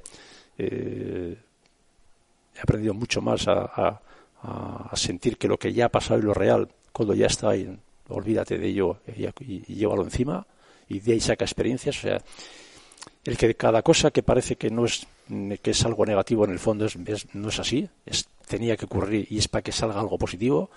eh, 0.56 1.36
he 2.56 2.60
aprendido 2.60 2.94
mucho 2.94 3.20
más 3.20 3.46
a, 3.48 3.60
a- 3.74 4.00
a 4.90 4.96
sentir 4.96 5.36
que 5.36 5.48
lo 5.48 5.58
que 5.58 5.72
ya 5.72 5.86
ha 5.86 5.88
pasado 5.88 6.20
y 6.20 6.22
lo 6.22 6.32
real, 6.34 6.68
cuando 6.92 7.12
ya 7.14 7.26
está 7.26 7.50
ahí, 7.50 7.76
olvídate 8.08 8.58
de 8.58 8.66
ello 8.68 9.00
y, 9.06 9.74
llévalo 9.74 10.02
encima 10.04 10.46
y 10.88 11.00
de 11.00 11.12
ahí 11.14 11.20
saca 11.20 11.44
experiencias. 11.44 11.98
O 11.98 12.00
sea, 12.00 12.22
el 13.24 13.36
que 13.36 13.54
cada 13.54 13.82
cosa 13.82 14.10
que 14.10 14.22
parece 14.22 14.56
que 14.56 14.70
no 14.70 14.84
es 14.84 15.06
que 15.62 15.70
es 15.72 15.84
algo 15.84 16.06
negativo 16.06 16.44
en 16.44 16.52
el 16.52 16.58
fondo 16.58 16.86
es, 16.86 16.96
es- 17.06 17.34
no 17.34 17.48
es 17.50 17.58
así, 17.58 17.88
es, 18.06 18.26
tenía 18.48 18.76
que 18.76 18.86
ocurrir 18.86 19.26
y 19.30 19.38
es 19.38 19.48
para 19.48 19.62
que 19.62 19.72
salga 19.72 20.00
algo 20.00 20.16
positivo, 20.18 20.70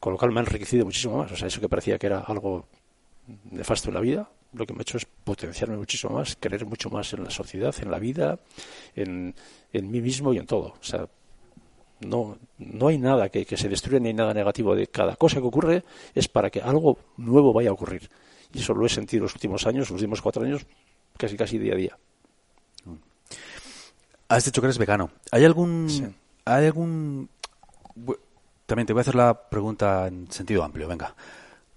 con 0.00 0.12
lo 0.12 0.18
cual 0.18 0.32
me 0.32 0.40
ha 0.40 0.42
enriquecido 0.42 0.84
muchísimo 0.84 1.18
más. 1.18 1.30
O 1.32 1.36
sea, 1.36 1.46
eso 1.48 1.60
que 1.60 1.68
parecía 1.68 1.98
que 1.98 2.06
era 2.08 2.20
algo 2.20 2.66
nefasto 3.50 3.88
en 3.88 3.94
la 3.94 4.00
vida, 4.00 4.28
lo 4.52 4.66
que 4.66 4.72
me 4.72 4.80
ha 4.80 4.82
hecho 4.82 4.98
es 4.98 5.06
potenciarme 5.06 5.76
muchísimo 5.76 6.14
más, 6.14 6.36
creer 6.38 6.66
mucho 6.66 6.90
más 6.90 7.12
en 7.12 7.24
la 7.24 7.30
sociedad, 7.30 7.74
en 7.80 7.90
la 7.90 7.98
vida, 7.98 8.38
en, 8.96 9.34
en 9.72 9.90
mí 9.90 10.00
mismo 10.00 10.32
y 10.34 10.38
en 10.38 10.46
todo. 10.46 10.74
O 10.80 10.84
sea, 10.84 11.08
no, 12.00 12.38
no 12.58 12.88
hay 12.88 12.98
nada 12.98 13.28
que, 13.28 13.44
que 13.46 13.56
se 13.56 13.68
destruya 13.68 14.00
ni 14.00 14.08
hay 14.08 14.14
nada 14.14 14.34
negativo. 14.34 14.74
De 14.74 14.86
cada 14.86 15.16
cosa 15.16 15.40
que 15.40 15.46
ocurre 15.46 15.84
es 16.14 16.28
para 16.28 16.50
que 16.50 16.60
algo 16.60 16.98
nuevo 17.16 17.52
vaya 17.52 17.70
a 17.70 17.72
ocurrir. 17.72 18.10
Y 18.52 18.60
eso 18.60 18.74
lo 18.74 18.86
he 18.86 18.88
sentido 18.88 19.24
los 19.24 19.34
últimos 19.34 19.66
años, 19.66 19.90
los 19.90 20.00
últimos 20.00 20.22
cuatro 20.22 20.44
años, 20.44 20.66
casi 21.16 21.36
casi 21.36 21.58
día 21.58 21.74
a 21.74 21.76
día. 21.76 21.98
Has 24.28 24.44
dicho 24.44 24.60
que 24.60 24.66
eres 24.66 24.78
vegano. 24.78 25.10
¿Hay 25.30 25.44
algún... 25.44 25.88
Sí. 25.88 26.04
¿Hay 26.44 26.66
algún... 26.66 27.28
también 28.66 28.86
te 28.86 28.92
voy 28.92 29.00
a 29.00 29.02
hacer 29.02 29.14
la 29.14 29.48
pregunta 29.48 30.06
en 30.08 30.30
sentido 30.30 30.62
amplio. 30.62 30.88
Venga, 30.88 31.14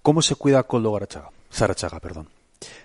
¿cómo 0.01 0.21
se 0.21 0.35
cuida 0.35 0.63
Coldo 0.63 0.91
Garachaga? 0.93 1.29
Sarachaga, 1.49 1.99
perdón. 1.99 2.29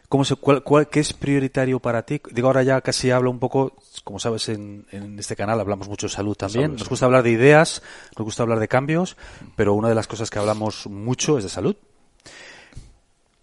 ¿Cómo 0.08 0.24
se, 0.26 0.36
cuál, 0.36 0.88
¿Qué 0.90 1.00
es 1.00 1.12
prioritario 1.14 1.80
para 1.80 2.02
ti? 2.04 2.20
Digo, 2.32 2.48
ahora 2.48 2.62
ya 2.62 2.80
casi 2.82 3.10
hablo 3.10 3.30
un 3.30 3.38
poco, 3.38 3.74
como 4.04 4.18
sabes, 4.18 4.48
en, 4.50 4.86
en 4.90 5.18
este 5.18 5.34
canal 5.36 5.58
hablamos 5.58 5.88
mucho 5.88 6.06
de 6.06 6.12
salud 6.12 6.34
también. 6.36 6.64
Salud, 6.64 6.74
nos 6.78 6.82
sí. 6.82 6.88
gusta 6.90 7.06
hablar 7.06 7.22
de 7.22 7.30
ideas, 7.30 7.82
nos 8.18 8.24
gusta 8.24 8.42
hablar 8.42 8.58
de 8.60 8.68
cambios, 8.68 9.16
pero 9.56 9.72
una 9.72 9.88
de 9.88 9.94
las 9.94 10.06
cosas 10.06 10.28
que 10.28 10.38
hablamos 10.38 10.86
mucho 10.86 11.38
es 11.38 11.44
de 11.44 11.50
salud. 11.50 11.76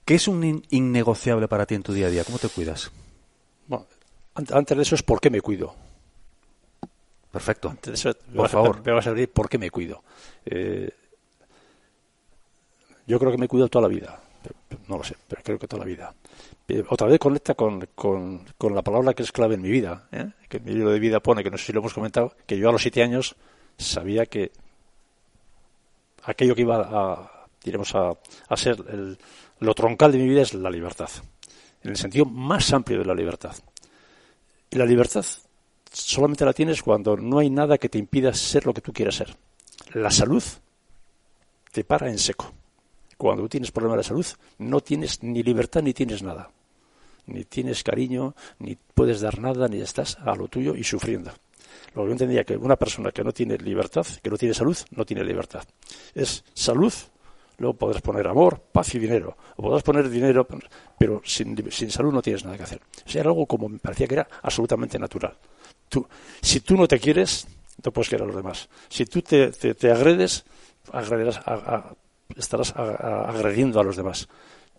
¿Qué 0.05 0.15
es 0.15 0.27
un 0.27 0.43
in- 0.43 0.63
innegociable 0.69 1.47
para 1.47 1.65
ti 1.65 1.75
en 1.75 1.83
tu 1.83 1.93
día 1.93 2.07
a 2.07 2.09
día? 2.09 2.23
¿Cómo 2.23 2.37
te 2.37 2.49
cuidas? 2.49 2.91
Bueno, 3.67 3.87
an- 4.35 4.47
antes 4.53 4.77
de 4.77 4.83
eso 4.83 4.95
es 4.95 5.03
por 5.03 5.19
qué 5.19 5.29
me 5.31 5.41
cuido. 5.41 5.73
Perfecto. 7.31 7.69
Antes 7.69 7.91
de 8.03 8.09
eso, 8.09 8.19
me 8.27 8.33
Por 8.35 8.41
vas 8.43 8.51
favor. 8.51 8.81
me 8.85 8.91
vas 8.91 9.05
a 9.07 9.09
abrir 9.11 9.31
por 9.31 9.49
qué 9.49 9.57
me 9.57 9.69
cuido. 9.71 10.03
Eh, 10.45 10.91
yo 13.07 13.19
creo 13.19 13.31
que 13.31 13.37
me 13.37 13.47
cuido 13.47 13.67
toda 13.67 13.83
la 13.83 13.87
vida. 13.87 14.19
No 14.89 14.97
lo 14.97 15.03
sé, 15.03 15.15
pero 15.27 15.41
creo 15.43 15.57
que 15.59 15.67
toda 15.67 15.81
la 15.81 15.85
vida. 15.85 16.13
Eh, 16.67 16.83
Otra 16.89 17.07
vez 17.07 17.19
conecta 17.19 17.53
con, 17.53 17.87
con- 17.95 18.43
con 18.57 18.73
la 18.75 18.81
palabra 18.81 19.13
que 19.13 19.23
es 19.23 19.31
clave 19.31 19.55
en 19.55 19.61
mi 19.61 19.69
vida. 19.69 20.07
¿eh? 20.11 20.31
Que 20.49 20.57
en 20.57 20.65
mi 20.65 20.73
libro 20.73 20.89
de 20.91 20.99
vida 20.99 21.19
pone, 21.21 21.43
que 21.43 21.51
no 21.51 21.57
sé 21.57 21.65
si 21.67 21.73
lo 21.73 21.79
hemos 21.79 21.93
comentado, 21.93 22.33
que 22.47 22.57
yo 22.57 22.67
a 22.69 22.71
los 22.71 22.81
siete 22.81 23.01
años 23.03 23.35
sabía 23.77 24.25
que 24.25 24.51
aquello 26.23 26.55
que 26.55 26.61
iba 26.63 26.77
a, 26.81 27.47
diremos, 27.63 27.93
a, 27.95 28.13
a 28.47 28.57
ser 28.57 28.77
el- 28.89 29.17
lo 29.59 29.73
troncal 29.75 30.11
de 30.11 30.17
mi 30.17 30.27
vida 30.29 30.41
es 30.41 30.53
la 30.53 30.69
libertad. 30.69 31.09
En 31.83 31.91
el 31.91 31.97
sentido 31.97 32.25
más 32.25 32.73
amplio 32.73 32.99
de 32.99 33.05
la 33.05 33.13
libertad. 33.13 33.55
Y 34.71 34.75
la 34.77 34.85
libertad 34.85 35.25
solamente 35.91 36.45
la 36.45 36.53
tienes 36.53 36.81
cuando 36.83 37.15
no 37.17 37.39
hay 37.39 37.49
nada 37.49 37.77
que 37.77 37.89
te 37.89 37.97
impida 37.97 38.33
ser 38.33 38.65
lo 38.65 38.73
que 38.73 38.81
tú 38.81 38.91
quieras 38.93 39.15
ser. 39.15 39.35
La 39.93 40.11
salud 40.11 40.43
te 41.71 41.83
para 41.83 42.09
en 42.09 42.17
seco. 42.19 42.51
Cuando 43.19 43.43
tú 43.43 43.49
tienes 43.49 43.69
problemas 43.71 43.97
de 43.97 44.03
salud, 44.05 44.25
no 44.59 44.79
tienes 44.79 45.21
ni 45.23 45.43
libertad 45.43 45.81
ni 45.83 45.93
tienes 45.93 46.23
nada. 46.23 46.49
Ni 47.25 47.43
tienes 47.43 47.83
cariño, 47.83 48.33
ni 48.59 48.77
puedes 48.93 49.19
dar 49.19 49.39
nada, 49.39 49.67
ni 49.67 49.81
estás 49.81 50.17
a 50.23 50.33
lo 50.35 50.47
tuyo 50.47 50.73
y 50.73 50.85
sufriendo. 50.85 51.29
Lo 51.95 52.03
que 52.03 52.07
yo 52.07 52.11
entendía 52.13 52.45
que 52.45 52.55
una 52.55 52.77
persona 52.77 53.11
que 53.11 53.21
no 53.25 53.33
tiene 53.33 53.57
libertad, 53.57 54.07
que 54.23 54.29
no 54.29 54.37
tiene 54.37 54.53
salud, 54.53 54.77
no 54.91 55.05
tiene 55.05 55.25
libertad. 55.25 55.63
Es 56.15 56.45
salud, 56.53 56.93
luego 57.57 57.73
podrás 57.77 58.01
poner 58.01 58.25
amor, 58.25 58.61
paz 58.71 58.95
y 58.95 58.99
dinero. 58.99 59.35
O 59.57 59.63
podrás 59.63 59.83
poner 59.83 60.09
dinero, 60.09 60.47
pero 60.97 61.21
sin, 61.25 61.57
sin 61.71 61.91
salud 61.91 62.13
no 62.13 62.21
tienes 62.21 62.45
nada 62.45 62.55
que 62.55 62.63
hacer. 62.63 62.79
Era 63.05 63.29
algo 63.31 63.45
como 63.45 63.67
me 63.67 63.79
parecía 63.79 64.07
que 64.07 64.13
era 64.15 64.27
absolutamente 64.43 64.97
natural. 64.97 65.35
Tú, 65.89 66.07
si 66.41 66.61
tú 66.61 66.77
no 66.77 66.87
te 66.87 66.97
quieres, 67.01 67.45
no 67.83 67.91
puedes 67.91 68.07
querer 68.07 68.23
a 68.23 68.27
los 68.27 68.35
demás. 68.37 68.69
Si 68.87 69.05
tú 69.05 69.21
te, 69.21 69.51
te- 69.51 69.75
te 69.75 69.91
agredes, 69.91 70.45
agredirás, 70.93 71.37
a- 71.45 71.75
a- 71.75 71.93
estarás 72.35 72.73
agrediendo 72.75 73.79
a 73.79 73.83
los 73.83 73.95
demás. 73.95 74.27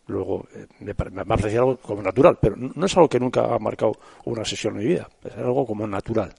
Luego, 0.07 0.47
eh, 0.55 0.67
me, 0.81 0.95
me 1.11 1.25
parecía 1.25 1.61
algo 1.61 1.77
como 1.77 2.03
natural, 2.03 2.39
pero 2.41 2.57
no 2.57 2.87
es 2.87 2.97
algo 2.97 3.09
que 3.09 3.21
nunca 3.21 3.55
ha 3.55 3.59
marcado 3.59 3.93
una 4.25 4.45
sesión 4.45 4.75
en 4.75 4.81
mi 4.81 4.87
vida. 4.87 5.09
Es 5.25 5.37
algo 5.37 5.65
como 5.65 5.87
natural. 5.87 6.35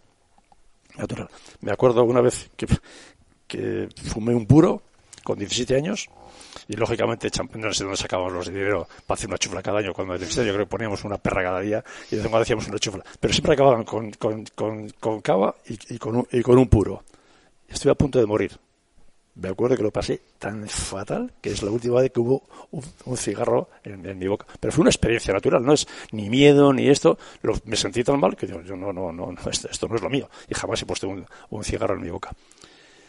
Natural. 0.98 1.30
Me 1.62 1.72
acuerdo 1.72 2.04
una 2.04 2.22
vez 2.22 2.50
que, 2.56 3.88
fumé 3.96 4.36
un 4.36 4.46
puro 4.46 4.82
con 5.24 5.38
17 5.38 5.76
años 5.76 6.10
y 6.68 6.76
lógicamente 6.76 7.30
no 7.56 7.74
sé 7.74 7.84
dónde 7.84 7.98
sacábamos 7.98 8.34
los 8.34 8.48
dinero 8.48 8.88
para 9.06 9.18
hacer 9.18 9.30
una 9.30 9.38
chufla 9.38 9.62
cada 9.62 9.80
año 9.80 9.94
cuando. 9.94 10.16
Yo 10.18 10.28
creo 10.28 10.58
que 10.58 10.66
poníamos 10.66 11.04
una 11.04 11.18
perra 11.18 11.44
cada 11.44 11.60
día 11.62 11.84
y 12.10 12.16
de 12.18 12.38
hacíamos 12.38 12.68
una 12.68 12.80
chufla. 12.80 13.04
Pero 13.20 13.34
siempre 13.34 13.54
acababan 13.54 13.84
con, 13.84 15.22
cava 15.22 15.56
y, 15.68 15.74
y 15.94 16.00
un, 16.06 16.28
y 16.32 16.42
con 16.42 16.58
un 16.58 16.68
puro. 16.68 17.04
Estuve 17.68 17.92
a 17.92 17.96
punto 17.96 18.20
de 18.20 18.26
morir. 18.26 18.58
Me 19.42 19.50
acuerdo 19.50 19.76
que 19.76 19.82
lo 19.82 19.92
pasé 19.92 20.22
tan 20.38 20.68
fatal 20.68 21.34
que 21.42 21.50
es 21.50 21.64
la 21.64 21.72
última 21.72 22.00
vez 22.00 22.12
que 22.12 22.20
hubo 22.20 22.44
un, 22.72 23.18
cigarro 23.18 23.70
en, 23.84 24.18
mi 24.20 24.28
boca. 24.28 24.46
Pero 24.60 24.72
fue 24.72 24.82
una 24.84 24.92
experiencia 24.92 25.34
natural, 25.34 25.66
no 25.66 25.74
es 25.74 25.88
ni 26.12 26.30
miedo 26.30 26.72
ni 26.72 26.88
esto. 26.88 27.18
Lo- 27.42 27.56
me 27.66 27.76
sentí 27.76 28.04
tan 28.04 28.20
mal 28.20 28.36
que 28.36 28.46
yo, 28.46 28.62
yo 28.62 28.76
no, 28.76 28.94
no, 28.94 29.12
no, 29.12 29.32
no, 29.32 29.50
esto, 29.50 29.88
no 29.88 29.96
es 29.96 30.02
lo 30.02 30.10
mío. 30.12 30.30
Y 30.48 30.54
jamás 30.54 30.82
he 30.84 30.86
puesto 30.86 31.10
un, 31.10 31.26
un 31.50 31.64
cigarro 31.64 31.96
en 31.96 32.02
mi 32.02 32.10
boca. 32.12 32.30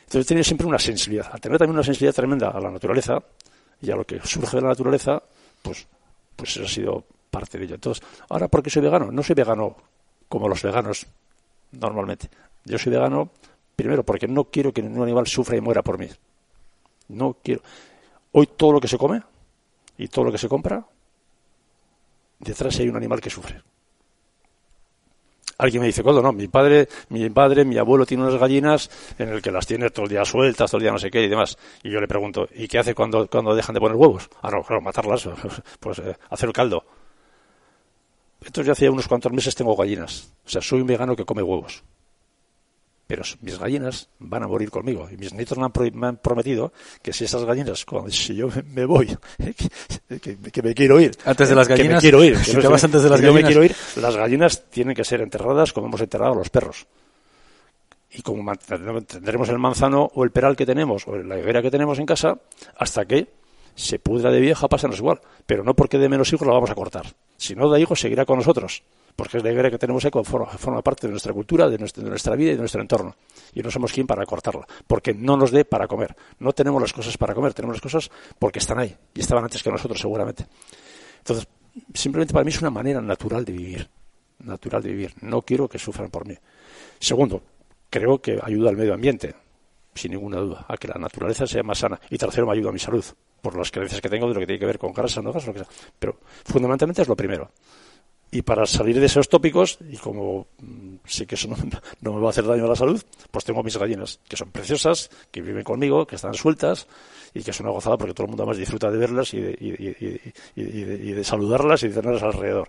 Entonces 0.04 0.24
he 0.24 0.28
tenido 0.28 0.44
siempre 0.44 0.66
una 0.66 0.78
sensibilidad. 0.78 1.28
Al 1.32 1.40
tener 1.40 1.58
también 1.58 1.74
una 1.74 1.84
sensibilidad 1.84 2.14
tremenda 2.14 2.48
a 2.48 2.60
la 2.60 2.70
naturaleza 2.70 3.22
y 3.82 3.90
a 3.90 3.96
lo 3.96 4.04
que 4.04 4.20
surge 4.24 4.56
de 4.56 4.62
la 4.62 4.68
naturaleza, 4.68 5.22
pues, 5.60 5.86
pues 6.34 6.56
eso 6.56 6.64
ha 6.64 6.68
sido 6.68 7.04
parte 7.30 7.58
de 7.58 7.64
ello. 7.64 7.74
Entonces, 7.74 8.02
ahora, 8.30 8.48
¿por 8.48 8.62
qué 8.62 8.70
soy 8.70 8.80
vegano? 8.80 9.12
No 9.12 9.22
soy 9.22 9.34
vegano 9.34 9.76
como 10.28 10.48
los 10.48 10.62
veganos 10.62 11.06
normalmente. 11.72 12.30
Yo 12.64 12.78
soy 12.78 12.92
vegano, 12.92 13.30
primero, 13.76 14.04
porque 14.04 14.28
no 14.28 14.44
quiero 14.44 14.72
que 14.72 14.82
ningún 14.82 15.02
animal 15.02 15.26
sufra 15.26 15.56
y 15.56 15.60
muera 15.60 15.82
por 15.82 15.98
mí. 15.98 16.08
No 17.08 17.36
quiero. 17.42 17.62
Hoy 18.32 18.48
todo 18.56 18.72
lo 18.72 18.80
que 18.80 18.88
se 18.88 18.98
come 18.98 19.22
y 19.98 20.08
todo 20.08 20.24
lo 20.26 20.32
que 20.32 20.38
se 20.38 20.48
compra, 20.48 20.84
detrás 22.38 22.78
hay 22.78 22.88
un 22.88 22.96
animal 22.96 23.20
que 23.20 23.30
sufre. 23.30 23.62
Alguien 25.58 25.82
me 25.82 25.86
dice, 25.86 26.02
Coldo, 26.02 26.22
no, 26.22 26.32
mi 26.32 26.48
padre, 26.48 26.88
mi 27.10 27.28
padre, 27.30 27.64
mi 27.64 27.78
abuelo 27.78 28.04
tiene 28.04 28.24
unas 28.24 28.40
gallinas 28.40 28.90
en 29.18 29.28
el 29.28 29.42
que 29.42 29.52
las 29.52 29.66
tiene 29.66 29.90
todo 29.90 30.06
el 30.06 30.10
día 30.10 30.24
sueltas, 30.24 30.70
todo 30.70 30.78
el 30.78 30.82
día 30.82 30.92
no 30.92 30.98
sé 30.98 31.10
qué 31.10 31.22
y 31.22 31.28
demás. 31.28 31.56
Y 31.84 31.90
yo 31.90 32.00
le 32.00 32.08
pregunto, 32.08 32.48
¿y 32.54 32.66
qué 32.66 32.78
hace 32.78 32.94
cuando, 32.94 33.28
cuando 33.28 33.54
dejan 33.54 33.74
de 33.74 33.80
poner 33.80 33.96
huevos? 33.96 34.28
Ah, 34.40 34.50
no, 34.50 34.62
claro, 34.64 34.82
matarlas, 34.82 35.28
pues 35.80 35.98
eh, 36.00 36.16
hacer 36.30 36.52
caldo. 36.52 36.84
Entonces 38.40 38.66
yo 38.66 38.72
hacía 38.72 38.90
unos 38.90 39.06
cuantos 39.06 39.32
meses 39.32 39.54
tengo 39.54 39.76
gallinas. 39.76 40.32
O 40.44 40.48
sea, 40.48 40.60
soy 40.60 40.80
un 40.80 40.86
vegano 40.88 41.14
que 41.14 41.24
come 41.24 41.42
huevos. 41.42 41.84
Pero 43.12 43.24
mis 43.42 43.58
gallinas 43.58 44.08
van 44.20 44.42
a 44.42 44.48
morir 44.48 44.70
conmigo. 44.70 45.06
Y 45.12 45.18
mis 45.18 45.34
nietos 45.34 45.58
me 45.58 45.64
han, 45.66 45.70
pro- 45.70 45.86
me 45.92 46.06
han 46.06 46.16
prometido 46.16 46.72
que 47.02 47.12
si 47.12 47.24
esas 47.24 47.44
gallinas, 47.44 47.84
cuando, 47.84 48.10
si 48.10 48.34
yo 48.34 48.48
me- 48.72 48.86
voy, 48.86 49.06
que, 50.08 50.18
que- 50.18 50.38
que 50.38 50.62
me 50.62 50.72
quiero 50.72 50.98
ir. 50.98 51.12
Antes 51.26 51.50
de 51.50 51.54
las 51.54 51.68
que 51.68 51.74
me 51.74 51.78
gallinas, 51.80 52.00
quiero 52.00 52.24
ir. 52.24 52.38
si 52.38 52.56
te 52.56 52.66
vas 52.68 52.82
antes 52.84 53.02
de 53.02 53.10
las 53.10 53.20
que 53.20 53.26
yo 53.26 53.34
me 53.34 53.42
gallinas. 53.42 53.66
quiero 53.66 53.98
ir. 53.98 54.02
Las 54.02 54.16
gallinas 54.16 54.64
tienen 54.70 54.94
que 54.94 55.04
ser 55.04 55.20
enterradas 55.20 55.74
como 55.74 55.88
hemos 55.88 56.00
enterrado 56.00 56.32
a 56.32 56.36
los 56.36 56.48
perros. 56.48 56.86
Y 58.12 58.22
como 58.22 58.50
tendremos 58.56 59.50
el 59.50 59.58
manzano 59.58 60.10
o 60.14 60.24
el 60.24 60.30
peral 60.30 60.56
que 60.56 60.64
tenemos 60.64 61.06
o 61.06 61.14
la 61.16 61.38
higuera 61.38 61.60
que 61.60 61.70
tenemos 61.70 61.98
en 61.98 62.06
casa 62.06 62.38
hasta 62.78 63.04
que 63.04 63.28
se 63.74 63.98
pudra 63.98 64.30
de 64.30 64.40
vieja, 64.40 64.68
pásanos 64.68 64.96
igual. 64.98 65.20
Pero 65.44 65.64
no 65.64 65.74
porque 65.74 65.98
de 65.98 66.08
menos 66.08 66.32
hijos 66.32 66.46
la 66.48 66.54
vamos 66.54 66.70
a 66.70 66.74
cortar. 66.74 67.04
Si 67.36 67.54
no 67.54 67.68
da 67.68 67.78
hijos, 67.78 68.00
seguirá 68.00 68.24
con 68.24 68.38
nosotros. 68.38 68.82
Porque 69.14 69.38
es 69.38 69.44
la 69.44 69.52
higuera 69.52 69.70
que 69.70 69.78
tenemos 69.78 70.04
ahí, 70.04 70.10
forma, 70.24 70.46
forma 70.46 70.82
parte 70.82 71.06
de 71.06 71.10
nuestra 71.10 71.32
cultura, 71.32 71.68
de 71.68 71.78
nuestra, 71.78 72.02
de 72.02 72.08
nuestra 72.08 72.34
vida 72.34 72.52
y 72.52 72.54
de 72.54 72.60
nuestro 72.60 72.80
entorno. 72.80 73.14
Y 73.52 73.60
no 73.60 73.70
somos 73.70 73.92
quien 73.92 74.06
para 74.06 74.24
cortarla. 74.24 74.66
Porque 74.86 75.12
no 75.12 75.36
nos 75.36 75.50
dé 75.50 75.64
para 75.64 75.86
comer. 75.86 76.16
No 76.38 76.52
tenemos 76.52 76.80
las 76.80 76.92
cosas 76.92 77.16
para 77.18 77.34
comer, 77.34 77.52
tenemos 77.52 77.76
las 77.76 77.82
cosas 77.82 78.10
porque 78.38 78.58
están 78.58 78.78
ahí. 78.78 78.96
Y 79.14 79.20
estaban 79.20 79.44
antes 79.44 79.62
que 79.62 79.70
nosotros, 79.70 80.00
seguramente. 80.00 80.46
Entonces, 81.18 81.46
simplemente 81.94 82.32
para 82.32 82.44
mí 82.44 82.50
es 82.50 82.60
una 82.60 82.70
manera 82.70 83.00
natural 83.00 83.44
de 83.44 83.52
vivir. 83.52 83.88
Natural 84.38 84.82
de 84.82 84.90
vivir. 84.90 85.14
No 85.20 85.42
quiero 85.42 85.68
que 85.68 85.78
sufran 85.78 86.10
por 86.10 86.26
mí. 86.26 86.34
Segundo, 86.98 87.42
creo 87.90 88.20
que 88.20 88.38
ayuda 88.42 88.70
al 88.70 88.76
medio 88.76 88.94
ambiente, 88.94 89.34
sin 89.94 90.12
ninguna 90.12 90.38
duda, 90.38 90.64
a 90.66 90.76
que 90.76 90.88
la 90.88 90.94
naturaleza 90.94 91.46
sea 91.46 91.62
más 91.62 91.78
sana. 91.78 92.00
Y 92.08 92.16
tercero, 92.16 92.46
me 92.46 92.52
ayuda 92.54 92.70
a 92.70 92.72
mi 92.72 92.78
salud, 92.78 93.04
por 93.42 93.56
las 93.56 93.70
creencias 93.70 94.00
que 94.00 94.08
tengo 94.08 94.28
de 94.28 94.34
lo 94.34 94.40
que 94.40 94.46
tiene 94.46 94.58
que 94.58 94.66
ver 94.66 94.78
con 94.78 94.92
grasa, 94.92 95.20
no 95.20 95.30
grasa, 95.32 95.48
lo 95.48 95.52
que 95.52 95.58
sea. 95.60 95.68
Pero 95.98 96.18
fundamentalmente 96.44 97.02
es 97.02 97.08
lo 97.08 97.16
primero. 97.16 97.50
Y 98.34 98.40
para 98.40 98.64
salir 98.64 98.98
de 98.98 99.04
esos 99.04 99.28
tópicos, 99.28 99.78
y 99.90 99.98
como 99.98 100.46
mm, 100.58 100.94
sé 101.04 101.26
que 101.26 101.34
eso 101.34 101.48
no, 102.00 102.12
me 102.14 102.18
va 102.20 102.28
a 102.28 102.30
hacer 102.30 102.46
daño 102.46 102.64
a 102.64 102.68
la 102.68 102.76
salud, 102.76 103.00
pues 103.30 103.44
tengo 103.44 103.62
mis 103.62 103.76
gallinas, 103.76 104.20
que 104.26 104.38
son 104.38 104.50
preciosas, 104.50 105.10
que 105.30 105.42
viven 105.42 105.62
conmigo, 105.62 106.06
que 106.06 106.16
están 106.16 106.32
sueltas, 106.32 106.86
y 107.34 107.42
que 107.42 107.50
es 107.50 107.60
una 107.60 107.68
gozada 107.70 107.98
porque 107.98 108.14
todo 108.14 108.24
el 108.24 108.30
mundo 108.30 108.46
más 108.46 108.56
disfruta 108.56 108.90
de 108.90 108.96
verlas 108.96 109.34
y 109.34 109.40
de, 109.40 110.32
y, 110.56 111.12
de, 111.12 111.24
saludarlas 111.24 111.82
y 111.82 111.88
de 111.88 111.94
tenerlas 111.94 112.22
alrededor. 112.22 112.68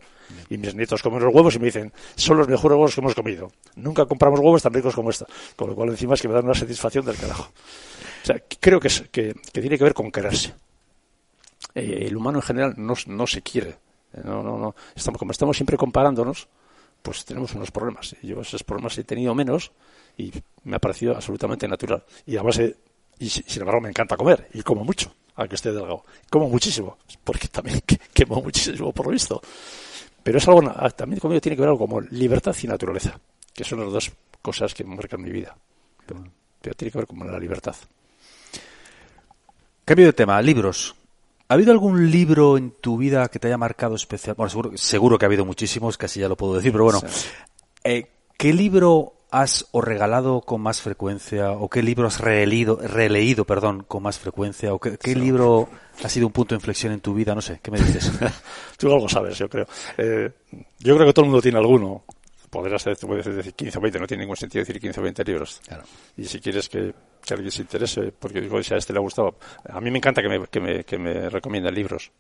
Y 0.50 0.58
mis 0.58 0.76
nietos 0.76 1.02
comen 1.02 1.24
los 1.24 1.34
huevos 1.34 1.56
y 1.56 1.60
me 1.60 1.66
dicen, 1.66 1.94
son 2.16 2.38
los 2.38 2.48
mejores 2.50 2.76
huevos 2.76 2.96
que 2.96 3.00
hemos 3.02 3.16
comido. 3.16 3.50
Nunca 3.76 4.06
compramos 4.06 4.42
huevos 4.42 4.62
tan 4.64 4.74
ricos 4.74 4.94
como 4.96 5.12
esta. 5.12 5.26
Con 5.56 5.70
lo 5.70 5.76
cual 5.76 5.90
encima 5.90 6.16
es 6.16 6.22
que 6.22 6.28
me 6.28 6.34
dan 6.34 6.46
una 6.46 6.54
satisfacción 6.56 7.06
del 7.06 7.16
carajo. 7.16 7.44
O 8.24 8.26
sea, 8.26 8.42
creo 8.60 8.80
que, 8.82 8.88
es- 8.90 9.04
que, 9.12 9.34
que 9.54 9.62
tiene 9.62 9.78
que 9.78 9.84
ver 9.86 9.94
con 9.94 10.12
quererse. 10.12 10.54
Eh, 11.76 12.06
el 12.08 12.16
humano 12.18 12.40
en 12.40 12.44
general 12.44 12.74
no, 12.78 12.94
no 13.08 13.28
se 13.28 13.42
quiere. 13.42 13.76
No, 14.24 14.44
no, 14.44 14.58
no. 14.58 14.76
Estamos, 14.96 15.18
como 15.20 15.32
estamos 15.32 15.56
siempre 15.58 15.78
comparándonos, 15.78 16.48
pues 17.02 17.26
tenemos 17.26 17.54
unos 17.56 17.72
problemas. 17.72 18.16
Yo 18.22 18.42
esos 18.42 18.64
problemas 18.64 18.98
he 18.98 19.04
tenido 19.04 19.34
menos 19.36 19.72
y 20.18 20.32
me 20.64 20.76
ha 20.76 20.80
parecido 20.80 21.16
absolutamente 21.16 21.68
natural. 21.68 22.04
Y 22.26 22.36
además, 22.38 22.60
eh, 22.60 22.76
y 23.20 23.30
si- 23.30 23.44
sin 23.44 23.62
embargo, 23.62 23.82
me 23.82 23.90
encanta 23.90 24.16
comer 24.16 24.48
y 24.54 24.62
como 24.62 24.84
mucho, 24.84 25.14
aunque 25.36 25.56
esté 25.56 25.72
delgado. 25.72 26.06
Como 26.30 26.48
muchísimo, 26.50 26.98
porque 27.24 27.48
también 27.48 27.82
que- 27.86 28.00
quemo 28.14 28.42
muchísimo 28.42 28.92
por 28.92 29.08
lo 29.08 29.12
visto. 29.12 29.42
Pero 30.22 30.38
es 30.38 30.48
algo, 30.48 30.62
na- 30.62 30.90
también 30.92 31.20
conmigo 31.20 31.42
tiene 31.42 31.56
que 31.56 31.62
ver 31.62 31.70
algo 31.70 31.80
como 31.88 32.00
libertad 32.02 32.56
y 32.62 32.68
naturaleza, 32.68 33.20
que 33.54 33.64
son 33.64 33.80
las 33.82 33.92
dos 33.92 34.12
cosas 34.42 34.74
que 34.74 34.84
marcan 34.84 35.22
mi 35.22 35.32
vida. 35.32 35.56
Pero, 36.06 36.24
pero 36.62 36.76
tiene 36.76 36.92
que 36.92 36.98
ver 37.00 37.08
con 37.08 37.20
la 37.32 37.40
libertad. 37.40 37.76
Cambio 39.86 40.06
de 40.06 40.14
tema, 40.14 40.42
libros. 40.42 40.96
¿Ha 41.54 41.56
habido 41.56 41.72
algún 41.72 42.10
libro 42.10 42.58
en 42.58 42.72
tu 42.72 42.98
vida 42.98 43.28
que 43.28 43.38
te 43.38 43.46
haya 43.46 43.60
marcado 43.60 43.94
especial? 43.94 44.36
Bueno, 44.36 44.50
seguro, 44.50 44.72
seguro 44.74 45.20
que 45.20 45.26
ha 45.26 45.28
habido 45.28 45.46
muchísimos, 45.46 46.00
casi 46.00 46.20
ya 46.20 46.28
lo 46.28 46.36
puedo 46.36 46.56
decir, 46.56 46.72
pero 46.72 46.86
bueno. 46.86 47.00
Sí. 47.06 47.30
Eh, 47.84 48.08
¿Qué 48.40 48.54
libro 48.54 49.14
has 49.30 49.68
o 49.70 49.80
regalado 49.80 50.42
con 50.42 50.62
más 50.62 50.82
frecuencia 50.82 51.52
o 51.52 51.70
qué 51.70 51.84
libro 51.84 52.08
has 52.08 52.20
releído, 52.20 52.80
releído 52.82 53.46
perdón, 53.46 53.86
con 53.88 54.02
más 54.02 54.18
frecuencia 54.18 54.74
o 54.74 54.80
qué, 54.80 55.16
libro 55.16 55.70
ha 56.04 56.10
sido 56.10 56.26
un 56.26 56.34
punto 56.34 56.56
de 56.56 56.58
inflexión 56.58 56.92
en 56.92 57.02
tu 57.02 57.14
vida? 57.14 57.36
No 57.36 57.42
sé, 57.42 57.60
¿qué 57.62 57.70
me 57.70 57.78
dices? 57.78 58.12
Tú 58.80 58.92
algo 58.92 59.08
sabes, 59.08 59.38
yo 59.38 59.48
creo. 59.48 59.68
Eh, 60.00 60.32
yo 60.80 60.96
creo 60.96 61.06
que 61.06 61.14
todo 61.14 61.26
el 61.26 61.30
mundo 61.30 61.42
tiene 61.44 61.60
alguno. 61.60 62.04
Podrás 62.54 62.86
decir 62.86 63.56
15 63.56 63.80
o 63.80 63.82
20, 63.82 64.00
no 64.00 64.06
tiene 64.06 64.22
ningún 64.22 64.38
sentido 64.38 64.62
decir 64.62 64.80
15 64.80 65.00
o 65.00 65.04
20 65.04 65.24
libros. 65.24 65.60
Y 66.16 66.26
si 66.26 66.40
quieres 66.40 66.70
que, 66.70 66.94
alguien 67.32 67.50
se 67.50 67.64
interese, 67.64 68.12
porque 68.12 68.42
digo, 68.42 68.62
si 68.62 68.76
a 68.76 68.78
este 68.78 68.94
le 68.94 69.00
ha 69.00 69.02
gustado, 69.02 69.40
a 69.68 69.82
mí 69.82 69.90
me 69.90 69.98
encanta 69.98 70.22
que 70.22 70.30
me, 70.30 70.46
que 70.46 70.60
me, 70.60 70.84
que 70.84 71.00
me 71.00 71.30
recomienden 71.30 71.74
libros. 71.74 72.12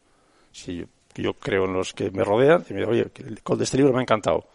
Si 0.51 0.83
yo 1.13 1.33
creo 1.35 1.65
en 1.65 1.73
los 1.73 1.93
que 1.93 2.09
me 2.09 2.23
rodean 2.23 2.65
y 2.67 2.73
me 2.73 2.79
digo, 2.79 2.91
oye, 2.93 3.11
de 3.13 3.63
este 3.63 3.77
libro 3.77 3.93
me 3.93 3.99
ha 3.99 4.01
encantado 4.01 4.47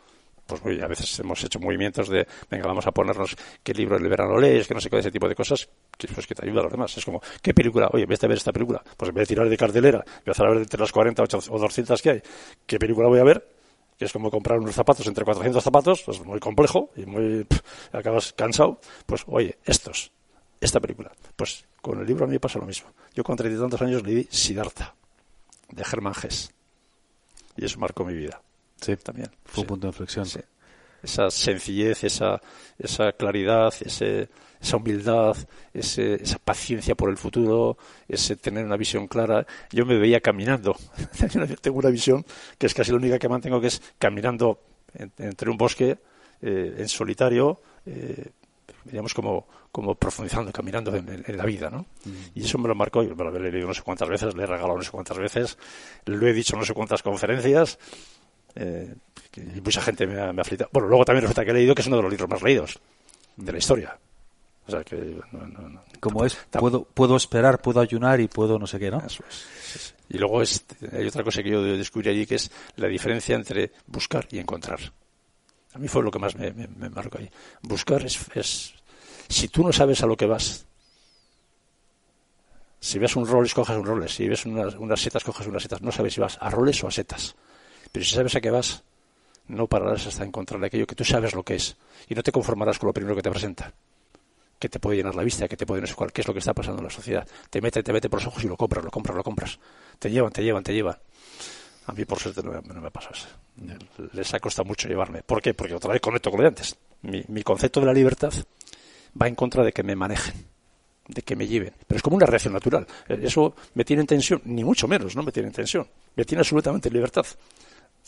pues 0.48 0.82
a 0.82 0.86
veces 0.86 1.18
hemos 1.20 1.44
hecho 1.44 1.60
movimientos 1.60 2.08
de, 2.08 2.26
venga, 2.50 2.66
vamos 2.66 2.86
a 2.86 2.90
ponernos 2.90 3.36
qué 3.62 3.74
libro 3.74 3.98
el 3.98 4.08
verano 4.08 4.38
lees, 4.38 4.66
que 4.66 4.72
no 4.72 4.80
sé 4.80 4.88
qué, 4.88 4.98
ese 4.98 5.10
tipo 5.10 5.28
de 5.28 5.34
cosas, 5.34 5.68
que, 5.96 6.08
pues, 6.08 6.26
que 6.26 6.34
te 6.34 6.46
ayuda 6.46 6.60
a 6.60 6.62
los 6.64 6.72
demás. 6.72 6.96
Es 6.96 7.04
como, 7.04 7.20
¿qué 7.42 7.52
película? 7.52 7.90
Oye, 7.92 8.06
vete 8.06 8.24
a 8.24 8.30
ver 8.30 8.38
esta 8.38 8.50
película. 8.50 8.82
Pues 8.96 9.10
en 9.10 9.14
vez 9.14 9.28
de 9.28 9.34
tirar 9.34 9.46
de 9.46 9.56
cartelera, 9.58 10.02
voy 10.24 10.34
a 10.34 10.48
ver 10.48 10.58
entre 10.62 10.80
las 10.80 10.90
40 10.90 11.22
o 11.22 11.58
200 11.58 12.00
que 12.00 12.10
hay, 12.10 12.22
¿qué 12.66 12.78
película 12.78 13.08
voy 13.08 13.20
a 13.20 13.24
ver? 13.24 13.57
Que 13.98 14.04
es 14.04 14.12
como 14.12 14.30
comprar 14.30 14.58
unos 14.60 14.74
zapatos 14.74 15.06
entre 15.06 15.24
400 15.24 15.62
zapatos, 15.62 16.02
pues 16.02 16.24
muy 16.24 16.38
complejo 16.38 16.90
y 16.96 17.04
muy, 17.04 17.46
acabas 17.92 18.32
cansado. 18.32 18.78
Pues, 19.06 19.24
oye, 19.26 19.58
estos, 19.64 20.12
esta 20.60 20.80
película. 20.80 21.10
Pues 21.34 21.66
con 21.82 22.00
el 22.00 22.06
libro 22.06 22.24
a 22.24 22.28
mí 22.28 22.38
pasa 22.38 22.58
lo 22.58 22.66
mismo. 22.66 22.90
Yo 23.14 23.24
con 23.24 23.36
treinta 23.36 23.58
y 23.58 23.60
tantos 23.60 23.82
años 23.82 24.04
leí 24.04 24.28
Siddhartha, 24.30 24.94
de 25.70 25.84
Germán 25.84 26.14
Gess. 26.14 26.52
Y 27.56 27.64
eso 27.64 27.78
marcó 27.80 28.04
mi 28.04 28.14
vida. 28.14 28.40
Sí, 28.80 28.96
también. 28.96 29.30
Fue 29.44 29.62
un 29.62 29.66
punto 29.66 29.86
de 29.88 29.90
inflexión. 29.90 30.26
Esa 31.02 31.30
sencillez, 31.30 32.04
esa, 32.04 32.40
esa 32.78 33.12
claridad, 33.12 33.72
ese, 33.80 34.28
esa 34.60 34.76
humildad, 34.76 35.36
ese, 35.72 36.14
esa 36.14 36.38
paciencia 36.38 36.94
por 36.94 37.10
el 37.10 37.16
futuro, 37.16 37.78
ese 38.08 38.36
tener 38.36 38.64
una 38.64 38.76
visión 38.76 39.06
clara. 39.06 39.46
Yo 39.70 39.86
me 39.86 39.98
veía 39.98 40.20
caminando. 40.20 40.76
Tengo 41.60 41.78
una 41.78 41.90
visión 41.90 42.24
que 42.58 42.66
es 42.66 42.74
casi 42.74 42.90
la 42.90 42.98
única 42.98 43.18
que 43.18 43.28
mantengo, 43.28 43.60
que 43.60 43.68
es 43.68 43.82
caminando 43.98 44.60
entre 45.18 45.50
un 45.50 45.56
bosque 45.56 45.98
eh, 46.40 46.74
en 46.78 46.88
solitario, 46.88 47.60
eh, 47.86 48.30
como, 49.14 49.46
como 49.70 49.94
profundizando, 49.94 50.52
caminando 50.52 50.94
en, 50.94 51.36
la 51.36 51.44
vida, 51.44 51.70
¿no? 51.70 51.86
Mm. 52.04 52.10
Y 52.36 52.44
eso 52.44 52.58
me 52.58 52.68
lo 52.68 52.74
marcó, 52.74 53.02
yo 53.02 53.14
me 53.14 53.24
lo 53.24 53.36
he 53.36 53.50
leído 53.50 53.68
no 53.68 53.74
sé 53.74 53.82
cuántas 53.82 54.08
veces, 54.08 54.34
le 54.34 54.44
he 54.44 54.46
regalado 54.46 54.76
no 54.76 54.82
sé 54.82 54.90
cuántas 54.90 55.18
veces, 55.18 55.58
lo 56.06 56.26
he 56.26 56.32
dicho 56.32 56.56
no 56.56 56.64
sé 56.64 56.74
cuántas 56.74 57.02
conferencias, 57.02 57.78
eh, 58.54 58.94
y 59.56 59.60
mucha 59.60 59.80
gente 59.80 60.06
me 60.06 60.20
ha, 60.20 60.32
me 60.32 60.42
Bueno, 60.72 60.88
luego 60.88 61.04
también 61.04 61.22
resulta 61.22 61.44
que 61.44 61.50
he 61.50 61.54
leído 61.54 61.74
que 61.74 61.82
es 61.82 61.86
uno 61.88 61.96
de 61.96 62.02
los 62.02 62.10
libros 62.10 62.28
más 62.28 62.42
leídos 62.42 62.78
de 63.36 63.52
la 63.52 63.58
historia. 63.58 63.98
O 64.66 64.70
sea 64.70 64.84
que. 64.84 65.18
Como 66.00 66.24
es, 66.24 66.36
puedo, 66.52 66.84
puedo 66.84 67.16
esperar, 67.16 67.60
puedo 67.60 67.80
ayunar 67.80 68.20
y 68.20 68.28
puedo 68.28 68.58
no 68.58 68.66
sé 68.66 68.78
qué, 68.78 68.90
¿no? 68.90 69.02
Y 70.10 70.18
luego 70.18 70.42
es, 70.42 70.64
hay 70.92 71.06
otra 71.06 71.24
cosa 71.24 71.42
que 71.42 71.50
yo 71.50 71.62
descubrí 71.62 72.10
allí 72.10 72.26
que 72.26 72.36
es 72.36 72.50
la 72.76 72.88
diferencia 72.88 73.34
entre 73.34 73.72
buscar 73.86 74.26
y 74.30 74.38
encontrar. 74.38 74.78
A 75.74 75.78
mí 75.78 75.88
fue 75.88 76.02
lo 76.02 76.10
que 76.10 76.18
más 76.18 76.34
me, 76.36 76.52
me, 76.52 76.88
marcó 76.90 77.18
ahí. 77.18 77.30
Buscar 77.62 78.04
es, 78.04 78.18
es. 78.34 78.74
Si 79.28 79.48
tú 79.48 79.62
no 79.62 79.72
sabes 79.72 80.02
a 80.02 80.06
lo 80.06 80.16
que 80.16 80.26
vas, 80.26 80.66
si 82.80 82.98
ves 82.98 83.16
un 83.16 83.26
rol, 83.26 83.44
escoges 83.44 83.76
un 83.76 83.84
rol. 83.84 84.08
Si 84.08 84.28
ves 84.28 84.46
unas, 84.46 84.74
unas 84.76 85.00
setas, 85.00 85.24
coges 85.24 85.46
unas 85.46 85.62
setas. 85.62 85.82
No 85.82 85.92
sabes 85.92 86.14
si 86.14 86.20
vas 86.20 86.38
a 86.40 86.50
roles 86.50 86.82
o 86.84 86.88
a 86.88 86.90
setas. 86.90 87.34
Pero 87.90 88.04
si 88.04 88.14
sabes 88.14 88.34
a 88.36 88.40
qué 88.40 88.50
vas, 88.50 88.82
no 89.48 89.66
pararás 89.66 90.06
hasta 90.06 90.24
encontrar 90.24 90.62
aquello 90.64 90.86
que 90.86 90.94
tú 90.94 91.04
sabes 91.04 91.34
lo 91.34 91.42
que 91.42 91.56
es. 91.56 91.76
Y 92.08 92.14
no 92.14 92.22
te 92.22 92.32
conformarás 92.32 92.78
con 92.78 92.88
lo 92.88 92.92
primero 92.92 93.16
que 93.16 93.22
te 93.22 93.30
presenta. 93.30 93.72
Que 94.58 94.68
te 94.68 94.78
puede 94.78 94.98
llenar 94.98 95.14
la 95.14 95.22
vista, 95.22 95.48
que 95.48 95.56
te 95.56 95.66
puede 95.66 95.82
no 95.82 95.88
cuál, 95.94 96.12
qué 96.12 96.20
es 96.20 96.26
lo 96.26 96.32
que 96.32 96.40
está 96.40 96.52
pasando 96.52 96.80
en 96.80 96.84
la 96.84 96.90
sociedad. 96.90 97.26
Te 97.48 97.60
mete, 97.60 97.82
te 97.82 97.92
mete 97.92 98.08
por 98.08 98.20
los 98.20 98.26
ojos 98.26 98.44
y 98.44 98.48
lo 98.48 98.56
compras, 98.56 98.84
lo 98.84 98.90
compras, 98.90 99.16
lo 99.16 99.22
compras. 99.22 99.58
Te 99.98 100.10
llevan, 100.10 100.32
te 100.32 100.42
llevan, 100.42 100.62
te 100.62 100.72
llevan. 100.72 100.96
A 101.86 101.92
mí, 101.92 102.04
por 102.04 102.18
suerte, 102.18 102.42
no 102.42 102.52
me, 102.52 102.60
no 102.60 102.80
me 102.80 102.90
pasa 102.90 103.10
eso. 103.12 103.28
Les 104.12 104.34
ha 104.34 104.40
costado 104.40 104.66
mucho 104.66 104.88
llevarme. 104.88 105.22
¿Por 105.22 105.40
qué? 105.40 105.54
Porque 105.54 105.74
otra 105.74 105.92
vez 105.92 106.00
conecto 106.00 106.30
con 106.30 106.38
lo 106.38 106.42
de 106.42 106.48
antes. 106.48 106.76
Mi, 107.02 107.24
mi 107.28 107.42
concepto 107.42 107.80
de 107.80 107.86
la 107.86 107.92
libertad 107.92 108.32
va 109.20 109.28
en 109.28 109.34
contra 109.34 109.62
de 109.64 109.72
que 109.72 109.82
me 109.82 109.96
manejen 109.96 110.46
de 111.08 111.22
que 111.22 111.34
me 111.34 111.46
lleven. 111.46 111.72
Pero 111.86 111.96
es 111.96 112.02
como 112.02 112.16
una 112.16 112.26
reacción 112.26 112.52
natural. 112.52 112.86
Eso 113.08 113.54
me 113.74 113.84
tiene 113.84 114.02
en 114.02 114.06
tensión, 114.06 114.42
ni 114.44 114.62
mucho 114.62 114.86
menos, 114.86 115.16
no 115.16 115.22
me 115.22 115.32
tiene 115.32 115.48
en 115.48 115.54
tensión. 115.54 115.88
Me 116.14 116.24
tiene 116.24 116.40
absolutamente 116.40 116.88
en 116.88 116.94
libertad. 116.94 117.26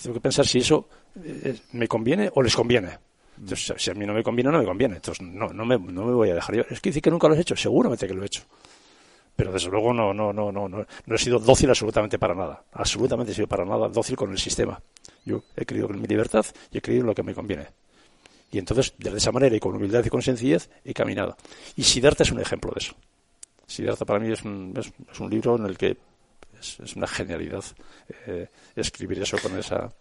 Tengo 0.03 0.15
que 0.15 0.21
pensar 0.21 0.47
si 0.47 0.59
eso 0.59 0.89
eh, 1.23 1.59
me 1.73 1.87
conviene 1.87 2.31
o 2.35 2.43
les 2.43 2.55
conviene. 2.55 2.99
Entonces, 3.39 3.75
si 3.79 3.91
a 3.91 3.95
mí 3.95 4.07
no 4.07 4.13
me 4.13 4.23
conviene, 4.23 4.51
no 4.51 4.59
me 4.59 4.65
conviene. 4.65 4.97
Entonces, 4.97 5.27
no, 5.27 5.49
no, 5.49 5.65
me, 5.65 5.79
no 5.79 6.05
me 6.05 6.13
voy 6.13 6.31
a 6.31 6.35
dejar 6.35 6.55
llevar. 6.55 6.73
Es 6.73 6.81
que 6.81 6.91
decir 6.91 7.03
que 7.03 7.11
nunca 7.11 7.29
lo 7.29 7.35
he 7.35 7.41
hecho, 7.41 7.57
seguramente 7.57 8.07
que 8.07 8.15
lo 8.15 8.23
he 8.23 8.27
hecho. 8.27 8.43
Pero 9.35 9.53
desde 9.53 9.71
luego 9.71 9.95
no, 9.95 10.13
no, 10.13 10.33
no, 10.33 10.53
no, 10.53 10.69
no, 10.69 10.87
no 11.07 11.15
he 11.15 11.19
sido 11.19 11.39
dócil 11.39 11.71
absolutamente 11.71 12.19
para 12.19 12.35
nada. 12.35 12.63
Absolutamente 12.73 13.33
he 13.33 13.35
sido 13.35 13.47
para 13.47 13.65
nada 13.65 13.89
dócil 13.89 14.17
con 14.17 14.31
el 14.31 14.39
sistema. 14.39 14.81
Yo 15.25 15.43
he 15.57 15.65
creído 15.65 15.89
en 15.91 16.01
mi 16.01 16.07
libertad 16.07 16.45
y 16.71 16.79
he 16.79 16.83
creído 16.83 17.03
en 17.03 17.07
lo 17.07 17.15
que 17.15 17.23
me 17.23 17.35
conviene. 17.35 17.69
Y 18.53 18.59
entonces, 18.59 18.95
de 18.99 19.17
esa 19.17 19.33
manera 19.33 19.55
y 19.57 19.61
con 19.61 19.75
humildad 19.75 20.05
y 20.05 20.11
con 20.11 20.23
sencillez, 20.23 20.69
he 20.85 20.93
caminado. 20.93 21.37
Y 21.77 21.85
Siddhartha 21.85 22.25
es 22.25 22.33
un 22.33 22.41
ejemplo 22.41 22.73
de 22.75 22.81
eso. 22.81 22.95
Siddhartha 23.67 24.05
para 24.05 24.19
mí 24.19 24.33
es 24.33 24.43
un, 24.43 24.75
es 24.77 25.21
un 25.21 25.31
libro 25.31 25.57
en 25.57 25.67
el 25.67 25.79
que 25.79 25.97
es, 26.61 26.97
una 26.97 27.07
genialidad 27.07 27.65
eh, 28.27 28.49
escribir 28.77 29.21
eso 29.23 29.39
con 29.43 29.59
esa. 29.59 29.93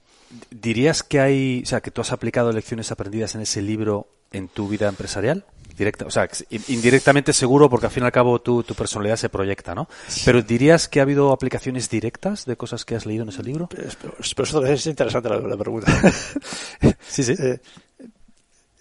¿Dirías 0.51 1.01
que 1.03 1.20
hay, 1.20 1.62
o 1.64 1.66
sea, 1.66 1.82
que 1.82 1.91
tú 1.91 2.01
has 2.01 2.12
aplicado 2.12 2.51
lecciones 2.51 2.91
aprendidas 2.91 3.36
en 3.36 3.41
ese 3.41 3.62
libro 3.62 4.07
en 4.32 4.47
tu 4.47 4.68
vida 4.68 4.88
empresarial? 4.88 5.45
Directa, 5.76 6.05
o 6.05 6.12
sea, 6.12 6.28
indirectamente 6.68 7.32
seguro 7.32 7.70
porque 7.70 7.86
al 7.86 7.91
fin 7.91 8.03
y 8.03 8.05
al 8.05 8.12
cabo 8.12 8.41
tu, 8.41 8.64
tu 8.64 8.76
personalidad 8.76 9.16
se 9.16 9.30
proyecta, 9.30 9.74
¿no? 9.74 9.88
Pero 10.26 10.41
¿dirías 10.41 10.89
que 10.89 10.99
ha 10.99 11.03
habido 11.03 11.32
aplicaciones 11.32 11.89
directas 11.89 12.43
de 12.45 12.57
cosas 12.57 12.84
que 12.84 12.95
has 12.95 13.05
leído 13.05 13.24
en 13.24 13.30
ese 13.30 13.43
libro? 13.43 13.70
Pero, 13.70 14.14
eso 14.20 14.66
es 14.66 14.86
interesante 14.88 15.30
la, 15.30 15.55
pregunta. 15.55 15.89
sí, 17.07 17.24
sí. 17.24 17.34
Eh, 17.39 17.62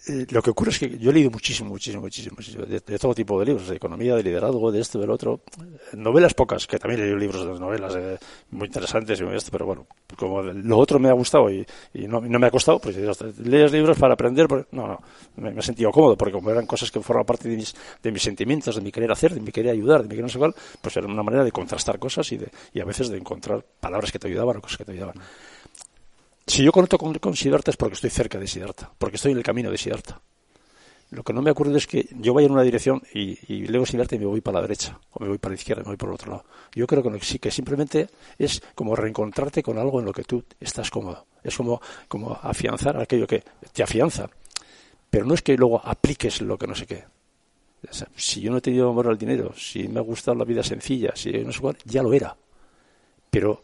eh, 0.09 0.25
lo 0.31 0.41
que 0.41 0.49
ocurre 0.49 0.71
es 0.71 0.79
que 0.79 0.97
yo 0.97 1.11
he 1.11 1.13
leído 1.13 1.29
muchísimo, 1.29 1.69
muchísimo, 1.69 2.01
muchísimo, 2.01 2.35
de, 2.65 2.79
todo 2.97 3.13
tipo 3.13 3.39
de 3.39 3.45
libros, 3.45 3.67
de 3.67 3.75
economía, 3.75 4.15
de 4.15 4.23
liderazgo, 4.23 4.71
de 4.71 4.81
esto, 4.81 4.99
del 4.99 5.11
otro. 5.11 5.41
Novelas 5.93 6.33
pocas, 6.33 6.65
que 6.65 6.79
también 6.79 7.01
he 7.01 7.03
leído 7.03 7.17
libros 7.17 7.45
de 7.45 7.59
novelas 7.59 7.95
eh, 7.95 8.17
muy 8.51 8.65
interesantes 8.67 9.19
y 9.19 9.23
muy 9.23 9.35
esto, 9.35 9.51
pero 9.51 9.67
bueno, 9.67 9.85
como 10.17 10.41
lo 10.41 10.77
otro 10.77 10.97
me 10.97 11.09
ha 11.09 11.13
gustado 11.13 11.51
y, 11.51 11.65
no, 11.93 12.21
me 12.21 12.47
ha 12.47 12.51
costado, 12.51 12.79
pues 12.79 12.97
lees 13.39 13.71
libros 13.71 13.97
para 13.99 14.15
aprender, 14.15 14.47
pues, 14.47 14.65
no, 14.71 14.87
no, 14.87 14.99
me, 15.35 15.51
he 15.51 15.61
sentido 15.61 15.91
cómodo, 15.91 16.17
porque 16.17 16.33
como 16.33 16.49
eran 16.49 16.65
cosas 16.65 16.89
que 16.89 16.99
forman 17.01 17.25
parte 17.25 17.47
de 17.47 17.55
mis, 17.55 17.75
de 18.01 18.11
mis 18.11 18.23
sentimientos, 18.23 18.75
de 18.75 18.81
mi 18.81 18.91
querer 18.91 19.11
hacer, 19.11 19.33
de 19.33 19.41
mi 19.41 19.51
querer 19.51 19.73
ayudar, 19.73 20.01
de 20.01 20.07
mi 20.07 20.15
querer 20.15 20.23
no 20.23 20.29
sé 20.29 20.39
cuál, 20.39 20.55
pues 20.81 20.97
era 20.97 21.05
una 21.05 21.23
manera 21.23 21.43
de 21.43 21.51
contrastar 21.51 21.99
cosas 21.99 22.31
y, 22.31 22.37
de, 22.37 22.49
y 22.73 22.79
a 22.79 22.85
veces 22.85 23.09
de 23.09 23.17
encontrar 23.17 23.63
palabras 23.79 24.11
que 24.11 24.17
te 24.17 24.27
ayudaban 24.27 24.57
o 24.57 24.61
cosas 24.61 24.79
que 24.79 24.85
te 24.85 24.91
ayudaban. 24.93 25.15
Si 26.49 26.63
yo 26.63 26.71
conecto 26.71 26.97
con, 26.97 27.13
con 27.19 27.35
Siddhartha 27.35 27.69
es 27.69 27.77
porque 27.77 27.93
estoy 27.93 28.09
cerca 28.09 28.39
de 28.39 28.47
Siddhartha, 28.47 28.91
porque 28.97 29.17
estoy 29.17 29.33
en 29.33 29.37
el 29.37 29.43
camino 29.43 29.69
de 29.69 29.77
Siddhartha. 29.77 30.19
Lo 31.11 31.23
que 31.23 31.31
no 31.31 31.43
me 31.43 31.51
ocurre 31.51 31.77
es 31.77 31.85
que 31.85 32.09
yo 32.19 32.33
vaya 32.33 32.47
en 32.47 32.53
una 32.53 32.63
dirección 32.63 33.03
y, 33.13 33.37
y 33.53 33.67
leo 33.67 33.85
Siddhartha 33.85 34.15
y 34.15 34.19
me 34.19 34.25
voy 34.25 34.41
para 34.41 34.55
la 34.55 34.61
derecha, 34.63 34.99
o 35.11 35.21
me 35.21 35.29
voy 35.29 35.37
para 35.37 35.51
la 35.51 35.59
izquierda, 35.59 35.83
me 35.83 35.89
voy 35.89 35.97
por 35.97 36.09
el 36.09 36.15
otro 36.15 36.31
lado. 36.31 36.45
Yo 36.73 36.87
creo 36.87 37.03
que, 37.03 37.19
sí, 37.19 37.37
que 37.37 37.51
simplemente 37.51 38.09
es 38.39 38.63
como 38.73 38.95
reencontrarte 38.95 39.61
con 39.61 39.77
algo 39.77 39.99
en 39.99 40.07
lo 40.07 40.11
que 40.11 40.23
tú 40.23 40.43
estás 40.59 40.89
cómodo. 40.89 41.27
Es 41.43 41.55
como, 41.55 41.79
como 42.07 42.33
afianzar 42.41 42.99
aquello 42.99 43.27
que 43.27 43.43
te 43.71 43.83
afianza. 43.83 44.27
Pero 45.07 45.25
no 45.25 45.35
es 45.35 45.43
que 45.43 45.55
luego 45.55 45.79
apliques 45.85 46.41
lo 46.41 46.57
que 46.57 46.65
no 46.65 46.73
sé 46.73 46.87
qué. 46.87 47.03
si 48.15 48.41
yo 48.41 48.49
no 48.49 48.57
he 48.57 48.61
tenido 48.61 48.89
amor 48.89 49.07
al 49.07 49.19
dinero, 49.19 49.53
si 49.55 49.87
me 49.87 49.99
ha 49.99 50.03
gustado 50.03 50.35
la 50.35 50.45
vida 50.45 50.63
sencilla, 50.63 51.11
si 51.15 51.31
no 51.31 51.51
sé 51.51 51.59
cuál, 51.59 51.77
ya 51.85 52.01
lo 52.01 52.11
era. 52.11 52.35
Pero 53.29 53.61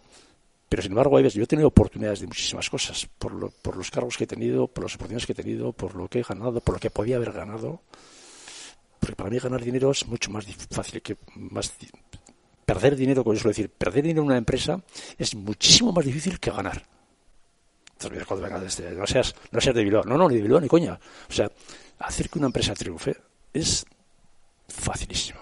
pero 0.68 0.82
sin 0.82 0.92
embargo, 0.92 1.20
yo 1.20 1.44
he 1.44 1.48
tenido 1.48 1.68
oportunidades 1.68 2.20
de 2.22 2.28
muchísimas 2.28 2.70
cosas, 2.70 3.08
por, 3.18 3.52
por 3.52 3.78
los 3.78 3.92
cargos 3.92 4.18
que 4.18 4.24
he 4.24 4.28
tenido, 4.28 4.68
por 4.68 4.84
las 4.84 4.96
oportunidades 4.96 5.26
que 5.26 5.34
he 5.34 5.36
tenido, 5.36 5.72
por 5.72 5.96
lo 5.96 6.08
que 6.08 6.20
he 6.20 6.24
ganado, 6.24 6.60
por 6.60 6.76
lo 6.76 6.80
que 6.80 6.90
podía 6.90 7.18
haber 7.18 7.32
ganado. 7.32 7.82
Porque 9.00 9.16
para 9.16 9.30
mí 9.30 9.38
ganar 9.38 9.64
dinero 9.64 9.92
es 9.92 10.08
mucho 10.08 10.32
más 10.32 10.46
fácil 10.72 11.02
que 11.02 11.18
más 11.36 11.72
perder 12.66 12.96
dinero, 12.96 13.24
como 13.24 13.36
yo 13.36 13.42
suelo 13.42 13.52
decir, 13.52 13.70
perder 13.70 14.04
dinero 14.04 14.22
en 14.22 14.28
una 14.28 14.38
empresa 14.38 14.82
es 15.18 15.36
muchísimo 15.36 15.92
más 15.92 16.04
difícil 16.04 16.40
que 16.40 16.52
ganar. 16.52 16.84
Entonces, 17.94 18.78
desde, 18.78 18.96
no 18.96 19.08
seas, 19.08 19.36
no 19.52 19.62
seas 19.62 19.76
de 19.76 19.84
Bilbao, 19.84 20.04
no, 20.04 20.18
no, 20.18 20.28
ni 20.28 20.36
de 20.36 20.42
Bilbao 20.42 20.60
ni 20.60 20.68
coña. 20.68 21.00
O 21.30 21.32
sea, 21.32 21.50
hacer 22.00 22.30
que 22.30 22.40
una 22.40 22.48
empresa 22.48 22.74
triunfe 22.74 23.16
es 23.54 23.86
facilísimo. 24.68 25.40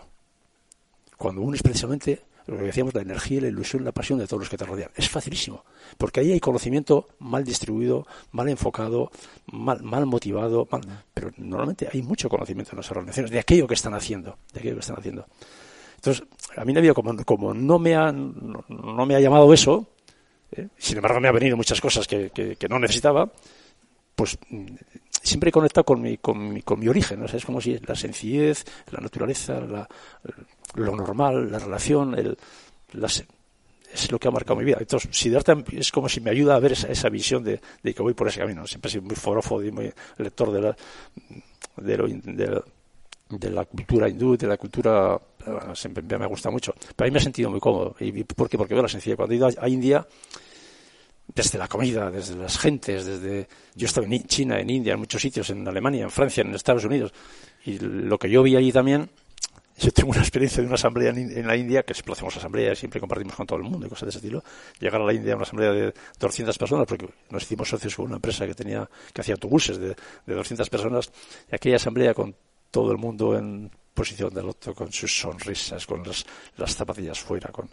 Cuando 1.17 1.41
uno 1.41 1.55
es 1.55 1.63
precisamente 1.63 2.21
lo 2.47 2.57
que 2.57 2.63
decíamos, 2.63 2.93
la 2.93 3.01
energía, 3.01 3.41
la 3.41 3.47
ilusión, 3.47 3.83
la 3.83 3.91
pasión 3.91 4.19
de 4.19 4.27
todos 4.27 4.41
los 4.41 4.49
que 4.49 4.57
te 4.57 4.65
rodean. 4.65 4.89
Es 4.95 5.09
facilísimo, 5.09 5.63
porque 5.97 6.19
ahí 6.19 6.31
hay 6.31 6.39
conocimiento 6.39 7.07
mal 7.19 7.43
distribuido, 7.43 8.05
mal 8.31 8.49
enfocado, 8.49 9.11
mal, 9.47 9.81
mal 9.83 10.05
motivado, 10.05 10.67
pero 11.13 11.31
normalmente 11.37 11.87
hay 11.91 12.01
mucho 12.01 12.29
conocimiento 12.29 12.71
en 12.71 12.77
las 12.77 12.91
organizaciones 12.91 13.31
de 13.31 13.39
aquello 13.39 13.67
que 13.67 13.75
están 13.75 13.93
haciendo, 13.93 14.37
de 14.53 14.59
aquello 14.59 14.75
que 14.75 14.81
están 14.81 14.97
haciendo. 14.97 15.25
Entonces, 15.95 16.27
a 16.57 16.65
mí 16.65 16.73
como, 16.93 17.23
como 17.23 17.53
no, 17.53 17.79
me 17.79 17.95
ha, 17.95 18.11
no, 18.11 19.05
me 19.05 19.15
ha 19.15 19.21
llamado 19.21 19.53
eso, 19.53 19.87
¿eh? 20.51 20.67
sin 20.77 20.97
embargo 20.97 21.21
me 21.21 21.29
ha 21.29 21.31
venido 21.31 21.55
muchas 21.55 21.79
cosas 21.79 22.07
que, 22.07 22.29
que, 22.29 22.67
no 22.67 22.77
necesitaba, 22.77 23.31
pues 24.13 24.37
siempre 25.23 25.51
conectado 25.51 25.85
con 25.85 26.01
mi, 26.01 26.17
con 26.17 26.53
mi, 26.53 26.61
con 26.61 26.79
mi 26.79 26.87
origen, 26.87 27.21
¿no? 27.21 27.25
es 27.25 27.45
como 27.45 27.61
si 27.61 27.79
la 27.79 27.95
sencillez, 27.95 28.65
la 28.91 28.99
naturaleza, 28.99 29.59
la, 29.61 29.87
lo 30.75 30.95
normal, 30.95 31.49
la 31.49 31.59
relación, 31.59 32.13
el, 32.19 32.37
es 33.93 34.11
lo 34.11 34.19
que 34.19 34.27
ha 34.27 34.31
marcado 34.31 34.59
mi 34.59 34.65
vida. 34.65 34.77
Entonces, 34.79 35.15
Siddhartha 35.15 35.55
es 35.71 35.91
como 35.91 36.09
si 36.09 36.19
me 36.19 36.31
ayuda 36.31 36.55
a 36.55 36.59
ver 36.59 36.73
esa, 36.73 36.87
esa 36.87 37.09
visión 37.09 37.43
de, 37.43 37.61
de, 37.81 37.93
que 37.93 38.01
voy 38.01 38.13
por 38.13 38.27
ese 38.27 38.39
camino. 38.39 38.67
Siempre 38.67 38.89
he 38.89 38.91
sido 38.91 39.03
muy 39.03 39.15
forofo 39.15 39.63
y 39.63 39.71
muy 39.71 39.91
lector 40.17 40.51
de 40.51 40.61
la, 40.61 40.75
de, 41.77 41.97
lo, 41.97 42.07
de, 42.07 42.61
de 43.29 43.49
la 43.49 43.65
cultura 43.65 44.09
hindú, 44.09 44.35
de 44.35 44.47
la 44.47 44.57
cultura, 44.57 45.19
siempre 45.73 46.03
me 46.17 46.25
gusta 46.25 46.49
mucho. 46.49 46.73
Pero 46.95 47.05
ahí 47.05 47.11
me 47.11 47.19
he 47.19 47.21
sentido 47.21 47.49
muy 47.49 47.59
cómodo. 47.59 47.95
¿Y 47.99 48.23
por 48.23 48.49
qué? 48.49 48.57
Porque 48.57 48.73
veo 48.73 48.83
la 48.83 48.89
sencillez. 48.89 49.15
Cuando 49.15 49.33
he 49.33 49.37
ido 49.37 49.49
a 49.57 49.69
India, 49.69 50.05
desde 51.35 51.57
la 51.57 51.67
comida, 51.67 52.11
desde 52.11 52.35
las 52.35 52.57
gentes, 52.57 53.05
desde 53.05 53.47
yo 53.75 53.87
estaba 53.87 54.05
en 54.05 54.23
China, 54.25 54.59
en 54.59 54.69
India, 54.69 54.93
en 54.93 54.99
muchos 54.99 55.21
sitios, 55.21 55.49
en 55.49 55.67
Alemania, 55.67 56.03
en 56.03 56.11
Francia, 56.11 56.41
en 56.41 56.53
Estados 56.53 56.85
Unidos, 56.85 57.13
y 57.65 57.79
lo 57.79 58.17
que 58.17 58.29
yo 58.29 58.43
vi 58.43 58.55
allí 58.55 58.71
también, 58.71 59.09
yo 59.77 59.91
tengo 59.91 60.11
una 60.11 60.21
experiencia 60.21 60.61
de 60.61 60.67
una 60.67 60.75
asamblea 60.75 61.09
en, 61.09 61.47
la 61.47 61.55
India, 61.55 61.83
que 61.83 61.93
siempre 61.93 62.13
hacemos 62.13 62.37
asamblea, 62.37 62.75
siempre 62.75 62.99
compartimos 62.99 63.35
con 63.35 63.47
todo 63.47 63.57
el 63.57 63.63
mundo 63.63 63.87
y 63.87 63.89
cosas 63.89 64.07
de 64.07 64.09
ese 64.11 64.19
estilo, 64.19 64.43
llegar 64.79 65.01
a 65.01 65.05
la 65.05 65.13
India 65.13 65.33
a 65.33 65.35
una 65.35 65.43
asamblea 65.43 65.71
de 65.71 65.93
200 66.19 66.57
personas, 66.57 66.85
porque 66.87 67.09
nos 67.31 67.43
hicimos 67.43 67.69
socios 67.69 67.95
con 67.95 68.05
una 68.05 68.15
empresa 68.15 68.45
que 68.45 68.53
tenía, 68.53 68.87
que 69.11 69.21
hacía 69.21 69.33
autobuses 69.33 69.79
de, 69.79 69.95
de 70.25 70.33
200 70.35 70.69
personas, 70.69 71.11
y 71.51 71.55
aquella 71.55 71.77
asamblea 71.77 72.13
con 72.13 72.35
todo 72.69 72.91
el 72.91 72.97
mundo 72.97 73.37
en 73.37 73.71
posición 73.93 74.33
del 74.33 74.49
otro, 74.49 74.73
con 74.73 74.91
sus 74.91 75.19
sonrisas, 75.19 75.85
con 75.85 76.03
las, 76.03 76.25
las 76.57 76.75
zapatillas 76.75 77.19
fuera, 77.19 77.49
con 77.51 77.69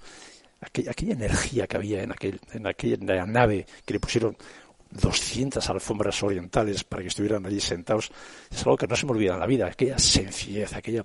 aquella, 0.60 1.12
energía 1.12 1.66
que 1.66 1.76
había 1.76 2.02
en, 2.02 2.12
aquel, 2.12 2.40
en 2.52 2.66
aquella 2.66 3.26
nave 3.26 3.66
que 3.84 3.94
le 3.94 4.00
pusieron 4.00 4.36
200 4.90 5.68
alfombras 5.70 6.22
orientales 6.22 6.84
para 6.84 7.02
que 7.02 7.08
estuvieran 7.08 7.46
allí 7.46 7.60
sentados, 7.60 8.10
es 8.50 8.58
algo 8.60 8.76
que 8.76 8.86
no 8.86 8.96
se 8.96 9.06
me 9.06 9.12
olvida 9.12 9.34
en 9.34 9.40
la 9.40 9.46
vida, 9.46 9.66
aquella 9.66 9.98
sencillez, 9.98 10.72
aquella, 10.74 11.04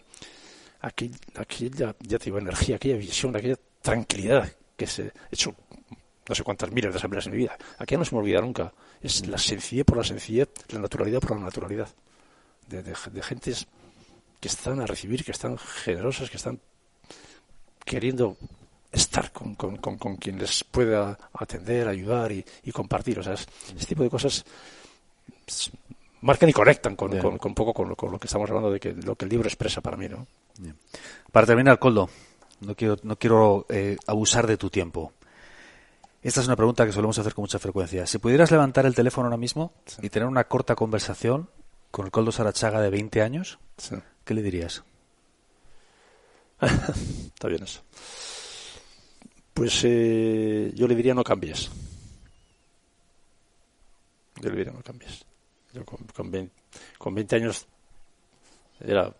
aquella, 0.81 1.15
aquella 1.35 1.95
ya 1.99 2.19
te 2.19 2.29
energía, 2.29 2.75
aquella 2.77 2.97
visión, 2.97 3.35
aquella 3.35 3.57
tranquilidad 3.81 4.51
que 4.75 4.87
se 4.87 5.11
hecho 5.31 5.55
no 6.27 6.33
sé 6.33 6.43
cuántas 6.43 6.71
miles 6.71 6.91
de 6.91 6.97
asambleas 6.97 7.27
en 7.27 7.33
mi 7.33 7.37
vida. 7.37 7.55
Aquella 7.77 7.99
no 7.99 8.05
se 8.05 8.15
me 8.15 8.21
olvida 8.21 8.41
nunca. 8.41 8.73
Es 8.99 9.27
la 9.27 9.37
sencillez 9.37 9.85
por 9.85 9.97
la 9.97 10.03
sencillez, 10.03 10.49
la 10.69 10.79
naturalidad 10.79 11.19
por 11.19 11.37
la 11.37 11.45
naturalidad. 11.45 11.87
De, 12.67 12.81
de 12.81 13.21
gentes 13.21 13.67
que 14.39 14.47
están 14.47 14.81
a 14.81 14.87
recibir, 14.87 15.23
que 15.23 15.31
están 15.31 15.55
generosas, 15.59 16.31
que 16.31 16.37
están 16.37 16.59
queriendo 17.85 18.37
estar 18.95 19.31
con, 19.31 19.55
con, 19.55 19.77
con, 19.77 19.97
con, 19.97 20.15
quien 20.17 20.39
les 20.39 20.63
pueda 20.63 21.17
atender, 21.33 21.87
ayudar 21.87 22.31
y, 22.31 22.43
y 22.63 22.71
compartir. 22.71 23.19
O 23.19 23.23
sea, 23.23 23.33
es, 23.33 23.47
este 23.67 23.87
tipo 23.87 24.03
de 24.03 24.09
cosas 24.09 24.45
marcan 26.21 26.49
y 26.49 26.53
conectan 26.53 26.95
con, 26.95 27.17
con, 27.19 27.37
con 27.37 27.53
poco 27.53 27.73
con, 27.73 27.93
con, 27.95 28.11
lo 28.11 28.19
que 28.19 28.27
estamos 28.27 28.49
hablando 28.49 28.71
de 28.71 28.79
que 28.79 28.93
lo 28.93 29.15
que 29.15 29.25
el 29.25 29.29
libro 29.29 29.47
expresa 29.47 29.81
para 29.81 29.97
mí, 29.97 30.07
¿no? 30.07 30.25
Bien. 30.57 30.75
Para 31.31 31.45
terminar, 31.45 31.77
Coldo, 31.77 32.09
no 32.61 32.75
quiero, 32.75 32.97
no 33.03 33.17
quiero 33.17 33.65
eh, 33.69 33.97
abusar 34.07 34.47
de 34.47 34.57
tu 34.57 34.69
tiempo. 34.69 35.13
Esta 36.23 36.41
es 36.41 36.47
una 36.47 36.55
pregunta 36.55 36.85
que 36.85 36.91
solemos 36.91 37.19
hacer 37.19 37.35
con 37.35 37.43
mucha 37.43 37.59
frecuencia. 37.59 38.07
Si 38.07 38.17
pudieras 38.17 38.49
levantar 38.49 38.85
el 38.87 38.95
teléfono 38.95 39.27
ahora 39.27 39.37
mismo 39.37 39.73
sí. 39.85 39.97
y 40.01 40.09
tener 40.09 40.27
una 40.27 40.45
corta 40.45 40.73
conversación 40.73 41.49
con 41.91 42.05
el 42.05 42.11
Coldo 42.11 42.31
Sarachaga 42.31 42.81
de 42.81 42.89
20 42.89 43.21
años, 43.21 43.59
sí. 43.77 43.95
¿qué 44.23 44.33
le 44.33 44.41
dirías? 44.41 44.83
Está 46.61 47.47
bien 47.47 47.63
eso 47.63 47.83
pues 49.55 49.81
eh, 49.85 50.71
yo 50.75 50.85
le 50.85 50.95
diría 50.95 51.13
no 51.13 51.23
cambies. 51.23 51.71
Yo 54.41 54.49
le 54.49 54.57
diría 54.57 54.73
no 54.73 54.83
cambies. 54.83 55.25
Yo 55.73 55.85
con, 55.85 55.99
con, 56.13 56.29
20, 56.29 56.53
con 56.97 57.15
20 57.15 57.35
años 57.37 57.65
era 58.81 59.15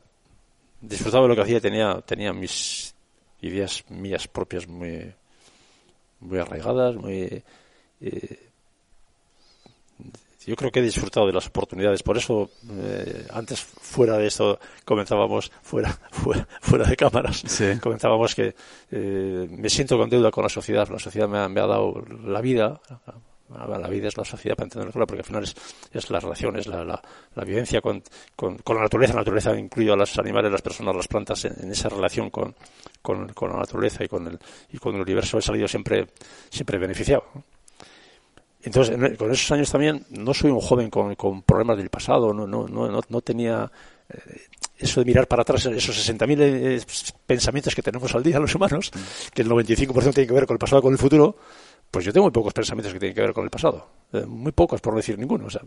disfrutaba 0.81 1.23
de 1.23 1.29
lo 1.29 1.36
que 1.36 1.41
hacía, 1.41 1.61
tenía, 1.61 2.01
tenía 2.01 2.33
mis 2.33 2.93
ideas 3.39 3.86
mías 3.89 4.27
propias 4.27 4.67
muy, 4.67 5.13
muy 6.19 6.38
arraigadas, 6.38 6.97
muy 6.97 7.41
eh, 8.01 8.49
yo 10.45 10.55
creo 10.55 10.71
que 10.71 10.79
he 10.79 10.83
disfrutado 10.83 11.27
de 11.27 11.33
las 11.33 11.47
oportunidades. 11.47 12.03
Por 12.03 12.17
eso, 12.17 12.49
eh, 12.69 13.25
antes, 13.31 13.61
fuera 13.61 14.17
de 14.17 14.27
esto, 14.27 14.59
comentábamos, 14.83 15.51
fuera, 15.61 15.89
fuera, 16.11 16.47
fuera 16.61 16.85
de 16.85 16.95
cámaras, 16.95 17.43
sí. 17.45 17.79
comentábamos 17.81 18.35
que 18.35 18.55
eh, 18.91 19.47
me 19.49 19.69
siento 19.69 19.97
con 19.97 20.09
deuda 20.09 20.31
con 20.31 20.43
la 20.43 20.49
sociedad. 20.49 20.87
La 20.89 20.99
sociedad 20.99 21.27
me 21.27 21.39
ha, 21.39 21.49
me 21.49 21.61
ha 21.61 21.67
dado 21.67 22.03
la 22.25 22.41
vida. 22.41 22.79
La 23.47 23.87
vida 23.87 24.07
es 24.07 24.17
la 24.17 24.25
sociedad 24.25 24.55
para 24.55 24.65
entenderla, 24.65 25.05
porque 25.05 25.19
al 25.21 25.25
final 25.25 25.43
es, 25.43 25.55
es 25.91 26.09
la 26.09 26.19
relación, 26.19 26.57
es 26.57 26.65
la, 26.65 26.83
la, 26.83 26.99
la 27.35 27.43
vivencia 27.43 27.79
con, 27.79 28.01
con, 28.35 28.57
con, 28.57 28.75
la 28.75 28.81
naturaleza. 28.81 29.13
La 29.13 29.19
naturaleza 29.19 29.55
incluye 29.55 29.91
a 29.91 29.95
los 29.95 30.17
animales, 30.17 30.51
las 30.51 30.63
personas, 30.63 30.95
las 30.95 31.07
plantas, 31.07 31.45
en, 31.45 31.53
en 31.61 31.71
esa 31.71 31.89
relación 31.89 32.31
con, 32.31 32.55
con, 33.03 33.29
con, 33.29 33.51
la 33.51 33.57
naturaleza 33.57 34.03
y 34.03 34.07
con, 34.07 34.27
el, 34.27 34.39
y 34.71 34.79
con 34.79 34.95
el 34.95 35.01
universo 35.01 35.37
he 35.37 35.43
salido 35.43 35.67
siempre, 35.67 36.07
siempre 36.49 36.79
beneficiado. 36.79 37.23
Entonces, 38.66 39.18
con 39.18 39.32
esos 39.32 39.51
años 39.51 39.72
también, 39.72 40.05
no 40.09 40.34
soy 40.34 40.49
un 40.49 40.59
joven 40.59 40.89
con, 40.89 41.13
con 41.16 41.43
problemas 41.43 41.78
del 41.78 41.89
pasado, 41.89 42.34
no, 42.34 42.47
no, 42.47 42.68
no, 42.68 43.01
no 43.07 43.22
tenía 43.22 43.72
eh, 44.09 44.18
eso 44.78 44.99
de 45.01 45.05
mirar 45.05 45.28
para 45.28 45.43
atrás, 45.43 45.68
esos 45.68 46.09
60.000 46.09 46.38
eh, 46.39 46.82
pensamientos 47.28 47.76
que 47.76 47.84
tenemos 47.84 48.13
al 48.16 48.24
día 48.24 48.39
los 48.39 48.55
humanos, 48.55 48.91
que 49.34 49.43
el 49.43 49.49
95% 49.49 50.13
tienen 50.13 50.28
que 50.28 50.34
ver 50.34 50.47
con 50.47 50.55
el 50.55 50.59
pasado 50.59 50.82
con 50.82 50.91
el 50.93 50.97
futuro, 50.97 51.38
pues 51.91 52.03
yo 52.05 52.11
tengo 52.11 52.26
muy 52.26 52.32
pocos 52.32 52.53
pensamientos 52.53 52.91
que 52.91 52.99
tienen 52.99 53.16
que 53.16 53.22
ver 53.22 53.34
con 53.34 53.43
el 53.43 53.51
pasado. 53.51 53.88
Eh, 54.11 54.26
muy 54.26 54.51
pocos, 54.51 54.82
por 54.82 54.93
no 54.93 54.97
decir 54.97 55.18
ninguno. 55.20 55.45
O 55.45 55.49
sea, 55.49 55.61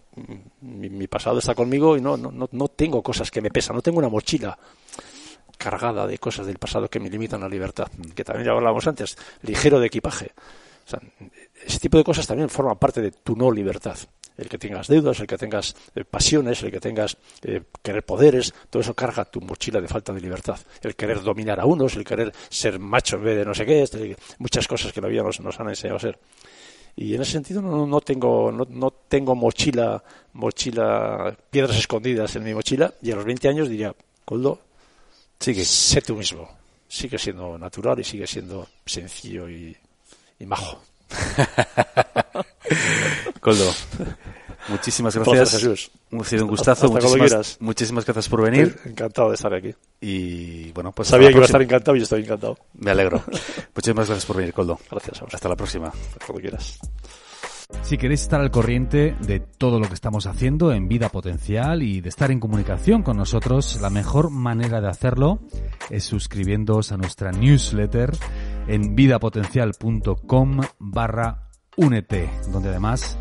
mi, 0.61 0.91
mi 0.91 1.07
pasado 1.07 1.39
está 1.39 1.55
conmigo 1.55 1.97
y 1.97 2.01
no, 2.01 2.17
no, 2.17 2.33
no, 2.33 2.49
no 2.51 2.69
tengo 2.69 3.01
cosas 3.01 3.31
que 3.31 3.41
me 3.41 3.51
pesan, 3.51 3.77
no 3.77 3.83
tengo 3.83 3.99
una 3.99 4.09
mochila 4.09 4.59
cargada 5.57 6.07
de 6.07 6.19
cosas 6.19 6.47
del 6.47 6.59
pasado 6.59 6.89
que 6.89 7.01
me 7.01 7.09
limitan 7.09 7.41
la 7.41 7.49
libertad, 7.49 7.89
que 8.15 8.25
también 8.25 8.47
ya 8.47 8.53
hablábamos 8.53 8.87
antes, 8.89 9.17
ligero 9.43 9.79
de 9.79 9.87
equipaje. 9.87 10.33
O 10.89 10.91
sea, 10.91 11.01
ese 11.67 11.79
tipo 11.81 11.99
de 11.99 12.05
cosas 12.05 12.27
también 12.27 12.49
forman 12.49 12.79
parte 12.79 13.03
de 13.03 13.11
tu 13.11 13.37
no 13.37 13.51
libertad. 13.51 13.99
El 14.39 14.49
que 14.49 14.57
tengas 14.57 14.87
deudas, 14.89 15.21
el 15.21 15.27
que 15.27 15.37
tengas 15.37 15.77
eh, 15.95 16.05
pasiones, 16.05 16.63
el 16.63 16.71
que 16.71 16.81
tengas 16.81 17.19
eh, 17.43 17.61
querer 17.83 18.07
poderes, 18.07 18.55
todo 18.71 18.81
eso 18.81 18.95
carga 18.95 19.27
tu 19.27 19.43
mochila 19.43 19.81
de 19.81 19.89
falta 19.89 20.15
de 20.15 20.21
libertad. 20.21 20.59
El 20.81 20.97
querer 20.97 21.21
dominar 21.23 21.61
a 21.61 21.67
unos, 21.67 21.95
el 21.97 22.05
querer 22.05 22.33
ser 22.49 22.79
macho 22.79 23.17
en 23.17 23.25
vez 23.25 23.37
de 23.37 23.45
no 23.45 23.53
sé 23.53 23.67
qué, 23.67 23.83
este, 23.83 24.17
muchas 24.39 24.67
cosas 24.67 24.93
que 24.93 25.03
la 25.03 25.09
vida 25.09 25.23
nos, 25.23 25.61
han 25.61 25.69
enseñado 25.69 25.97
a 25.97 26.01
ser. 26.01 26.19
Y 26.97 27.15
en 27.15 27.21
ese 27.21 27.33
sentido 27.33 27.61
no, 27.61 27.87
no 27.87 28.01
tengo 28.01 28.51
no, 28.51 28.67
no, 28.71 28.91
tengo 28.91 29.35
mochila 29.35 30.03
mochila 30.33 31.37
piedras 31.51 31.77
escondidas 31.77 32.35
en 32.35 32.45
mi 32.45 32.55
mochila 32.55 32.95
y 33.03 33.13
a 33.13 33.17
los 33.17 33.25
20 33.25 33.49
años 33.49 33.69
diría, 33.69 33.95
Coldo, 34.25 34.61
sigue, 35.39 35.65
sé 35.65 36.01
tú 36.01 36.17
mismo. 36.17 36.49
Sigue 36.89 37.19
siendo 37.19 37.59
natural 37.59 38.01
y 38.01 38.05
sigue 38.05 38.27
siendo 38.27 38.67
sencillo 38.87 39.47
y 39.49 39.77
y 40.39 40.47
majo. 40.47 40.81
Coldo, 43.41 43.73
muchísimas 44.69 45.17
gracias. 45.17 45.53
Jesús. 45.53 45.91
Ha 46.13 46.25
sido 46.25 46.45
un 46.45 46.51
gustazo. 46.51 46.87
Hasta 46.87 47.09
muchísimas, 47.09 47.57
muchísimas, 47.61 48.05
gracias 48.05 48.29
por 48.29 48.43
venir. 48.43 48.75
Estoy 48.77 48.93
encantado 48.93 49.29
de 49.29 49.35
estar 49.35 49.55
aquí. 49.55 49.75
Y 50.01 50.71
bueno, 50.73 50.93
pues. 50.93 51.09
Sabía 51.09 51.29
que 51.29 51.35
iba 51.35 51.43
a 51.43 51.47
estar 51.47 51.63
encantado 51.63 51.97
y 51.97 52.03
estoy 52.03 52.23
encantado. 52.23 52.59
Me 52.75 52.91
alegro. 52.91 53.23
muchísimas 53.75 54.07
gracias 54.07 54.27
por 54.27 54.37
venir, 54.37 54.53
Coldo. 54.53 54.79
Gracias. 54.91 55.23
Hasta 55.33 55.49
la 55.49 55.57
próxima. 55.57 55.93
Cuando 56.27 56.41
quieras. 56.41 56.79
Si 57.83 57.99
queréis 57.99 58.23
estar 58.23 58.41
al 58.41 58.51
corriente 58.51 59.15
de 59.21 59.41
todo 59.41 59.79
lo 59.79 59.89
que 59.89 59.95
estamos 59.95 60.27
haciendo 60.27 60.73
en 60.73 60.89
Vida 60.89 61.11
Potencial 61.11 61.83
y 61.83 62.01
de 62.01 62.09
estar 62.09 62.31
en 62.31 62.41
comunicación 62.41 63.03
con 63.03 63.19
nosotros, 63.19 63.79
la 63.83 63.91
mejor 63.91 64.31
manera 64.31 64.81
de 64.81 64.89
hacerlo 64.89 65.41
es 65.91 66.05
suscribiéndoos 66.05 66.93
a 66.93 66.97
nuestra 66.97 67.31
newsletter 67.31 68.13
en 68.69 68.95
vidapotencial.com 68.95 70.61
barra 70.79 71.49
únete, 71.77 72.31
donde 72.53 72.69
además 72.69 73.19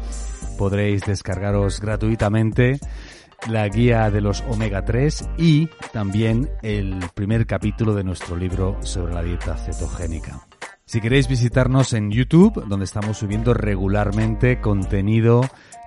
podréis 0.57 1.05
descargaros 1.05 1.79
gratuitamente 1.79 2.79
la 3.49 3.67
guía 3.67 4.09
de 4.09 4.21
los 4.21 4.43
omega 4.49 4.83
3 4.83 5.29
y 5.37 5.69
también 5.93 6.49
el 6.63 6.99
primer 7.13 7.45
capítulo 7.45 7.93
de 7.93 8.03
nuestro 8.03 8.35
libro 8.35 8.77
sobre 8.81 9.13
la 9.13 9.23
dieta 9.23 9.55
cetogénica. 9.55 10.47
Si 10.85 11.01
queréis 11.01 11.27
visitarnos 11.27 11.93
en 11.93 12.11
YouTube, 12.11 12.65
donde 12.65 12.85
estamos 12.85 13.17
subiendo 13.17 13.53
regularmente 13.53 14.61
contenido 14.61 15.41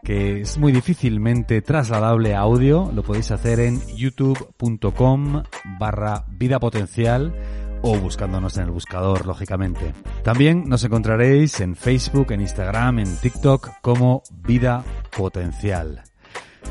que 0.04 0.42
es 0.42 0.58
muy 0.58 0.72
difícilmente 0.72 1.62
trasladable 1.62 2.34
a 2.34 2.40
audio, 2.40 2.90
lo 2.94 3.02
podéis 3.02 3.30
hacer 3.30 3.61
en 3.61 3.80
youtube.com 3.96 5.42
barra 5.78 6.24
vida 6.28 6.58
potencial 6.58 7.34
o 7.82 7.98
buscándonos 7.98 8.56
en 8.56 8.64
el 8.64 8.70
buscador, 8.70 9.26
lógicamente. 9.26 9.94
También 10.22 10.64
nos 10.68 10.84
encontraréis 10.84 11.60
en 11.60 11.76
Facebook, 11.76 12.32
en 12.32 12.40
Instagram, 12.40 13.00
en 13.00 13.16
TikTok 13.16 13.80
como 13.80 14.22
Vida 14.30 14.84
Potencial. 15.16 16.02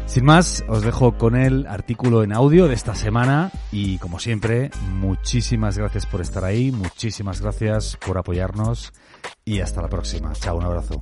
Sin 0.05 0.25
más, 0.25 0.63
os 0.67 0.81
dejo 0.81 1.17
con 1.17 1.35
el 1.35 1.67
artículo 1.67 2.23
en 2.23 2.33
audio 2.33 2.67
de 2.67 2.73
esta 2.73 2.95
semana 2.95 3.51
y 3.71 3.97
como 3.99 4.19
siempre, 4.19 4.71
muchísimas 4.93 5.77
gracias 5.77 6.05
por 6.05 6.21
estar 6.21 6.43
ahí, 6.43 6.71
muchísimas 6.71 7.41
gracias 7.41 7.97
por 8.03 8.17
apoyarnos 8.17 8.91
y 9.45 9.59
hasta 9.59 9.81
la 9.81 9.89
próxima. 9.89 10.33
Chao, 10.33 10.57
un 10.57 10.65
abrazo. 10.65 10.99